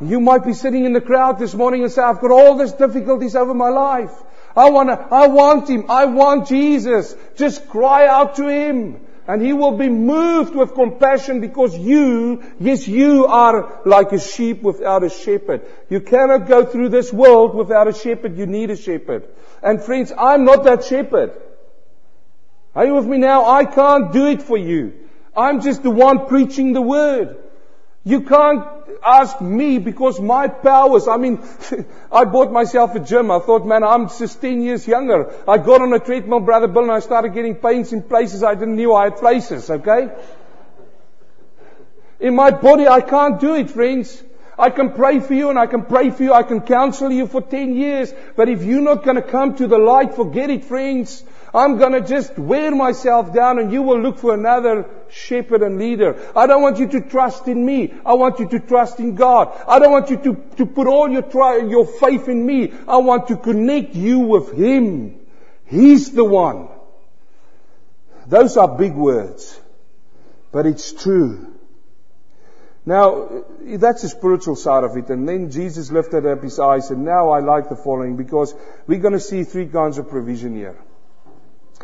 You 0.00 0.20
might 0.20 0.44
be 0.44 0.52
sitting 0.52 0.84
in 0.84 0.92
the 0.92 1.00
crowd 1.00 1.38
this 1.38 1.54
morning 1.54 1.84
and 1.84 1.92
say, 1.92 2.02
I've 2.02 2.20
got 2.20 2.32
all 2.32 2.58
these 2.58 2.72
difficulties 2.72 3.36
over 3.36 3.54
my 3.54 3.68
life. 3.68 4.10
I 4.56 4.70
want 4.70 4.90
I 4.90 5.28
want 5.28 5.70
Him. 5.70 5.88
I 5.88 6.06
want 6.06 6.48
Jesus. 6.48 7.14
Just 7.36 7.68
cry 7.68 8.08
out 8.08 8.34
to 8.36 8.48
Him. 8.48 9.00
And 9.28 9.40
He 9.40 9.52
will 9.52 9.78
be 9.78 9.88
moved 9.88 10.56
with 10.56 10.74
compassion 10.74 11.40
because 11.40 11.78
you, 11.78 12.42
yes, 12.58 12.88
you 12.88 13.26
are 13.26 13.80
like 13.84 14.10
a 14.10 14.18
sheep 14.18 14.60
without 14.60 15.04
a 15.04 15.08
shepherd. 15.08 15.62
You 15.88 16.00
cannot 16.00 16.48
go 16.48 16.64
through 16.66 16.88
this 16.88 17.12
world 17.12 17.54
without 17.54 17.86
a 17.86 17.92
shepherd. 17.92 18.36
You 18.36 18.46
need 18.46 18.70
a 18.70 18.76
shepherd. 18.76 19.28
And 19.62 19.80
friends, 19.80 20.12
I'm 20.18 20.44
not 20.44 20.64
that 20.64 20.84
shepherd. 20.84 21.40
Are 22.74 22.84
you 22.84 22.94
with 22.94 23.06
me 23.06 23.18
now? 23.18 23.48
I 23.48 23.64
can't 23.64 24.12
do 24.12 24.26
it 24.26 24.42
for 24.42 24.58
you. 24.58 25.03
I'm 25.36 25.60
just 25.60 25.82
the 25.82 25.90
one 25.90 26.26
preaching 26.26 26.72
the 26.72 26.82
word. 26.82 27.36
You 28.04 28.20
can't 28.20 28.66
ask 29.04 29.40
me 29.40 29.78
because 29.78 30.20
my 30.20 30.48
powers, 30.48 31.08
I 31.08 31.16
mean, 31.16 31.42
I 32.12 32.24
bought 32.24 32.52
myself 32.52 32.94
a 32.94 33.00
gym. 33.00 33.30
I 33.30 33.38
thought, 33.38 33.66
man, 33.66 33.82
I'm 33.82 34.08
just 34.08 34.40
10 34.40 34.62
years 34.62 34.86
younger. 34.86 35.34
I 35.48 35.56
got 35.58 35.80
on 35.80 35.92
a 35.92 35.98
treadmill, 35.98 36.40
Brother 36.40 36.68
Bill, 36.68 36.82
and 36.82 36.92
I 36.92 37.00
started 37.00 37.32
getting 37.32 37.54
pains 37.54 37.92
in 37.92 38.02
places 38.02 38.42
I 38.42 38.54
didn't 38.54 38.76
know 38.76 38.94
I 38.94 39.04
had 39.04 39.16
places, 39.16 39.70
okay? 39.70 40.10
In 42.20 42.34
my 42.36 42.50
body, 42.50 42.86
I 42.86 43.00
can't 43.00 43.40
do 43.40 43.54
it, 43.54 43.70
friends. 43.70 44.22
I 44.58 44.70
can 44.70 44.92
pray 44.92 45.18
for 45.20 45.34
you 45.34 45.50
and 45.50 45.58
I 45.58 45.66
can 45.66 45.84
pray 45.84 46.10
for 46.10 46.22
you. 46.22 46.32
I 46.32 46.42
can 46.42 46.60
counsel 46.60 47.10
you 47.10 47.26
for 47.26 47.40
10 47.40 47.74
years. 47.74 48.12
But 48.36 48.48
if 48.48 48.62
you're 48.62 48.82
not 48.82 49.02
going 49.02 49.16
to 49.16 49.22
come 49.22 49.56
to 49.56 49.66
the 49.66 49.78
light, 49.78 50.14
forget 50.14 50.50
it, 50.50 50.64
friends. 50.64 51.24
I'm 51.54 51.78
gonna 51.78 52.00
just 52.00 52.36
wear 52.36 52.74
myself 52.74 53.32
down 53.32 53.60
and 53.60 53.72
you 53.72 53.82
will 53.82 54.00
look 54.00 54.18
for 54.18 54.34
another 54.34 54.86
shepherd 55.08 55.62
and 55.62 55.78
leader. 55.78 56.18
I 56.34 56.48
don't 56.48 56.62
want 56.62 56.80
you 56.80 56.88
to 56.88 57.00
trust 57.00 57.46
in 57.46 57.64
me. 57.64 57.94
I 58.04 58.14
want 58.14 58.40
you 58.40 58.48
to 58.48 58.58
trust 58.58 58.98
in 58.98 59.14
God. 59.14 59.56
I 59.68 59.78
don't 59.78 59.92
want 59.92 60.10
you 60.10 60.16
to, 60.16 60.34
to 60.56 60.66
put 60.66 60.88
all 60.88 61.08
your, 61.08 61.22
tri- 61.22 61.58
your 61.58 61.86
faith 61.86 62.28
in 62.28 62.44
me. 62.44 62.72
I 62.88 62.96
want 62.96 63.28
to 63.28 63.36
connect 63.36 63.94
you 63.94 64.18
with 64.18 64.52
Him. 64.52 65.20
He's 65.66 66.10
the 66.10 66.24
one. 66.24 66.68
Those 68.26 68.56
are 68.56 68.76
big 68.76 68.94
words, 68.94 69.60
but 70.50 70.66
it's 70.66 70.92
true. 70.92 71.54
Now, 72.86 73.44
that's 73.62 74.02
the 74.02 74.08
spiritual 74.08 74.56
side 74.56 74.84
of 74.84 74.96
it. 74.96 75.08
And 75.08 75.28
then 75.28 75.50
Jesus 75.50 75.90
lifted 75.90 76.26
up 76.26 76.42
his 76.42 76.58
eyes 76.58 76.90
and 76.90 77.04
now 77.04 77.30
I 77.30 77.40
like 77.40 77.68
the 77.68 77.76
following 77.76 78.16
because 78.16 78.54
we're 78.86 78.98
going 78.98 79.14
to 79.14 79.20
see 79.20 79.44
three 79.44 79.66
kinds 79.66 79.98
of 79.98 80.08
provision 80.08 80.54
here. 80.54 80.76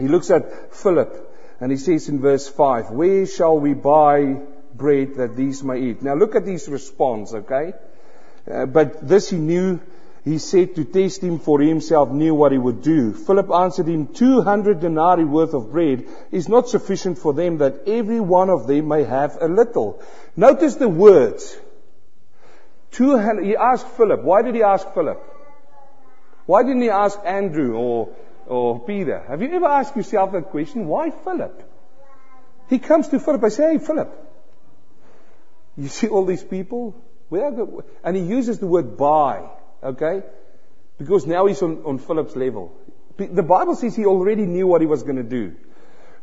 He 0.01 0.09
looks 0.09 0.31
at 0.31 0.75
Philip 0.75 1.31
and 1.61 1.71
he 1.71 1.77
says 1.77 2.09
in 2.09 2.21
verse 2.21 2.49
5, 2.49 2.91
Where 2.91 3.27
shall 3.27 3.59
we 3.59 3.75
buy 3.75 4.41
bread 4.75 5.17
that 5.17 5.37
these 5.37 5.63
may 5.63 5.81
eat? 5.81 6.03
Now 6.03 6.15
look 6.15 6.35
at 6.35 6.47
his 6.47 6.69
response, 6.69 7.35
okay? 7.35 7.75
Uh, 8.51 8.67
but 8.67 9.07
this 9.07 9.29
he 9.31 9.37
knew, 9.37 9.79
he 10.25 10.39
said 10.39 10.75
to 10.77 10.85
test 10.85 11.23
him 11.23 11.39
for 11.39 11.61
himself 11.61 12.11
knew 12.11 12.35
what 12.35 12.53
he 12.53 12.59
would 12.59 12.83
do. 12.83 13.13
Philip 13.13 13.51
answered 13.51 13.89
him, 13.89 14.07
200 14.09 14.81
denarii 14.81 15.25
worth 15.25 15.55
of 15.55 15.71
bread 15.71 16.07
is 16.31 16.49
not 16.49 16.69
sufficient 16.69 17.19
for 17.19 17.35
them 17.35 17.59
that 17.59 17.87
every 17.87 18.21
one 18.21 18.51
of 18.51 18.67
them 18.67 18.89
may 18.89 19.05
have 19.05 19.37
a 19.41 19.49
little. 19.49 20.03
Notice 20.37 20.77
the 20.77 20.89
words. 20.89 21.57
200, 22.93 23.45
he 23.45 23.57
asked 23.57 23.87
Philip. 23.89 24.23
Why 24.23 24.43
did 24.43 24.55
he 24.55 24.63
ask 24.63 24.93
Philip? 24.95 25.23
Why 26.47 26.63
didn't 26.63 26.83
he 26.83 26.91
ask 26.91 27.19
Andrew 27.25 27.77
or 27.77 28.09
or 28.51 28.81
Peter. 28.81 29.25
Have 29.29 29.43
you 29.43 29.51
ever 29.55 29.67
asked 29.67 29.97
yourself 29.97 30.33
that 30.33 30.51
question? 30.51 30.87
Why 30.89 31.11
Philip? 31.11 31.63
He 32.69 32.81
comes 32.81 33.09
to 33.09 33.21
Philip. 33.21 33.45
I 33.45 33.49
say, 33.49 33.73
hey, 33.73 33.79
Philip, 33.79 34.13
you 35.77 35.89
see 35.89 36.09
all 36.09 36.25
these 36.25 36.43
people? 36.43 37.01
Where 37.29 37.53
go? 37.53 37.85
And 38.03 38.17
he 38.17 38.23
uses 38.23 38.59
the 38.59 38.67
word 38.67 38.97
buy, 38.97 39.49
okay? 39.85 40.25
Because 40.99 41.27
now 41.27 41.47
he's 41.47 41.63
on, 41.63 41.85
on 41.85 41.99
Philip's 41.99 42.35
level. 42.35 42.77
The 43.17 43.43
Bible 43.43 43.77
says 43.77 43.95
he 43.95 44.05
already 44.05 44.47
knew 44.47 44.67
what 44.67 44.81
he 44.81 44.87
was 44.89 45.05
going 45.05 45.17
to 45.17 45.23
do. 45.23 45.55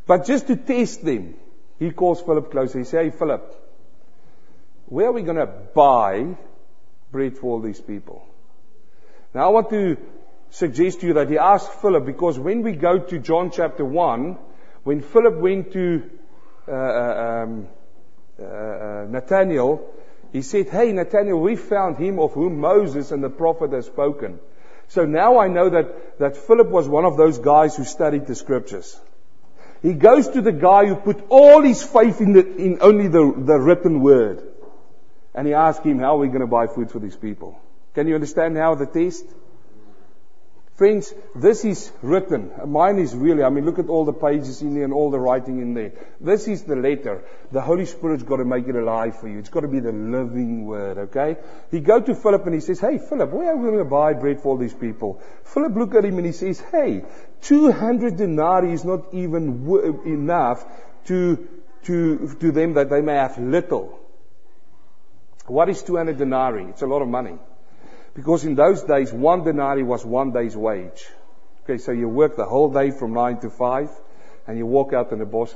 But 0.05 0.25
just 0.25 0.47
to 0.47 0.57
test 0.57 1.05
them, 1.05 1.35
he 1.79 1.91
calls 1.91 2.21
Philip 2.21 2.51
closer. 2.51 2.79
He 2.79 2.85
says, 2.85 3.05
hey, 3.05 3.17
Philip, 3.17 3.55
where 4.87 5.07
are 5.07 5.13
we 5.13 5.21
going 5.21 5.37
to 5.37 5.47
buy 5.47 6.35
bread 7.09 7.37
for 7.37 7.51
all 7.51 7.61
these 7.61 7.79
people? 7.79 8.27
Now 9.33 9.47
I 9.47 9.49
want 9.49 9.69
to 9.69 9.97
suggest 10.49 11.01
to 11.01 11.07
you 11.07 11.13
that 11.13 11.29
he 11.29 11.37
asked 11.37 11.71
Philip 11.81 12.05
because 12.05 12.39
when 12.39 12.61
we 12.61 12.73
go 12.73 12.99
to 12.99 13.19
John 13.19 13.51
chapter 13.51 13.85
1, 13.85 14.37
when 14.83 15.01
Philip 15.01 15.35
went 15.35 15.73
to 15.73 16.09
uh, 16.67 16.71
uh 16.71 17.43
um, 17.43 17.67
uh, 18.39 18.43
uh, 18.43 19.05
Nathaniel, 19.09 19.93
He 20.31 20.41
said, 20.41 20.69
Hey, 20.69 20.91
Nathaniel, 20.91 21.39
we 21.39 21.55
found 21.55 21.97
him 21.97 22.19
of 22.19 22.33
whom 22.33 22.59
Moses 22.59 23.11
and 23.11 23.23
the 23.23 23.29
prophet 23.29 23.71
have 23.73 23.85
spoken. 23.85 24.39
So 24.89 25.05
now 25.05 25.39
I 25.39 25.47
know 25.47 25.69
that, 25.69 26.19
that 26.19 26.37
Philip 26.37 26.69
was 26.69 26.87
one 26.87 27.05
of 27.05 27.17
those 27.17 27.39
guys 27.39 27.75
who 27.75 27.83
studied 27.83 28.27
the 28.27 28.35
scriptures. 28.35 28.99
He 29.81 29.93
goes 29.93 30.27
to 30.29 30.41
the 30.41 30.51
guy 30.51 30.85
who 30.85 30.95
put 30.95 31.25
all 31.29 31.61
his 31.61 31.83
faith 31.83 32.19
in, 32.19 32.33
the, 32.33 32.55
in 32.55 32.79
only 32.81 33.07
the, 33.07 33.33
the 33.37 33.59
written 33.59 34.01
word. 34.01 34.43
And 35.35 35.45
he 35.45 35.53
asks 35.53 35.85
him, 35.85 35.99
how 35.99 36.15
are 36.15 36.19
we 36.19 36.27
going 36.27 36.41
to 36.41 36.47
buy 36.47 36.67
food 36.67 36.89
for 36.89 36.99
these 36.99 37.15
people? 37.15 37.59
Can 37.93 38.07
you 38.07 38.15
understand 38.15 38.57
how 38.57 38.75
the 38.75 38.85
test? 38.85 39.25
Friends, 40.77 41.11
this 41.33 41.65
is 41.65 41.91
written. 42.03 42.51
Mine 42.67 42.99
is 42.99 43.15
really, 43.15 43.41
I 43.41 43.49
mean, 43.49 43.65
look 43.65 43.79
at 43.79 43.89
all 43.89 44.05
the 44.05 44.13
pages 44.13 44.61
in 44.61 44.75
there 44.75 44.83
and 44.83 44.93
all 44.93 45.09
the 45.09 45.19
writing 45.19 45.59
in 45.59 45.73
there. 45.73 45.93
This 46.21 46.47
is 46.47 46.65
the 46.65 46.75
letter. 46.75 47.23
The 47.51 47.61
Holy 47.61 47.87
Spirit's 47.87 48.21
got 48.21 48.37
to 48.37 48.45
make 48.45 48.67
it 48.67 48.75
alive 48.75 49.19
for 49.19 49.27
you. 49.27 49.39
It's 49.39 49.49
got 49.49 49.61
to 49.61 49.67
be 49.67 49.79
the 49.79 49.91
living 49.91 50.67
word, 50.67 50.99
okay? 50.99 51.37
He 51.71 51.79
go 51.79 51.99
to 51.99 52.13
Philip 52.13 52.45
and 52.45 52.53
he 52.53 52.61
says, 52.61 52.79
hey, 52.79 52.99
Philip, 52.99 53.31
where 53.31 53.49
are 53.49 53.57
we 53.57 53.69
going 53.69 53.79
to 53.79 53.85
buy 53.85 54.13
bread 54.13 54.39
for 54.39 54.49
all 54.49 54.57
these 54.57 54.75
people? 54.75 55.19
Philip 55.45 55.75
look 55.75 55.95
at 55.95 56.05
him 56.05 56.17
and 56.17 56.27
he 56.27 56.31
says, 56.31 56.59
hey, 56.71 57.03
200 57.41 58.15
denarii 58.15 58.73
is 58.73 58.85
not 58.85 59.15
even 59.15 59.63
w- 59.63 60.03
enough 60.05 60.63
to, 61.05 61.47
to, 61.85 62.37
to 62.39 62.51
them 62.51 62.75
that 62.75 62.91
they 62.91 63.01
may 63.01 63.15
have 63.15 63.39
little. 63.39 63.97
What 65.47 65.69
is 65.69 65.81
200 65.81 66.19
denarii? 66.19 66.65
It's 66.65 66.83
a 66.83 66.87
lot 66.87 67.01
of 67.01 67.07
money. 67.07 67.39
Because 68.17 68.45
in 68.45 68.55
those 68.55 68.81
days, 68.81 69.13
one 69.13 69.43
denarii 69.43 69.83
was 69.83 70.03
one 70.03 70.31
day's 70.31 70.57
wage. 70.57 71.05
Okay, 71.63 71.77
so 71.77 71.91
you 71.91 72.09
work 72.09 72.35
the 72.35 72.45
whole 72.45 72.73
day 72.73 72.89
from 72.89 73.13
nine 73.13 73.39
to 73.41 73.51
five, 73.51 73.91
and 74.47 74.57
you 74.57 74.65
walk 74.65 74.91
out 74.91 75.11
and 75.11 75.21
the 75.21 75.25
boss 75.25 75.55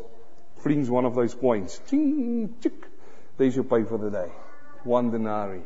flings 0.57 0.88
one 0.88 1.05
of 1.05 1.16
those 1.16 1.34
coins. 1.34 1.82
Ching, 1.89 2.53
chick. 2.62 2.86
There's 3.38 3.55
your 3.55 3.64
pay 3.64 3.84
for 3.84 3.97
the 3.97 4.12
day. 4.12 4.32
One 4.84 5.09
denarii. 5.09 5.64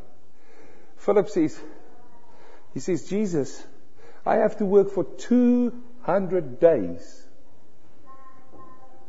Philip 1.00 1.28
says, 1.28 1.60
he 2.74 2.80
says, 2.80 3.10
Jesus, 3.10 3.62
I 4.26 4.36
have 4.36 4.58
to 4.60 4.66
work 4.66 4.92
for 4.92 5.04
200 5.04 6.62
days. 6.62 7.28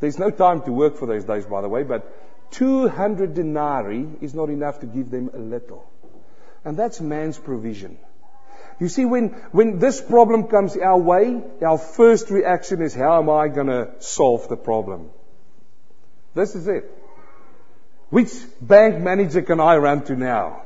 There's 0.01 0.19
no 0.19 0.31
time 0.31 0.63
to 0.63 0.73
work 0.73 0.97
for 0.97 1.07
those 1.07 1.25
days, 1.25 1.47
by 1.47 1.63
the 1.63 1.69
way, 1.69 1.85
but 1.85 2.13
200 2.51 3.35
denarii 3.35 4.09
is 4.21 4.35
not 4.35 4.51
enough 4.51 4.81
to 4.81 4.87
give 4.87 5.09
them 5.09 5.31
a 5.33 5.39
little. 5.39 5.89
And 6.67 6.77
that's 6.77 7.01
man's 7.01 7.39
provision. 7.39 7.97
You 8.81 8.89
see, 8.89 9.05
when, 9.05 9.29
when 9.53 9.79
this 9.79 10.01
problem 10.01 10.49
comes 10.49 10.77
our 10.77 10.99
way, 10.99 11.41
our 11.65 11.79
first 11.79 12.29
reaction 12.29 12.83
is, 12.83 12.93
how 12.93 13.19
am 13.23 13.31
I 13.31 13.47
going 13.47 13.69
to 13.69 13.93
solve 14.01 14.49
the 14.49 14.57
problem? 14.57 15.11
This 16.35 16.57
is 16.57 16.67
it. 16.67 16.91
Which 18.11 18.33
bank 18.61 18.99
manager 18.99 19.43
can 19.43 19.61
I 19.61 19.77
run 19.77 20.05
to 20.07 20.17
now? 20.17 20.63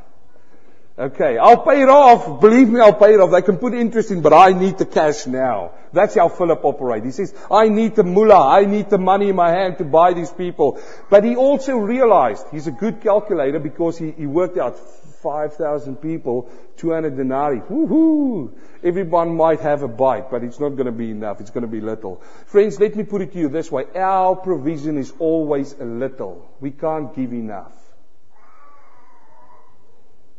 Okay, 0.98 1.38
I'll 1.38 1.62
pay 1.64 1.82
it 1.82 1.88
off. 1.88 2.40
Believe 2.40 2.68
me, 2.68 2.80
I'll 2.80 2.94
pay 2.94 3.14
it 3.14 3.20
off. 3.20 3.30
They 3.30 3.42
can 3.42 3.58
put 3.58 3.74
interest 3.74 4.10
in, 4.10 4.22
but 4.22 4.32
I 4.32 4.52
need 4.52 4.78
the 4.78 4.86
cash 4.86 5.26
now. 5.26 5.72
That's 5.92 6.14
how 6.14 6.28
Philip 6.28 6.64
operates. 6.64 7.06
He 7.06 7.12
says, 7.12 7.34
I 7.50 7.68
need 7.68 7.94
the 7.94 8.04
mullah. 8.04 8.48
I 8.48 8.64
need 8.64 8.90
the 8.90 8.98
money 8.98 9.28
in 9.28 9.36
my 9.36 9.50
hand 9.50 9.78
to 9.78 9.84
buy 9.84 10.14
these 10.14 10.30
people. 10.30 10.80
But 11.08 11.24
he 11.24 11.36
also 11.36 11.76
realized, 11.76 12.46
he's 12.50 12.66
a 12.66 12.72
good 12.72 13.02
calculator 13.02 13.58
because 13.58 13.98
he, 13.98 14.10
he 14.10 14.26
worked 14.26 14.58
out 14.58 14.78
5,000 15.22 15.96
people, 15.96 16.50
200 16.76 17.16
denarii. 17.16 17.60
Woohoo! 17.60 18.52
Everyone 18.82 19.36
might 19.36 19.60
have 19.60 19.82
a 19.82 19.88
bite, 19.88 20.30
but 20.30 20.42
it's 20.42 20.58
not 20.58 20.70
going 20.70 20.86
to 20.86 20.92
be 20.92 21.10
enough. 21.10 21.40
It's 21.40 21.50
going 21.50 21.62
to 21.62 21.68
be 21.68 21.80
little. 21.80 22.22
Friends, 22.46 22.80
let 22.80 22.96
me 22.96 23.04
put 23.04 23.22
it 23.22 23.32
to 23.32 23.38
you 23.38 23.48
this 23.48 23.70
way. 23.70 23.84
Our 23.94 24.36
provision 24.36 24.96
is 24.98 25.12
always 25.18 25.72
a 25.74 25.84
little. 25.84 26.48
We 26.60 26.70
can't 26.70 27.14
give 27.14 27.32
enough. 27.32 27.72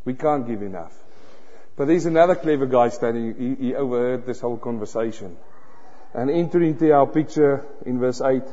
We 0.04 0.16
can't 0.16 0.48
give 0.48 0.64
enough. 0.64 0.98
But 1.76 1.88
there's 1.88 2.06
another 2.06 2.36
clever 2.36 2.66
guy 2.66 2.90
standing. 2.90 3.36
He, 3.38 3.68
he 3.68 3.76
overheard 3.76 4.26
this 4.26 4.40
whole 4.40 4.58
conversation. 4.58 5.38
And 6.14 6.30
entering 6.30 6.72
into 6.72 6.92
our 6.92 7.08
picture 7.08 7.66
in 7.86 8.00
verse 8.00 8.22
8, 8.22 8.44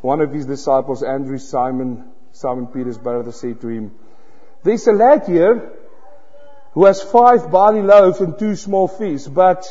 one 0.00 0.20
of 0.20 0.32
his 0.32 0.46
disciples, 0.46 1.02
Andrew 1.02 1.38
Simon, 1.38 2.10
Simon 2.32 2.66
Peter's 2.68 2.98
brother, 2.98 3.32
said 3.32 3.60
to 3.60 3.68
him, 3.68 3.94
there's 4.62 4.86
a 4.86 4.92
lad 4.92 5.26
here 5.26 5.72
who 6.74 6.84
has 6.86 7.02
five 7.02 7.50
barley 7.50 7.82
loaves 7.82 8.20
and 8.20 8.38
two 8.38 8.56
small 8.56 8.88
fish, 8.88 9.24
but 9.24 9.64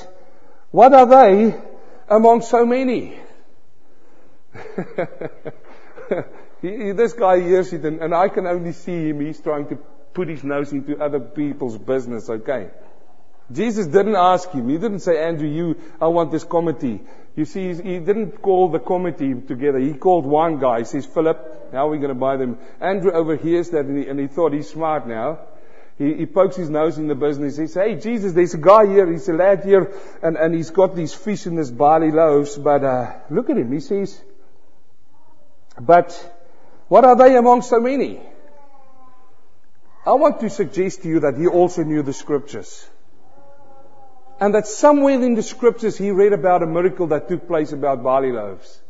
what 0.71 0.93
are 0.93 1.05
they 1.05 1.55
among 2.09 2.41
so 2.41 2.65
many? 2.65 3.19
this 6.61 7.13
guy 7.13 7.39
hears 7.39 7.73
it, 7.73 7.85
and, 7.85 8.01
and 8.01 8.13
I 8.13 8.29
can 8.29 8.45
only 8.45 8.73
see 8.73 9.09
him. 9.09 9.21
He's 9.21 9.41
trying 9.41 9.67
to 9.69 9.77
put 10.13 10.27
his 10.27 10.43
nose 10.43 10.71
into 10.71 11.01
other 11.01 11.19
people's 11.19 11.77
business, 11.77 12.29
okay? 12.29 12.69
Jesus 13.51 13.87
didn't 13.87 14.15
ask 14.15 14.49
him. 14.51 14.69
He 14.69 14.77
didn't 14.77 14.99
say, 14.99 15.23
Andrew, 15.23 15.47
you, 15.47 15.77
I 15.99 16.07
want 16.07 16.31
this 16.31 16.43
committee. 16.43 17.01
You 17.35 17.45
see, 17.45 17.73
he 17.73 17.99
didn't 17.99 18.41
call 18.41 18.69
the 18.69 18.79
committee 18.79 19.33
together. 19.33 19.79
He 19.79 19.93
called 19.93 20.25
one 20.25 20.59
guy. 20.59 20.79
He 20.79 20.85
says, 20.85 21.05
Philip, 21.05 21.71
how 21.71 21.87
are 21.87 21.89
we 21.89 21.97
going 21.97 22.09
to 22.09 22.15
buy 22.15 22.35
them? 22.35 22.57
Andrew 22.81 23.11
overhears 23.11 23.69
that 23.69 23.85
and 23.85 23.97
he, 23.97 24.09
and 24.09 24.19
he 24.19 24.27
thought 24.27 24.51
he's 24.51 24.69
smart 24.69 25.07
now. 25.07 25.39
He, 25.97 26.13
he, 26.15 26.25
pokes 26.25 26.55
his 26.55 26.69
nose 26.69 26.97
in 26.97 27.07
the 27.07 27.15
business. 27.15 27.57
He 27.57 27.67
says, 27.67 27.75
hey, 27.75 27.95
Jesus, 27.95 28.33
there's 28.33 28.53
a 28.53 28.57
guy 28.57 28.85
here. 28.87 29.09
He's 29.09 29.29
a 29.29 29.33
lad 29.33 29.63
here 29.63 29.93
and, 30.21 30.35
and 30.35 30.53
he's 30.53 30.71
got 30.71 30.95
these 30.95 31.13
fish 31.13 31.45
and 31.45 31.57
this 31.57 31.69
barley 31.69 32.11
loaves. 32.11 32.57
But, 32.57 32.83
uh, 32.83 33.13
look 33.29 33.49
at 33.49 33.57
him. 33.57 33.71
He 33.71 33.79
says, 33.79 34.19
but 35.79 36.11
what 36.89 37.05
are 37.05 37.15
they 37.15 37.37
among 37.37 37.61
so 37.61 37.79
many? 37.79 38.19
I 40.05 40.13
want 40.13 40.39
to 40.41 40.49
suggest 40.49 41.03
to 41.03 41.07
you 41.07 41.19
that 41.21 41.37
he 41.37 41.47
also 41.47 41.83
knew 41.83 42.01
the 42.01 42.13
scriptures. 42.13 42.89
And 44.41 44.55
that 44.55 44.65
somewhere 44.65 45.21
in 45.23 45.35
the 45.35 45.43
scriptures 45.43 45.95
he 45.99 46.09
read 46.09 46.33
about 46.33 46.63
a 46.63 46.65
miracle 46.65 47.07
that 47.07 47.29
took 47.29 47.47
place 47.47 47.73
about 47.73 48.01
barley 48.01 48.31
loaves. 48.31 48.81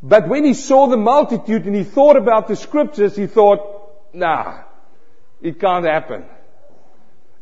But 0.00 0.28
when 0.28 0.44
he 0.44 0.54
saw 0.54 0.86
the 0.86 0.96
multitude 0.96 1.66
and 1.66 1.74
he 1.74 1.82
thought 1.82 2.16
about 2.16 2.46
the 2.46 2.54
scriptures, 2.54 3.16
he 3.16 3.26
thought, 3.26 4.14
nah, 4.14 4.60
it 5.42 5.58
can't 5.58 5.84
happen. 5.84 6.24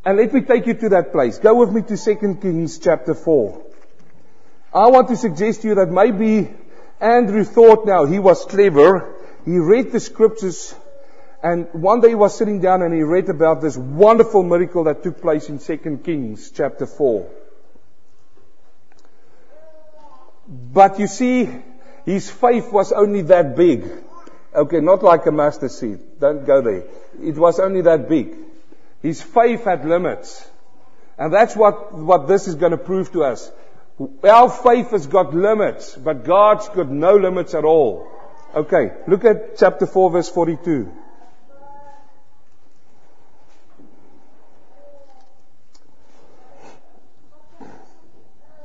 And 0.03 0.17
let 0.17 0.33
me 0.33 0.41
take 0.41 0.65
you 0.65 0.73
to 0.73 0.89
that 0.89 1.11
place. 1.11 1.37
Go 1.37 1.53
with 1.53 1.71
me 1.71 1.83
to 1.83 1.95
2 1.95 2.39
Kings 2.41 2.79
chapter 2.79 3.13
4. 3.13 3.61
I 4.73 4.87
want 4.87 5.09
to 5.09 5.15
suggest 5.15 5.61
to 5.61 5.67
you 5.67 5.75
that 5.75 5.91
maybe 5.91 6.51
Andrew 6.99 7.43
thought 7.43 7.85
now 7.85 8.05
he 8.05 8.17
was 8.17 8.45
clever. 8.45 9.13
He 9.45 9.59
read 9.59 9.91
the 9.91 9.99
scriptures 9.99 10.73
and 11.45 11.67
one 11.73 12.01
day 12.01 12.09
he 12.09 12.15
was 12.15 12.35
sitting 12.35 12.59
down 12.59 12.81
and 12.81 12.91
he 12.91 13.03
read 13.03 13.29
about 13.29 13.61
this 13.61 13.77
wonderful 13.77 14.41
miracle 14.41 14.85
that 14.85 15.03
took 15.03 15.21
place 15.21 15.47
in 15.47 15.59
2 15.59 15.99
Kings 16.03 16.49
chapter 16.49 16.87
4. 16.87 17.29
But 20.47 20.97
you 20.97 21.05
see, 21.05 21.47
his 22.03 22.31
faith 22.31 22.71
was 22.71 22.91
only 22.91 23.21
that 23.33 23.55
big. 23.55 23.85
Okay, 24.55 24.79
not 24.79 25.03
like 25.03 25.27
a 25.27 25.31
mustard 25.31 25.69
seed. 25.69 25.99
Don't 26.19 26.47
go 26.47 26.61
there. 26.63 26.85
It 27.21 27.37
was 27.37 27.59
only 27.59 27.81
that 27.81 28.09
big. 28.09 28.35
His 29.03 29.21
faith 29.21 29.65
had 29.65 29.85
limits. 29.85 30.49
And 31.15 31.31
that's 31.31 31.55
what, 31.55 31.93
what 31.93 32.27
this 32.27 32.47
is 32.47 32.55
going 32.55 32.71
to 32.71 32.79
prove 32.79 33.11
to 33.11 33.23
us. 33.23 33.51
Our 34.23 34.49
faith 34.49 34.89
has 34.91 35.05
got 35.05 35.35
limits, 35.35 35.95
but 35.95 36.23
God's 36.25 36.67
got 36.69 36.89
no 36.89 37.17
limits 37.17 37.53
at 37.53 37.65
all. 37.65 38.07
Okay, 38.55 38.93
look 39.07 39.23
at 39.25 39.59
chapter 39.59 39.85
4 39.85 40.09
verse 40.09 40.29
42. 40.29 41.04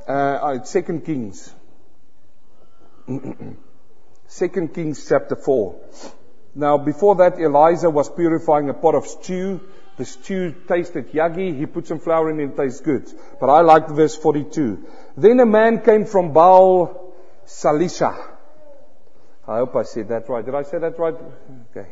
Uh, 0.07 0.63
Second 0.63 1.05
Kings. 1.05 1.53
Second 4.27 4.73
Kings 4.73 5.05
chapter 5.07 5.35
4. 5.35 5.75
Now, 6.55 6.77
before 6.77 7.15
that, 7.15 7.39
Elijah 7.39 7.89
was 7.89 8.09
purifying 8.09 8.69
a 8.69 8.73
pot 8.73 8.95
of 8.95 9.05
stew. 9.05 9.61
The 9.97 10.05
stew 10.05 10.55
tasted 10.67 11.11
yuggy. 11.11 11.57
He 11.57 11.65
put 11.65 11.87
some 11.87 11.99
flour 11.99 12.29
in 12.29 12.39
it 12.39 12.51
it 12.51 12.57
tastes 12.57 12.81
good. 12.81 13.11
But 13.39 13.49
I 13.49 13.61
like 13.61 13.89
verse 13.89 14.15
42. 14.15 14.85
Then 15.17 15.39
a 15.39 15.45
man 15.45 15.81
came 15.81 16.05
from 16.05 16.33
Baal 16.33 17.13
Salisha. 17.45 18.17
I 19.47 19.57
hope 19.57 19.75
I 19.75 19.83
said 19.83 20.09
that 20.09 20.29
right. 20.29 20.45
Did 20.45 20.55
I 20.55 20.63
say 20.63 20.79
that 20.79 20.97
right? 20.97 21.15
Okay. 21.71 21.89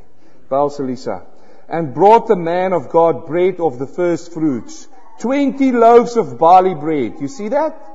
Baal 0.49 0.70
Salisha. 0.70 1.26
And 1.68 1.93
brought 1.93 2.28
the 2.28 2.36
man 2.36 2.74
of 2.74 2.89
God 2.89 3.28
bread 3.28 3.60
of 3.60 3.80
the 3.80 3.88
first 3.88 4.34
fruits. 4.34 4.88
Twenty 5.20 5.72
loaves 5.72 6.16
of 6.16 6.38
barley 6.39 6.74
bread. 6.74 7.16
You 7.20 7.28
see 7.28 7.49
that? 7.49 7.89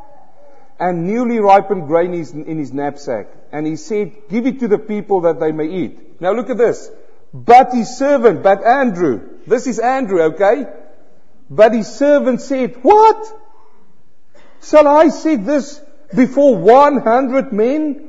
And 0.79 1.07
newly 1.07 1.39
ripened 1.39 1.87
grain 1.87 2.14
in 2.14 2.59
his 2.59 2.72
knapsack. 2.72 3.29
And 3.53 3.66
he 3.66 3.77
said, 3.77 4.12
give 4.29 4.47
it 4.47 4.61
to 4.61 4.68
the 4.68 4.79
people 4.79 5.22
that 5.22 5.39
they 5.41 5.53
may 5.53 5.66
eat. 5.66 6.20
Now 6.20 6.33
look 6.33 6.51
at 6.51 6.59
this. 6.59 6.91
But 7.33 7.72
his 7.72 7.97
servant, 7.97 8.43
but 8.43 8.64
Andrew, 8.64 9.39
this 9.47 9.66
is 9.66 9.79
Andrew, 9.79 10.22
okay? 10.35 10.66
But 11.51 11.75
his 11.75 11.93
servant 11.95 12.41
said, 12.41 12.77
what? 12.83 13.27
Shall 14.62 14.89
I 14.89 15.09
set 15.09 15.45
this 15.45 15.81
before 16.14 16.57
100 16.57 17.53
men? 17.53 18.09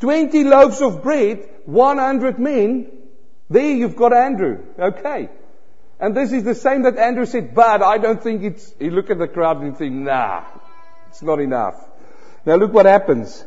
20 0.00 0.44
loaves 0.44 0.80
of 0.80 1.02
bread, 1.02 1.48
100 1.66 2.38
men? 2.38 2.90
There 3.48 3.70
you've 3.70 3.96
got 3.96 4.12
Andrew. 4.12 4.64
Okay. 4.78 5.28
And 6.00 6.16
this 6.16 6.32
is 6.32 6.42
the 6.42 6.56
same 6.56 6.82
that 6.82 6.98
Andrew 6.98 7.26
said, 7.26 7.54
but 7.54 7.82
I 7.82 7.98
don't 7.98 8.20
think 8.20 8.42
it's, 8.42 8.74
he 8.78 8.90
look 8.90 9.10
at 9.10 9.18
the 9.18 9.28
crowd 9.28 9.62
and 9.62 9.76
think, 9.76 9.94
nah, 9.94 10.42
it's 11.12 11.22
not 11.22 11.40
enough. 11.40 11.74
Now 12.46 12.56
look 12.56 12.72
what 12.72 12.86
happens. 12.86 13.44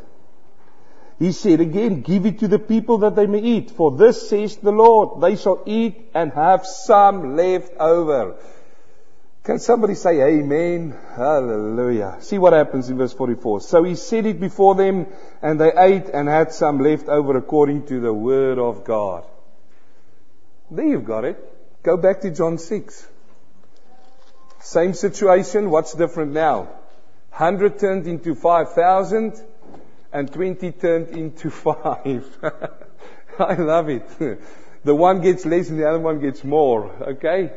He 1.18 1.32
said 1.32 1.60
again, 1.60 2.02
give 2.02 2.24
it 2.26 2.38
to 2.40 2.48
the 2.48 2.60
people 2.60 2.98
that 2.98 3.16
they 3.16 3.26
may 3.26 3.40
eat. 3.40 3.72
For 3.72 3.90
this 3.90 4.28
says 4.28 4.56
the 4.56 4.70
Lord, 4.70 5.20
they 5.20 5.34
shall 5.34 5.64
eat 5.66 6.10
and 6.14 6.32
have 6.32 6.64
some 6.64 7.36
left 7.36 7.72
over. 7.80 8.36
Can 9.42 9.58
somebody 9.58 9.96
say 9.96 10.20
amen? 10.20 10.96
Hallelujah. 11.16 12.18
See 12.20 12.38
what 12.38 12.52
happens 12.52 12.88
in 12.88 12.98
verse 12.98 13.12
44. 13.12 13.62
So 13.62 13.82
he 13.82 13.96
set 13.96 14.26
it 14.26 14.38
before 14.38 14.76
them 14.76 15.06
and 15.42 15.60
they 15.60 15.72
ate 15.76 16.06
and 16.06 16.28
had 16.28 16.52
some 16.52 16.78
left 16.78 17.08
over 17.08 17.36
according 17.36 17.86
to 17.86 17.98
the 17.98 18.14
word 18.14 18.60
of 18.60 18.84
God. 18.84 19.24
There 20.70 20.86
you've 20.86 21.04
got 21.04 21.24
it. 21.24 21.36
Go 21.82 21.96
back 21.96 22.20
to 22.20 22.30
John 22.30 22.58
6. 22.58 23.08
Same 24.60 24.94
situation. 24.94 25.70
What's 25.70 25.94
different 25.94 26.32
now? 26.32 26.68
100 27.36 27.78
turned 27.78 28.06
into 28.06 28.34
5,000 28.34 29.44
and 30.10 30.32
20 30.32 30.72
turned 30.72 31.08
into 31.08 31.50
5. 31.50 32.38
I 33.38 33.54
love 33.56 33.90
it. 33.90 34.08
The 34.84 34.94
one 34.94 35.20
gets 35.20 35.44
less 35.44 35.68
and 35.68 35.78
the 35.78 35.86
other 35.86 35.98
one 35.98 36.18
gets 36.18 36.42
more. 36.42 36.90
Okay? 37.08 37.52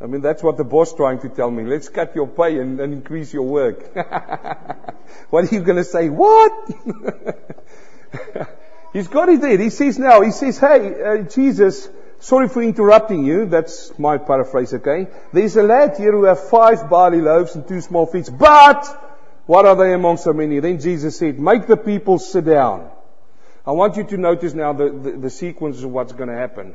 I 0.00 0.06
mean, 0.06 0.20
that's 0.20 0.44
what 0.44 0.56
the 0.56 0.62
boss 0.62 0.90
is 0.90 0.94
trying 0.94 1.22
to 1.22 1.28
tell 1.28 1.50
me. 1.50 1.64
Let's 1.64 1.88
cut 1.88 2.14
your 2.14 2.28
pay 2.28 2.60
and, 2.60 2.78
and 2.78 2.92
increase 2.92 3.34
your 3.34 3.42
work. 3.42 3.92
what 5.30 5.50
are 5.50 5.52
you 5.52 5.62
going 5.62 5.78
to 5.78 5.84
say? 5.84 6.10
What? 6.10 6.52
He's 8.92 9.08
got 9.08 9.28
it 9.28 9.40
there. 9.40 9.58
He 9.58 9.70
says 9.70 9.98
now, 9.98 10.20
he 10.20 10.30
says, 10.30 10.58
hey, 10.58 11.02
uh, 11.02 11.16
Jesus, 11.22 11.88
sorry 12.24 12.48
for 12.48 12.62
interrupting 12.62 13.24
you. 13.24 13.46
That's 13.46 13.96
my 13.98 14.18
paraphrase, 14.18 14.72
okay? 14.74 15.08
There's 15.32 15.56
a 15.56 15.62
lad 15.62 15.96
here 15.96 16.12
who 16.12 16.24
have 16.24 16.48
five 16.48 16.88
barley 16.88 17.20
loaves 17.20 17.54
and 17.54 17.68
two 17.68 17.80
small 17.80 18.06
fish, 18.06 18.28
but 18.28 18.86
what 19.46 19.66
are 19.66 19.76
they 19.76 19.92
among 19.92 20.16
so 20.16 20.32
many? 20.32 20.58
Then 20.60 20.80
Jesus 20.80 21.18
said, 21.18 21.38
make 21.38 21.66
the 21.66 21.76
people 21.76 22.18
sit 22.18 22.46
down. 22.46 22.90
I 23.66 23.72
want 23.72 23.96
you 23.96 24.04
to 24.04 24.16
notice 24.16 24.54
now 24.54 24.72
the, 24.72 24.90
the, 24.90 25.10
the 25.12 25.30
sequence 25.30 25.82
of 25.82 25.90
what's 25.90 26.12
going 26.12 26.28
to 26.28 26.34
happen. 26.36 26.74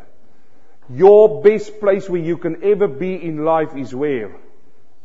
Your 0.90 1.42
best 1.44 1.80
place 1.80 2.10
where 2.10 2.22
you 2.22 2.38
can 2.38 2.64
ever 2.64 2.88
be 2.88 3.14
in 3.16 3.44
life 3.44 3.76
is 3.76 3.94
where? 3.94 4.36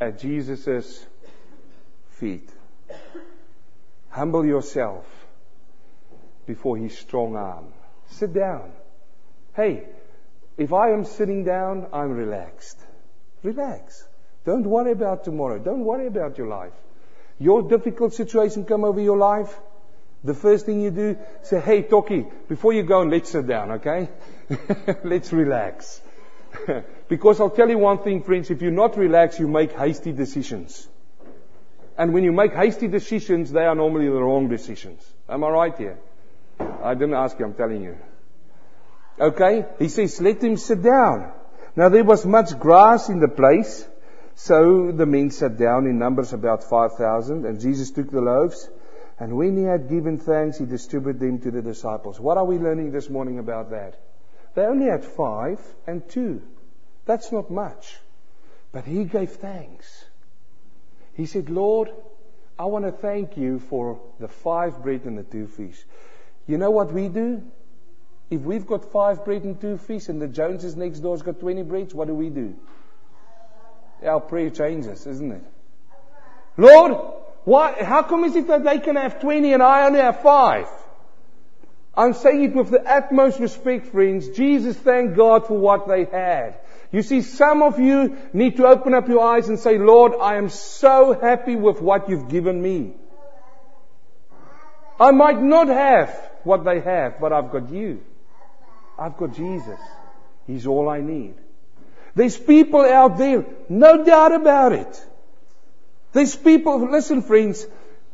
At 0.01 0.18
Jesus' 0.18 1.05
feet. 2.12 2.49
Humble 4.11 4.47
yourself 4.47 5.05
before 6.47 6.76
his 6.76 6.97
strong 6.97 7.36
arm. 7.36 7.66
Sit 8.09 8.32
down. 8.32 8.72
Hey, 9.55 9.84
if 10.57 10.73
I 10.73 10.91
am 10.91 11.05
sitting 11.05 11.45
down, 11.45 11.87
I'm 11.93 12.13
relaxed. 12.13 12.79
Relax. 13.43 14.07
Don't 14.45 14.65
worry 14.65 14.93
about 14.93 15.25
tomorrow. 15.25 15.59
Don't 15.59 15.85
worry 15.85 16.07
about 16.07 16.39
your 16.39 16.49
life. 16.49 16.73
Your 17.39 17.63
difficult 17.63 18.15
situation 18.15 18.65
come 18.65 18.85
over 18.85 19.01
your 19.01 19.17
life. 19.17 19.59
The 20.23 20.35
first 20.35 20.67
thing 20.67 20.81
you 20.81 20.91
do, 20.91 21.19
say, 21.43 21.61
hey, 21.61 21.83
Toki, 21.83 22.25
before 22.49 22.73
you 22.73 22.83
go, 22.83 23.03
let's 23.03 23.31
sit 23.31 23.47
down, 23.47 23.73
okay? 23.73 24.09
let's 25.05 25.33
relax. 25.33 26.01
because 27.09 27.41
I'll 27.41 27.51
tell 27.51 27.69
you 27.69 27.79
one 27.79 27.99
thing, 27.99 28.23
friends, 28.23 28.51
if 28.51 28.63
you're 28.63 28.71
not 28.71 28.97
relaxed, 28.97 29.39
you 29.39 29.49
make 29.49 29.73
hasty 29.73 30.13
decisions. 30.13 30.89
And 31.99 32.15
when 32.15 32.25
you 32.25 32.33
make 32.33 32.55
hasty 32.55 32.89
decisions, 32.89 33.53
they 33.53 33.65
are 33.65 33.75
normally 33.75 34.07
the 34.07 34.13
wrong 34.13 34.49
decisions. 34.49 35.05
Am 35.29 35.45
I 35.45 35.49
right 35.49 35.77
here? 35.77 35.99
I 36.59 36.95
didn't 36.95 37.15
ask 37.15 37.39
you, 37.39 37.45
I'm 37.45 37.55
telling 37.55 37.83
you. 37.83 37.97
Okay? 39.19 39.67
He 39.79 39.89
says, 39.89 40.21
let 40.21 40.43
him 40.43 40.57
sit 40.57 40.83
down. 40.83 41.33
Now 41.77 41.89
there 41.89 42.05
was 42.05 42.25
much 42.25 42.59
grass 42.59 43.09
in 43.09 43.21
the 43.21 43.29
place, 43.29 43.87
so 44.35 44.93
the 44.93 45.07
men 45.07 45.31
sat 45.31 45.59
down 45.59 45.87
in 45.87 45.99
numbers 45.99 46.33
about 46.33 46.65
5,000, 46.65 47.45
and 47.45 47.61
Jesus 47.61 47.91
took 47.91 48.11
the 48.11 48.21
loaves, 48.21 48.69
and 49.19 49.37
when 49.37 49.57
he 49.57 49.65
had 49.65 49.89
given 49.89 50.19
thanks, 50.19 50.59
he 50.59 50.65
distributed 50.65 51.21
them 51.21 51.41
to 51.41 51.51
the 51.51 51.62
disciples. 51.62 52.19
What 52.19 52.37
are 52.37 52.45
we 52.45 52.59
learning 52.59 52.91
this 52.91 53.09
morning 53.09 53.39
about 53.39 53.71
that? 53.71 53.97
They 54.55 54.62
only 54.62 54.87
had 54.87 55.05
five 55.05 55.61
and 55.87 56.09
two. 56.09 56.43
That's 57.07 57.31
not 57.31 57.51
much. 57.51 57.97
But 58.73 58.85
he 58.85 59.05
gave 59.05 59.31
thanks. 59.31 60.05
He 61.15 61.27
said, 61.27 61.49
Lord, 61.49 61.91
I 62.59 62.65
want 62.65 62.85
to 62.85 62.93
thank 62.93 63.37
you 63.37 63.61
for 63.61 64.01
the 64.19 64.29
five 64.29 64.83
bread 64.83 65.05
and 65.05 65.17
the 65.19 65.23
two 65.23 65.47
fish. 65.47 65.81
You 66.47 66.59
know 66.59 66.71
what 66.71 66.93
we 66.93 67.09
do? 67.09 67.43
If 68.35 68.43
we've 68.43 68.66
got 68.66 68.91
five 68.91 69.24
bread 69.24 69.45
and 69.45 69.61
two 69.61 69.78
fish 69.78 70.09
and 70.09 70.20
the 70.20 70.26
Joneses 70.26 70.76
next 70.76 71.01
door's 71.01 71.22
got 71.22 71.39
20 71.39 71.62
breads, 71.62 71.95
what 71.95 72.09
do 72.09 72.14
we 72.14 72.30
do? 72.30 72.55
Our 74.05 74.20
prayer 74.20 74.51
changes, 74.51 75.07
isn't 75.07 75.32
it? 75.32 75.45
Lord, 76.57 76.97
why, 77.45 77.82
how 77.82 78.03
come 78.03 78.24
is 78.24 78.35
it 78.35 78.49
that 78.49 78.64
they 78.64 78.78
can 78.78 78.97
have 78.97 79.20
20 79.20 79.53
and 79.53 79.62
I 79.62 79.87
only 79.87 80.01
have 80.01 80.20
five? 80.22 80.66
I'm 81.97 82.14
saying 82.14 82.43
it 82.43 82.55
with 82.55 82.70
the 82.70 82.82
utmost 82.82 83.39
respect, 83.39 83.87
friends. 83.87 84.28
Jesus 84.30 84.76
thanked 84.76 85.16
God 85.16 85.47
for 85.47 85.57
what 85.57 85.87
they 85.87 86.05
had. 86.05 86.59
You 86.91 87.03
see, 87.03 87.22
some 87.22 87.62
of 87.62 87.78
you 87.78 88.16
need 88.32 88.57
to 88.57 88.66
open 88.66 88.95
up 88.95 89.09
your 89.09 89.20
eyes 89.20 89.49
and 89.49 89.59
say, 89.59 89.78
Lord, 89.78 90.12
I 90.20 90.37
am 90.37 90.49
so 90.49 91.12
happy 91.12 91.55
with 91.55 91.80
what 91.80 92.09
you've 92.09 92.28
given 92.28 92.61
me. 92.61 92.95
I 94.99 95.12
might 95.12 95.41
not 95.41 95.68
have 95.68 96.11
what 96.43 96.64
they 96.64 96.80
have, 96.80 97.20
but 97.20 97.32
I've 97.32 97.51
got 97.51 97.70
you. 97.70 98.03
I've 98.99 99.16
got 99.16 99.34
Jesus. 99.34 99.80
He's 100.47 100.66
all 100.66 100.88
I 100.88 101.01
need. 101.01 101.34
There's 102.14 102.36
people 102.36 102.82
out 102.82 103.18
there, 103.18 103.45
no 103.68 104.05
doubt 104.05 104.32
about 104.32 104.72
it. 104.72 105.07
There's 106.12 106.36
people, 106.36 106.90
listen 106.90 107.22
friends, 107.22 107.66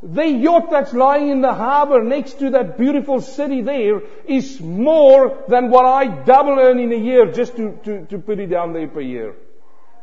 the 0.02 0.26
yacht 0.26 0.70
that's 0.70 0.94
lying 0.94 1.28
in 1.28 1.42
the 1.42 1.52
harbor 1.52 2.02
next 2.02 2.38
to 2.38 2.50
that 2.50 2.78
beautiful 2.78 3.20
city 3.20 3.60
there 3.60 4.00
is 4.26 4.58
more 4.60 5.44
than 5.48 5.68
what 5.68 5.84
I 5.84 6.06
double 6.24 6.58
earn 6.58 6.78
in 6.78 6.92
a 6.92 6.96
year 6.96 7.30
just 7.30 7.56
to, 7.56 7.78
to, 7.84 8.06
to 8.06 8.18
put 8.18 8.38
it 8.38 8.46
down 8.46 8.72
there 8.72 8.88
per 8.88 9.02
year. 9.02 9.34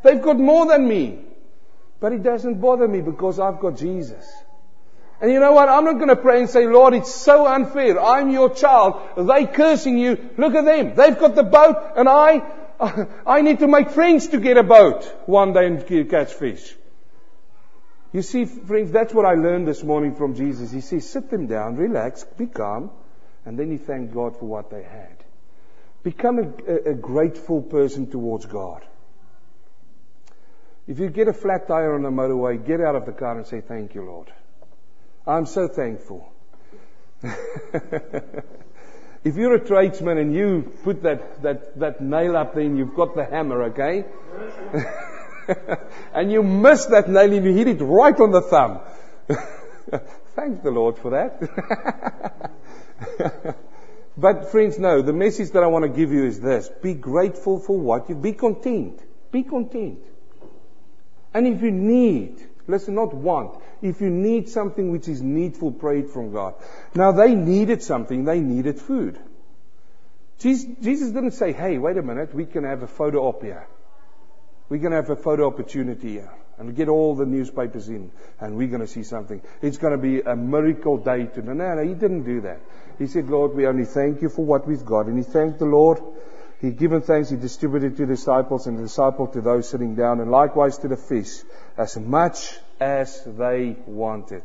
They've 0.03 0.21
got 0.21 0.38
more 0.38 0.67
than 0.67 0.88
me. 0.88 1.19
But 1.99 2.13
it 2.13 2.21
doesn't 2.21 2.61
bother 2.61 2.88
me 2.88 3.01
because 3.01 3.39
I've 3.39 3.59
got 3.59 3.78
Jesus. 3.78 4.23
And 5.20 5.32
you 5.32 5.39
know 5.39 5.51
what? 5.53 5.68
I'm 5.68 5.86
not 5.86 5.95
going 5.95 6.09
to 6.09 6.15
pray 6.15 6.39
and 6.39 6.49
say, 6.49 6.68
Lord, 6.68 6.93
it's 6.93 7.13
so 7.13 7.47
unfair. 7.47 7.99
I'm 7.99 8.30
your 8.30 8.53
child. 8.53 9.01
They 9.18 9.47
cursing 9.47 9.97
you. 9.97 10.30
Look 10.38 10.53
at 10.53 10.65
them. 10.65 10.95
They've 10.95 11.18
got 11.18 11.34
the 11.34 11.43
boat 11.43 11.93
and 11.95 12.07
I, 12.07 12.43
I 13.26 13.41
need 13.41 13.59
to 13.59 13.68
make 13.68 13.89
friends 13.91 14.28
to 14.28 14.39
get 14.39 14.57
a 14.57 14.63
boat 14.63 15.03
one 15.26 15.53
day 15.53 15.65
and 15.65 16.09
catch 16.09 16.34
fish. 16.34 16.76
You 18.13 18.22
see, 18.22 18.45
friends, 18.45 18.91
that's 18.91 19.13
what 19.13 19.26
I 19.26 19.34
learned 19.34 19.68
this 19.68 19.84
morning 19.84 20.15
from 20.15 20.36
Jesus. 20.36 20.72
He 20.72 20.82
says, 20.82 21.09
sit 21.09 21.30
them 21.30 21.47
down, 21.47 21.76
relax, 21.76 22.24
be 22.24 22.45
calm, 22.45 22.91
and 23.45 23.59
then 23.59 23.72
he 23.72 23.78
thanked 23.78 24.13
God 24.13 24.38
for 24.38 24.45
what 24.45 24.70
they 24.70 24.84
had. 24.84 25.18
Become 26.03 26.39
a, 26.39 26.72
a, 26.72 26.91
a 26.91 26.93
grateful 26.93 27.61
person 27.61 28.09
towards 28.09 28.45
God. 28.45 28.86
If 30.88 30.99
you 30.99 31.09
get 31.09 31.28
a 31.28 31.34
flat 31.34 31.68
tire 31.68 31.95
on 31.95 32.03
the 32.03 32.09
motorway, 32.09 32.65
get 32.65 32.80
out 32.80 32.95
of 32.95 33.05
the 33.05 33.11
car 33.11 33.36
and 33.38 33.45
say, 33.45 33.61
thank 33.61 33.93
you, 33.93 34.05
Lord. 34.05 34.32
I'm 35.28 35.45
so 35.45 35.67
thankful. 35.67 36.32
if 39.23 39.36
you're 39.36 39.55
a 39.55 39.65
tradesman 39.65 40.17
and 40.17 40.34
you 40.34 40.73
put 40.84 41.03
that, 41.03 41.41
that, 41.43 41.78
that 41.80 41.99
nail 42.01 42.38
up 42.38 42.53
there 42.53 42.63
and 42.63 42.78
you've 42.78 42.95
got 42.95 43.13
the 43.13 43.25
hammer, 43.25 43.63
okay? 43.63 44.05
and 46.13 46.32
you 46.32 46.43
miss 46.43 46.86
that 46.86 47.09
nail 47.09 47.34
and 47.34 47.43
you 47.45 47.53
hit 47.53 47.67
it 47.67 47.82
right 47.82 48.17
on 48.17 48.32
the 48.32 48.41
thumb. 48.41 48.80
Thank 50.36 50.63
the 50.63 50.71
Lord 50.71 50.97
for 50.97 51.11
that. 51.11 52.45
but 54.17 54.51
friends, 54.51 54.80
no, 54.80 55.01
the 55.01 55.13
message 55.13 55.51
that 55.51 55.63
I 55.63 55.67
want 55.67 55.84
to 55.84 55.89
give 55.89 56.13
you 56.13 56.23
is 56.23 56.39
this. 56.39 56.69
Be 56.82 56.93
grateful 56.93 57.59
for 57.59 57.78
what 57.78 58.07
you, 58.07 58.15
be 58.15 58.32
content. 58.32 59.01
Be 59.32 59.43
content. 59.43 59.99
And 61.34 61.47
if 61.47 61.61
you 61.61 61.71
need, 61.71 62.39
listen, 62.67 62.95
not 62.95 63.13
want, 63.13 63.61
if 63.82 64.01
you 64.01 64.09
need 64.09 64.49
something 64.49 64.91
which 64.91 65.07
is 65.07 65.21
needful, 65.21 65.71
pray 65.71 65.99
it 65.99 66.09
from 66.09 66.32
God. 66.32 66.55
Now 66.95 67.11
they 67.11 67.36
needed 67.36 67.84
something, 67.84 68.25
they 68.25 68.39
needed 68.39 68.80
food. 68.80 69.19
Jesus 70.39 71.09
didn't 71.11 71.32
say, 71.32 71.51
hey, 71.51 71.78
wait 71.78 71.97
a 71.97 72.03
minute, 72.03 72.34
we 72.34 72.45
can 72.45 72.63
have 72.63 72.84
a 72.84 72.88
photo 72.88 73.28
op 73.28 73.41
here. 73.41 73.67
We're 74.69 74.80
going 74.80 74.91
to 74.91 74.97
have 74.97 75.09
a 75.09 75.15
photo 75.15 75.47
opportunity 75.47 76.13
here 76.13 76.32
and 76.59 76.75
get 76.75 76.89
all 76.89 77.15
the 77.15 77.25
newspapers 77.25 77.88
in 77.88 78.11
and 78.39 78.57
we're 78.57 78.67
going 78.67 78.82
to 78.82 78.88
see 78.88 79.03
something. 79.03 79.41
It's 79.61 79.78
going 79.78 79.93
to 79.93 79.97
be 79.97 80.21
a 80.21 80.36
miracle 80.36 80.97
day 80.97 81.25
to 81.25 81.41
No, 81.41 81.53
no, 81.53 81.84
he 81.84 81.93
didn't 81.93 82.23
do 82.23 82.41
that. 82.41 82.59
He 82.99 83.07
said, 83.07 83.30
Lord, 83.30 83.55
we 83.55 83.67
only 83.67 83.86
thank 83.86 84.21
you 84.21 84.30
for 84.30 84.43
what 84.43 84.67
we've 84.67 84.86
got. 84.86 85.05
And 85.05 85.17
he 85.17 85.23
thanked 85.23 85.59
the 85.59 85.65
Lord. 85.65 85.99
He 86.59 86.71
given 86.71 87.01
thanks. 87.01 87.30
He 87.30 87.38
distributed 87.38 87.97
to 87.97 88.05
the 88.05 88.15
disciples 88.15 88.67
and 88.67 88.78
the 88.78 88.84
disciple 88.84 89.28
to 89.28 89.41
those 89.41 89.69
sitting 89.69 89.95
down 89.95 90.19
and 90.19 90.30
likewise 90.30 90.80
to 90.80 90.88
the 90.88 90.97
fish 90.97 91.43
as 91.78 91.97
much 91.97 92.57
as 92.80 93.23
they 93.25 93.75
wanted 93.86 94.43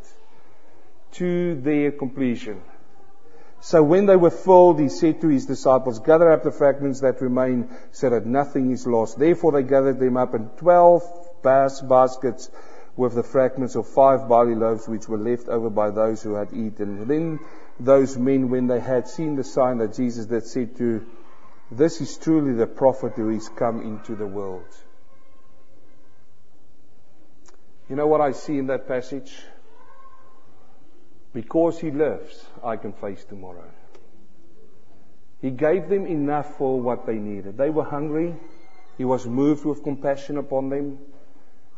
to 1.12 1.54
their 1.60 1.92
completion. 1.92 2.62
So 3.60 3.82
when 3.82 4.06
they 4.06 4.16
were 4.16 4.30
filled, 4.30 4.80
he 4.80 4.88
said 4.88 5.20
to 5.20 5.28
his 5.28 5.46
disciples, 5.46 6.00
Gather 6.00 6.32
up 6.32 6.42
the 6.42 6.50
fragments 6.50 7.00
that 7.00 7.20
remain 7.20 7.68
so 7.92 8.10
that 8.10 8.26
nothing 8.26 8.72
is 8.72 8.86
lost. 8.86 9.18
Therefore 9.18 9.52
they 9.52 9.62
gathered 9.62 10.00
them 10.00 10.16
up 10.16 10.34
in 10.34 10.48
twelve 10.56 11.02
bas- 11.42 11.80
baskets 11.80 12.50
with 12.96 13.14
the 13.14 13.22
fragments 13.22 13.76
of 13.76 13.86
five 13.86 14.28
barley 14.28 14.56
loaves 14.56 14.88
which 14.88 15.08
were 15.08 15.18
left 15.18 15.48
over 15.48 15.70
by 15.70 15.90
those 15.90 16.22
who 16.22 16.34
had 16.34 16.52
eaten. 16.52 17.06
Then 17.06 17.38
those 17.78 18.18
men, 18.18 18.50
when 18.50 18.66
they 18.66 18.80
had 18.80 19.08
seen 19.08 19.36
the 19.36 19.44
sign 19.44 19.78
that 19.78 19.94
Jesus 19.94 20.26
did, 20.26 20.44
said 20.44 20.76
to, 20.78 21.06
This 21.70 22.00
is 22.00 22.18
truly 22.18 22.54
the 22.54 22.66
prophet 22.66 23.12
who 23.14 23.30
is 23.30 23.48
come 23.48 23.80
into 23.80 24.16
the 24.16 24.26
world. 24.26 24.66
You 27.88 27.96
know 27.96 28.06
what 28.06 28.20
I 28.20 28.32
see 28.32 28.58
in 28.58 28.66
that 28.68 28.88
passage? 28.88 29.32
Because 31.32 31.78
he 31.78 31.90
lives, 31.90 32.44
I 32.62 32.76
can 32.76 32.92
face 32.92 33.24
tomorrow. 33.24 33.70
He 35.40 35.50
gave 35.50 35.88
them 35.88 36.06
enough 36.06 36.56
for 36.56 36.80
what 36.80 37.06
they 37.06 37.16
needed. 37.16 37.56
They 37.56 37.70
were 37.70 37.84
hungry. 37.84 38.34
He 38.98 39.04
was 39.04 39.26
moved 39.26 39.64
with 39.64 39.82
compassion 39.82 40.36
upon 40.36 40.68
them. 40.68 40.98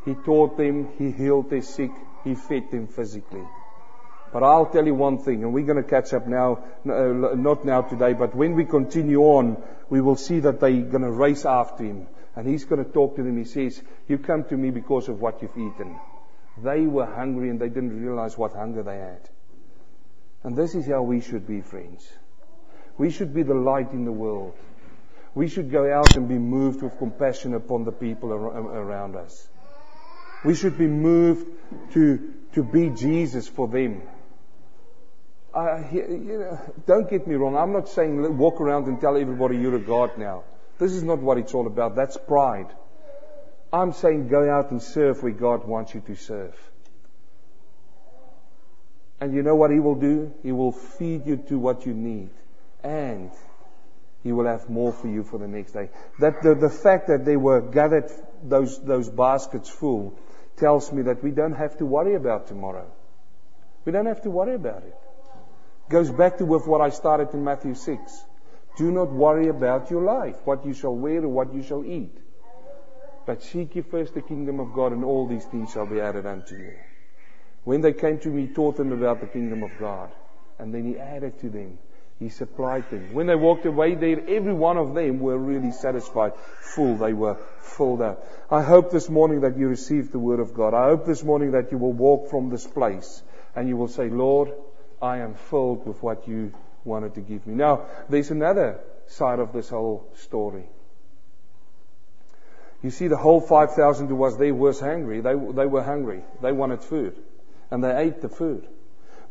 He 0.05 0.13
taught 0.13 0.57
them. 0.57 0.89
He 0.99 1.11
healed 1.11 1.49
their 1.49 1.63
sick. 1.63 1.91
He 2.23 2.35
fed 2.35 2.69
them 2.69 2.87
physically. 2.87 3.43
But 4.31 4.43
I'll 4.43 4.65
tell 4.65 4.85
you 4.85 4.93
one 4.93 5.19
thing, 5.19 5.43
and 5.43 5.53
we're 5.53 5.65
going 5.65 5.81
to 5.81 5.89
catch 5.89 6.13
up 6.13 6.27
now, 6.27 6.63
uh, 6.85 7.35
not 7.35 7.63
now 7.63 7.81
today, 7.81 8.13
but 8.13 8.35
when 8.35 8.53
we 8.55 8.65
continue 8.65 9.21
on, 9.21 9.63
we 9.89 10.01
will 10.01 10.17
see 10.17 10.41
that 10.41 10.59
they're 10.59 10.81
going 10.81 11.03
to 11.03 11.11
race 11.11 11.45
after 11.45 11.85
him. 11.85 12.07
And 12.35 12.47
he's 12.47 12.65
going 12.65 12.83
to 12.83 12.91
talk 12.91 13.15
to 13.15 13.23
them. 13.23 13.37
He 13.37 13.45
says, 13.45 13.81
You 14.07 14.17
come 14.17 14.43
to 14.45 14.57
me 14.57 14.71
because 14.71 15.07
of 15.07 15.21
what 15.21 15.41
you've 15.41 15.57
eaten. 15.57 15.97
They 16.57 16.81
were 16.81 17.05
hungry 17.05 17.49
and 17.49 17.59
they 17.59 17.69
didn't 17.69 18.01
realize 18.01 18.37
what 18.37 18.53
hunger 18.53 18.83
they 18.83 18.97
had. 18.97 19.29
And 20.43 20.55
this 20.55 20.75
is 20.75 20.85
how 20.85 21.01
we 21.01 21.21
should 21.21 21.47
be, 21.47 21.61
friends. 21.61 22.07
We 22.97 23.09
should 23.09 23.33
be 23.33 23.43
the 23.43 23.55
light 23.55 23.91
in 23.91 24.05
the 24.05 24.11
world. 24.11 24.55
We 25.33 25.49
should 25.49 25.69
go 25.69 25.91
out 25.91 26.15
and 26.15 26.29
be 26.29 26.37
moved 26.37 26.81
with 26.81 26.97
compassion 26.97 27.53
upon 27.53 27.83
the 27.83 27.91
people 27.91 28.31
around 28.31 29.15
us. 29.15 29.49
We 30.45 30.55
should 30.55 30.77
be 30.77 30.87
moved 30.87 31.47
to, 31.93 32.33
to 32.53 32.63
be 32.63 32.89
Jesus 32.89 33.47
for 33.47 33.67
them. 33.67 34.03
you 35.91 36.37
know, 36.39 36.73
don't 36.85 37.09
get 37.09 37.27
me 37.27 37.35
wrong. 37.35 37.57
I'm 37.57 37.73
not 37.73 37.89
saying 37.89 38.37
walk 38.37 38.61
around 38.61 38.87
and 38.87 39.01
tell 39.01 39.17
everybody 39.17 39.57
you're 39.57 39.75
a 39.75 39.79
God 39.79 40.17
now. 40.17 40.43
This 40.77 40.91
is 40.91 41.03
not 41.03 41.19
what 41.19 41.37
it's 41.37 41.53
all 41.53 41.67
about. 41.67 41.95
That's 41.95 42.17
pride. 42.17 42.67
I'm 43.71 43.93
saying 43.93 44.27
go 44.27 44.49
out 44.49 44.71
and 44.71 44.81
serve 44.81 45.21
where 45.23 45.31
God 45.31 45.67
wants 45.67 45.93
you 45.93 46.01
to 46.01 46.15
serve. 46.15 46.55
And 49.19 49.33
you 49.33 49.43
know 49.43 49.55
what 49.55 49.71
He 49.71 49.79
will 49.79 49.95
do? 49.95 50.33
He 50.43 50.51
will 50.51 50.71
feed 50.71 51.25
you 51.25 51.37
to 51.49 51.57
what 51.57 51.85
you 51.85 51.93
need. 51.93 52.29
And 52.83 53.31
He 54.23 54.31
will 54.31 54.45
have 54.45 54.69
more 54.69 54.91
for 54.91 55.07
you 55.07 55.23
for 55.23 55.37
the 55.37 55.47
next 55.47 55.71
day. 55.71 55.89
That 56.19 56.41
the, 56.41 56.55
the 56.55 56.69
fact 56.69 57.07
that 57.07 57.25
they 57.25 57.37
were 57.37 57.61
gathered, 57.61 58.11
those, 58.43 58.83
those 58.83 59.09
baskets 59.09 59.69
full, 59.69 60.17
tells 60.57 60.91
me 60.91 61.03
that 61.03 61.23
we 61.23 61.31
don't 61.31 61.55
have 61.55 61.77
to 61.77 61.85
worry 61.85 62.15
about 62.15 62.47
tomorrow. 62.47 62.89
We 63.85 63.91
don't 63.91 64.07
have 64.07 64.21
to 64.23 64.29
worry 64.29 64.55
about 64.55 64.83
it. 64.83 64.95
Goes 65.89 66.11
back 66.11 66.37
to 66.37 66.45
with 66.45 66.65
what 66.65 66.81
I 66.81 66.89
started 66.89 67.33
in 67.33 67.43
Matthew 67.43 67.75
6. 67.75 68.25
Do 68.77 68.91
not 68.91 69.11
worry 69.11 69.47
about 69.47 69.89
your 69.89 70.03
life, 70.03 70.35
what 70.45 70.65
you 70.65 70.73
shall 70.73 70.95
wear 70.95 71.23
or 71.23 71.29
what 71.29 71.53
you 71.53 71.63
shall 71.63 71.85
eat. 71.85 72.17
But 73.25 73.41
seek 73.41 73.75
ye 73.75 73.81
first 73.81 74.13
the 74.13 74.21
kingdom 74.21 74.59
of 74.59 74.73
God, 74.73 74.91
and 74.91 75.03
all 75.03 75.27
these 75.27 75.45
things 75.45 75.71
shall 75.71 75.87
be 75.87 75.99
added 75.99 76.25
unto 76.25 76.55
you. 76.55 76.73
When 77.63 77.81
they 77.81 77.93
came 77.93 78.19
to 78.19 78.29
me, 78.29 78.47
he 78.47 78.53
taught 78.53 78.77
them 78.77 78.91
about 78.91 79.21
the 79.21 79.27
kingdom 79.27 79.63
of 79.63 79.71
God. 79.79 80.11
And 80.59 80.73
then 80.73 80.85
he 80.85 80.99
added 80.99 81.39
to 81.39 81.49
them. 81.49 81.79
He 82.19 82.29
supplied 82.29 82.89
them. 82.89 83.13
When 83.13 83.27
they 83.27 83.35
walked 83.35 83.65
away 83.65 83.95
there, 83.95 84.21
every 84.27 84.53
one 84.53 84.77
of 84.77 84.93
them 84.93 85.19
were 85.19 85.37
really 85.37 85.71
satisfied, 85.71 86.33
full. 86.35 86.95
They 86.95 87.11
were 87.11 87.37
filled 87.59 88.01
up. 88.01 88.25
I 88.49 88.61
hope 88.61 88.91
this 88.91 89.09
morning 89.09 89.41
that 89.41 89.57
you 89.57 89.67
received 89.67 90.11
the 90.11 90.19
word 90.19 90.39
of 90.39 90.53
God. 90.53 90.73
I 90.73 90.85
hope 90.85 91.05
this 91.05 91.23
morning 91.23 91.51
that 91.51 91.71
you 91.71 91.77
will 91.77 91.91
walk 91.91 92.29
from 92.29 92.49
this 92.49 92.65
place 92.65 93.21
and 93.55 93.67
you 93.67 93.75
will 93.75 93.89
say, 93.89 94.09
Lord, 94.09 94.53
I 95.01 95.17
am 95.17 95.33
filled 95.33 95.85
with 95.85 96.01
what 96.01 96.27
you 96.27 96.53
wanted 96.85 97.15
to 97.15 97.21
give 97.21 97.45
me. 97.45 97.55
Now, 97.55 97.85
there's 98.09 98.31
another 98.31 98.79
side 99.07 99.39
of 99.39 99.51
this 99.51 99.69
whole 99.69 100.09
story. 100.15 100.65
You 102.81 102.91
see, 102.91 103.07
the 103.07 103.17
whole 103.17 103.41
5,000 103.41 104.07
who 104.07 104.15
was 104.15 104.37
there 104.37 104.53
was 104.53 104.79
hungry. 104.79 105.21
They, 105.21 105.33
they 105.33 105.65
were 105.65 105.83
hungry. 105.83 106.23
They 106.41 106.51
wanted 106.51 106.83
food 106.83 107.15
and 107.71 107.83
they 107.83 107.95
ate 107.97 108.21
the 108.21 108.29
food. 108.29 108.67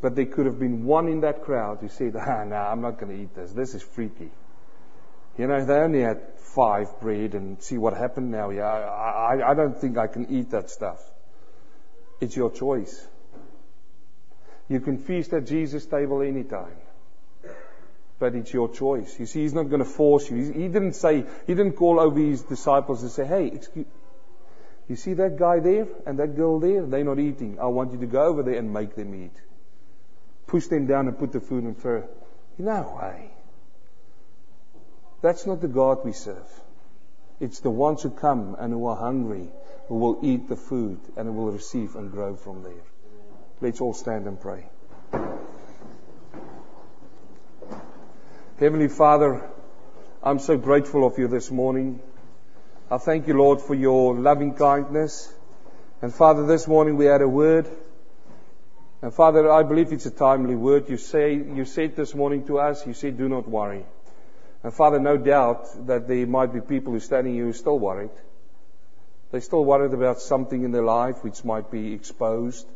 But 0.00 0.16
there 0.16 0.26
could 0.26 0.46
have 0.46 0.59
been 0.59 0.84
one 0.84 1.09
in 1.09 1.20
that 1.20 1.42
crowd 1.42 1.78
who 1.80 1.88
said, 1.88 2.16
ah, 2.18 2.44
no, 2.44 2.57
I'm 2.57 2.80
not 2.80 2.98
going 2.98 3.16
to 3.16 3.22
eat 3.22 3.34
this. 3.34 3.52
This 3.52 3.74
is 3.74 3.82
freaky. 3.82 4.30
You 5.38 5.46
know, 5.46 5.64
they 5.64 5.74
only 5.74 6.00
had 6.02 6.20
five 6.38 7.00
bread 7.00 7.34
and 7.34 7.62
see 7.62 7.78
what 7.78 7.96
happened 7.96 8.30
now. 8.30 8.50
Yeah, 8.50 8.66
I, 8.66 9.36
I, 9.36 9.50
I 9.50 9.55
don't 9.55 9.80
think 9.80 9.98
I 9.98 10.07
can 10.07 10.26
eat 10.30 10.50
that 10.50 10.70
stuff. 10.70 11.00
It's 12.20 12.36
your 12.36 12.50
choice. 12.50 13.07
You 14.68 14.80
can 14.80 14.98
feast 14.98 15.32
at 15.32 15.46
Jesus' 15.46 15.86
table 15.86 16.22
anytime. 16.22 16.76
But 18.18 18.34
it's 18.34 18.52
your 18.52 18.68
choice. 18.72 19.18
You 19.18 19.26
see, 19.26 19.42
he's 19.42 19.54
not 19.54 19.64
going 19.64 19.80
to 19.80 19.88
force 19.88 20.30
you. 20.30 20.36
He, 20.36 20.68
didn't 20.68 20.94
say, 20.94 21.24
he 21.46 21.54
didn't 21.54 21.72
call 21.72 21.98
over 21.98 22.18
his 22.18 22.42
disciples 22.42 23.02
and 23.02 23.10
say, 23.10 23.26
hey, 23.26 23.48
excuse, 23.48 23.86
you 24.88 24.96
see 24.96 25.14
that 25.14 25.36
guy 25.38 25.60
there 25.60 25.88
and 26.06 26.18
that 26.18 26.36
girl 26.36 26.60
there? 26.60 26.86
They're 26.86 27.04
not 27.04 27.18
eating. 27.18 27.58
I 27.60 27.66
want 27.66 27.92
you 27.92 27.98
to 28.00 28.06
go 28.06 28.22
over 28.22 28.42
there 28.42 28.58
and 28.58 28.72
make 28.72 28.94
them 28.94 29.14
eat. 29.14 29.36
Push 30.46 30.66
them 30.66 30.86
down 30.86 31.08
and 31.08 31.18
put 31.18 31.32
the 31.32 31.40
food 31.40 31.64
in 31.64 31.74
front. 31.74 32.06
No 32.58 32.98
way. 33.00 33.30
That's 35.22 35.46
not 35.46 35.60
the 35.60 35.68
God 35.68 36.04
we 36.04 36.12
serve. 36.12 36.48
It's 37.40 37.60
the 37.60 37.70
ones 37.70 38.02
who 38.02 38.10
come 38.10 38.56
and 38.58 38.72
who 38.72 38.86
are 38.86 38.96
hungry 38.96 39.48
who 39.88 39.96
will 39.96 40.20
eat 40.22 40.48
the 40.48 40.56
food 40.56 41.00
and 41.16 41.26
who 41.26 41.32
will 41.32 41.52
receive 41.52 41.94
and 41.96 42.10
grow 42.10 42.36
from 42.36 42.62
there. 42.62 42.84
Let's 43.60 43.80
all 43.80 43.94
stand 43.94 44.26
and 44.26 44.40
pray. 44.40 44.66
Heavenly 48.57 48.86
Father, 48.86 49.50
I'm 50.22 50.38
so 50.38 50.57
grateful 50.57 51.05
of 51.05 51.18
you 51.18 51.26
this 51.26 51.50
morning. 51.50 51.98
I 52.88 52.98
thank 52.98 53.26
you, 53.26 53.34
Lord, 53.34 53.61
for 53.61 53.74
your 53.74 54.14
loving 54.14 54.55
kindness. 54.55 55.34
And 56.00 56.14
Father, 56.14 56.46
this 56.46 56.68
morning 56.68 56.96
we 56.96 57.07
had 57.07 57.20
a 57.20 57.28
word. 57.28 57.68
And 59.02 59.12
Father, 59.12 59.50
I 59.50 59.64
believe 59.64 59.92
it's 59.92 60.07
a 60.07 60.12
timely 60.12 60.55
word. 60.55 60.88
You 60.88 60.98
say, 60.98 61.34
you 61.34 61.64
said 61.64 61.96
this 61.96 62.14
morning 62.14 62.46
to 62.46 62.61
us, 62.61 62.86
you 62.86 62.94
said, 62.94 63.18
do 63.18 63.28
not 63.28 63.48
worry. 63.48 63.84
And 64.62 64.72
Father, 64.72 65.00
no 65.00 65.16
doubt 65.16 65.88
that 65.88 66.07
there 66.07 66.24
might 66.24 66.52
be 66.52 66.61
people 66.61 66.92
who 66.92 67.00
standing 67.00 67.34
here 67.34 67.46
who 67.46 67.50
are 67.50 67.55
still 67.55 67.80
worried. 67.80 68.14
They're 69.32 69.40
still 69.40 69.64
worried 69.64 69.94
about 69.94 70.20
something 70.20 70.62
in 70.62 70.70
their 70.70 70.84
life 70.84 71.24
which 71.24 71.44
might 71.44 71.72
be 71.72 71.92
exposed. 71.92 72.68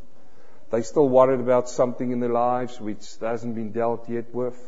They're 0.73 0.83
still 0.83 1.09
worried 1.09 1.39
about 1.39 1.69
something 1.69 2.11
in 2.11 2.19
their 2.19 2.33
lives 2.33 2.81
which 2.81 3.07
hasn't 3.21 3.55
been 3.55 3.71
dealt 3.71 4.09
yet 4.09 4.35
with. 4.35 4.59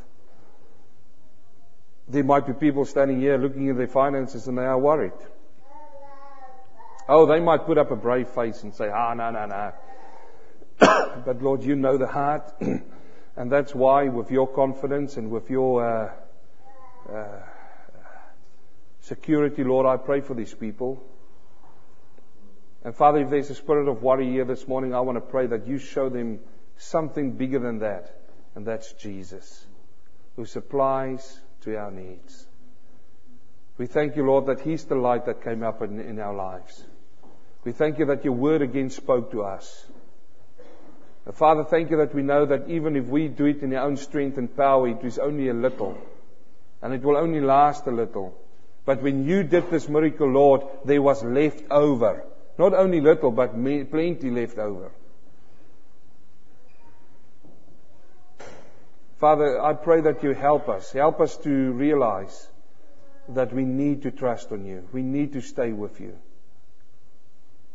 There 2.11 2.24
might 2.24 2.44
be 2.44 2.54
people 2.54 2.84
standing 2.86 3.20
here 3.20 3.38
looking 3.38 3.70
at 3.70 3.76
their 3.76 3.86
finances 3.86 4.48
and 4.48 4.58
they 4.58 4.64
are 4.64 4.78
worried. 4.78 5.12
Oh, 7.08 7.26
they 7.26 7.38
might 7.38 7.66
put 7.66 7.78
up 7.78 7.92
a 7.92 7.96
brave 7.96 8.28
face 8.28 8.64
and 8.64 8.74
say, 8.74 8.88
ah, 8.88 9.14
no, 9.14 9.30
no, 9.30 9.46
no. 9.46 9.72
but 11.24 11.40
Lord, 11.40 11.62
you 11.62 11.76
know 11.76 11.98
the 11.98 12.08
heart. 12.08 12.52
and 13.36 13.52
that's 13.52 13.72
why 13.72 14.08
with 14.08 14.32
your 14.32 14.48
confidence 14.48 15.18
and 15.18 15.30
with 15.30 15.50
your 15.50 15.84
uh, 15.86 17.14
uh, 17.14 17.42
security, 19.02 19.62
Lord, 19.62 19.86
I 19.86 19.96
pray 19.96 20.20
for 20.20 20.34
these 20.34 20.52
people. 20.52 21.00
And 22.82 22.92
Father, 22.92 23.20
if 23.20 23.30
there's 23.30 23.50
a 23.50 23.54
spirit 23.54 23.86
of 23.86 24.02
worry 24.02 24.28
here 24.28 24.44
this 24.44 24.66
morning, 24.66 24.94
I 24.94 25.00
want 25.00 25.16
to 25.16 25.22
pray 25.22 25.46
that 25.46 25.68
you 25.68 25.78
show 25.78 26.08
them 26.08 26.40
something 26.76 27.32
bigger 27.32 27.61
than 27.61 27.78
that. 27.80 28.16
And 28.56 28.66
that's 28.66 28.92
Jesus, 28.94 29.64
who 30.34 30.44
supplies 30.44 31.40
to 31.62 31.76
our 31.76 31.90
needs. 31.90 32.46
We 33.78 33.86
thank 33.86 34.16
you, 34.16 34.24
Lord, 34.26 34.46
that 34.46 34.61
He's 34.61 34.84
the 34.84 34.94
light 34.94 35.26
that 35.26 35.42
came 35.42 35.62
up 35.62 35.82
in, 35.82 36.00
in 36.00 36.18
our 36.18 36.34
lives. 36.34 36.84
We 37.64 37.72
thank 37.72 37.98
you 37.98 38.06
that 38.06 38.24
your 38.24 38.34
word 38.34 38.62
again 38.62 38.90
spoke 38.90 39.32
to 39.32 39.42
us. 39.42 39.86
And 41.26 41.34
Father, 41.34 41.64
thank 41.64 41.90
you 41.90 41.98
that 41.98 42.14
we 42.14 42.22
know 42.22 42.46
that 42.46 42.68
even 42.68 42.96
if 42.96 43.06
we 43.06 43.28
do 43.28 43.46
it 43.46 43.62
in 43.62 43.74
our 43.74 43.86
own 43.86 43.96
strength 43.96 44.38
and 44.38 44.54
power, 44.56 44.88
it 44.88 45.04
is 45.04 45.18
only 45.18 45.48
a 45.48 45.54
little. 45.54 45.96
And 46.82 46.94
it 46.94 47.02
will 47.02 47.16
only 47.16 47.40
last 47.40 47.86
a 47.86 47.90
little. 47.90 48.34
But 48.86 49.02
when 49.02 49.26
you 49.26 49.42
did 49.42 49.70
this 49.70 49.88
miracle, 49.88 50.28
Lord, 50.28 50.62
there 50.84 51.02
was 51.02 51.22
left 51.22 51.62
over. 51.70 52.24
Not 52.58 52.74
only 52.74 53.00
little, 53.00 53.30
but 53.30 53.52
plenty 53.52 54.30
left 54.30 54.58
over. 54.58 54.90
Father, 59.20 59.60
I 59.60 59.74
pray 59.74 60.00
that 60.00 60.22
you 60.22 60.32
help 60.32 60.70
us. 60.70 60.92
Help 60.92 61.20
us 61.20 61.36
to 61.38 61.50
realize 61.50 62.48
that 63.28 63.52
we 63.52 63.64
need 63.66 64.02
to 64.02 64.10
trust 64.10 64.50
on 64.50 64.64
you. 64.64 64.88
We 64.92 65.02
need 65.02 65.34
to 65.34 65.42
stay 65.42 65.72
with 65.72 66.00
you. 66.00 66.16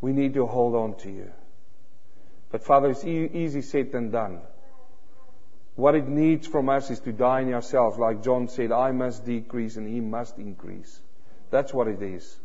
We 0.01 0.11
need 0.11 0.33
to 0.33 0.47
hold 0.47 0.75
on 0.75 0.95
to 0.99 1.11
you. 1.11 1.31
But 2.51 2.63
Father, 2.63 2.89
it's 2.89 3.03
e- 3.03 3.29
easy 3.31 3.61
said 3.61 3.91
than 3.91 4.09
done. 4.09 4.41
What 5.75 5.93
it 5.93 6.07
needs 6.07 6.47
from 6.47 6.67
us 6.69 6.89
is 6.89 6.99
to 7.01 7.11
die 7.11 7.41
in 7.41 7.53
ourselves. 7.53 7.99
Like 7.99 8.23
John 8.23 8.47
said, 8.47 8.71
I 8.71 8.91
must 8.91 9.23
decrease 9.23 9.75
and 9.75 9.87
he 9.87 10.01
must 10.01 10.39
increase. 10.39 10.99
That's 11.51 11.73
what 11.73 11.87
it 11.87 12.01
is. 12.01 12.39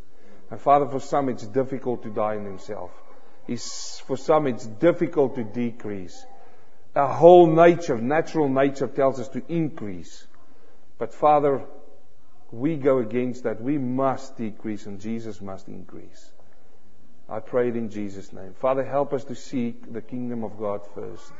And 0.51 0.59
Father, 0.59 0.87
for 0.87 0.99
some 0.99 1.29
it's 1.29 1.47
difficult 1.47 2.03
to 2.03 2.11
die 2.11 2.35
in 2.35 2.45
himself. 2.45 2.91
It's, 3.47 3.99
for 4.01 4.17
some 4.17 4.45
it's 4.45 4.65
difficult 4.65 5.35
to 5.35 5.43
decrease. 5.43 6.23
Our 6.95 7.13
whole 7.13 7.47
nature, 7.47 7.97
natural 7.97 8.49
nature 8.49 8.87
tells 8.87 9.19
us 9.19 9.29
to 9.29 9.41
increase. 9.47 10.27
But 10.97 11.13
Father, 11.13 11.63
we 12.51 12.75
go 12.75 12.99
against 12.99 13.43
that. 13.43 13.61
We 13.61 13.77
must 13.77 14.37
decrease 14.37 14.85
and 14.85 14.99
Jesus 14.99 15.41
must 15.41 15.67
increase. 15.67 16.31
I 17.29 17.39
pray 17.39 17.69
it 17.69 17.77
in 17.77 17.89
Jesus' 17.89 18.33
name. 18.33 18.53
Father, 18.59 18.83
help 18.83 19.13
us 19.13 19.23
to 19.25 19.35
seek 19.35 19.93
the 19.93 20.01
kingdom 20.01 20.43
of 20.43 20.59
God 20.59 20.81
first. 20.93 21.31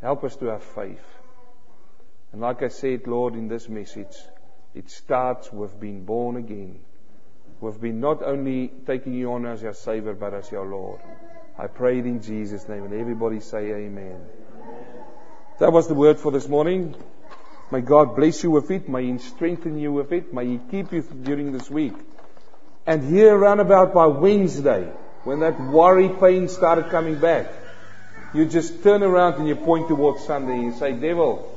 Help 0.00 0.24
us 0.24 0.34
to 0.36 0.46
have 0.46 0.62
faith. 0.62 1.04
And 2.32 2.40
like 2.40 2.62
I 2.62 2.68
said, 2.68 3.06
Lord, 3.06 3.34
in 3.34 3.48
this 3.48 3.68
message, 3.68 4.16
it 4.74 4.88
starts 4.88 5.52
with 5.52 5.78
being 5.78 6.04
born 6.06 6.36
again. 6.36 6.80
We've 7.60 7.78
been 7.78 8.00
not 8.00 8.22
only 8.22 8.72
taking 8.86 9.12
you 9.12 9.32
on 9.34 9.44
as 9.44 9.60
your 9.60 9.74
Savior, 9.74 10.14
but 10.14 10.32
as 10.32 10.50
your 10.50 10.66
Lord. 10.66 11.00
I 11.62 11.68
pray 11.68 12.00
in 12.00 12.20
Jesus' 12.20 12.68
name. 12.68 12.82
And 12.82 12.92
everybody 12.92 13.38
say 13.38 13.70
amen. 13.70 14.20
That 15.60 15.72
was 15.72 15.86
the 15.86 15.94
word 15.94 16.18
for 16.18 16.32
this 16.32 16.48
morning. 16.48 16.96
May 17.70 17.82
God 17.82 18.16
bless 18.16 18.42
you 18.42 18.50
with 18.50 18.68
it. 18.72 18.88
May 18.88 19.12
He 19.12 19.18
strengthen 19.18 19.78
you 19.78 19.92
with 19.92 20.10
it. 20.10 20.34
May 20.34 20.46
He 20.46 20.60
keep 20.72 20.92
you 20.92 21.02
during 21.02 21.52
this 21.52 21.70
week. 21.70 21.92
And 22.84 23.08
here 23.08 23.32
around 23.32 23.60
about 23.60 23.94
by 23.94 24.06
Wednesday, 24.06 24.90
when 25.22 25.38
that 25.38 25.60
worry 25.60 26.08
pain 26.08 26.48
started 26.48 26.90
coming 26.90 27.20
back, 27.20 27.52
you 28.34 28.46
just 28.46 28.82
turn 28.82 29.04
around 29.04 29.34
and 29.34 29.46
you 29.46 29.54
point 29.54 29.86
towards 29.86 30.24
Sunday 30.24 30.54
and 30.54 30.64
you 30.64 30.72
say, 30.72 30.94
Devil, 30.94 31.48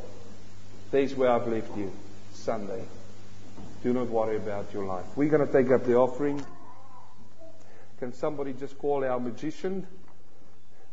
there's 0.91 1.15
where 1.15 1.31
I've 1.31 1.47
left 1.47 1.75
you. 1.75 1.91
Sunday. 2.33 2.83
Do 3.81 3.91
not 3.91 4.09
worry 4.09 4.37
about 4.37 4.71
your 4.71 4.85
life. 4.85 5.05
We're 5.15 5.29
going 5.29 5.47
to 5.47 5.51
take 5.51 5.71
up 5.71 5.83
the 5.83 5.95
offering. 5.95 6.45
Can 7.99 8.13
somebody 8.13 8.53
just 8.53 8.77
call 8.77 9.03
our 9.05 9.19
magician? 9.19 9.87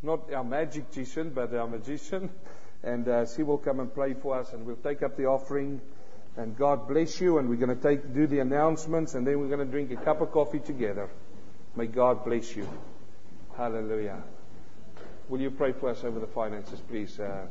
Not 0.02 0.32
our 0.32 0.44
magic 0.44 0.88
magician, 0.88 1.30
but 1.30 1.54
our 1.54 1.66
magician. 1.66 2.30
And 2.82 3.08
uh, 3.08 3.26
she 3.26 3.42
will 3.42 3.58
come 3.58 3.80
and 3.80 3.92
pray 3.92 4.14
for 4.14 4.38
us 4.38 4.52
and 4.52 4.66
we'll 4.66 4.76
take 4.76 5.02
up 5.02 5.16
the 5.16 5.26
offering. 5.26 5.80
And 6.36 6.56
God 6.56 6.88
bless 6.88 7.20
you. 7.20 7.38
And 7.38 7.48
we're 7.48 7.56
going 7.56 7.76
to 7.76 7.82
take, 7.82 8.14
do 8.14 8.26
the 8.26 8.40
announcements 8.40 9.14
and 9.14 9.26
then 9.26 9.38
we're 9.40 9.48
going 9.48 9.64
to 9.66 9.70
drink 9.70 9.90
a 9.92 9.96
cup 9.96 10.20
of 10.20 10.32
coffee 10.32 10.60
together. 10.60 11.08
May 11.76 11.86
God 11.86 12.24
bless 12.24 12.54
you. 12.54 12.68
Hallelujah. 13.56 14.22
Will 15.28 15.40
you 15.40 15.50
pray 15.50 15.72
for 15.72 15.90
us 15.90 16.04
over 16.04 16.20
the 16.20 16.26
finances, 16.26 16.80
please? 16.80 17.18
Uh, 17.18 17.46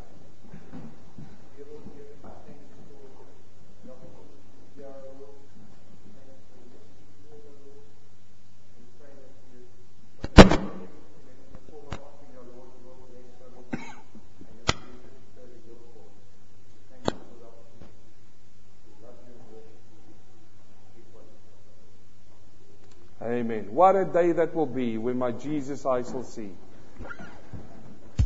Amen. 23.52 23.74
What 23.74 23.98
a 23.98 24.06
day 24.06 24.32
that 24.32 24.56
will 24.56 24.66
be 24.66 24.98
when 24.98 25.18
my 25.18 25.32
Jesus 25.32 25.86
I 25.86 26.04
shall 26.04 26.24
see. 26.24 26.52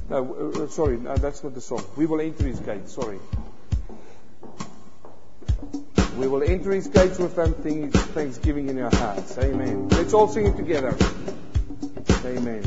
No, 0.08 0.54
uh, 0.56 0.64
uh, 0.64 0.68
sorry, 0.68 0.98
no, 0.98 1.16
that's 1.18 1.44
not 1.44 1.56
the 1.56 1.62
song. 1.62 1.84
We 1.98 2.06
will 2.06 2.22
enter 2.22 2.46
his 2.46 2.60
gates. 2.60 2.94
Sorry. 2.94 3.18
We 6.18 6.28
will 6.28 6.44
enter 6.44 6.72
his 6.72 6.88
gates 6.88 7.18
with 7.18 7.34
thanksgiving 7.34 8.70
in 8.70 8.80
our 8.80 8.96
hearts. 8.96 9.38
Amen. 9.40 9.90
Let's 9.90 10.14
all 10.14 10.28
sing 10.28 10.46
it 10.46 10.58
together. 10.58 10.96
Amen. 12.24 12.64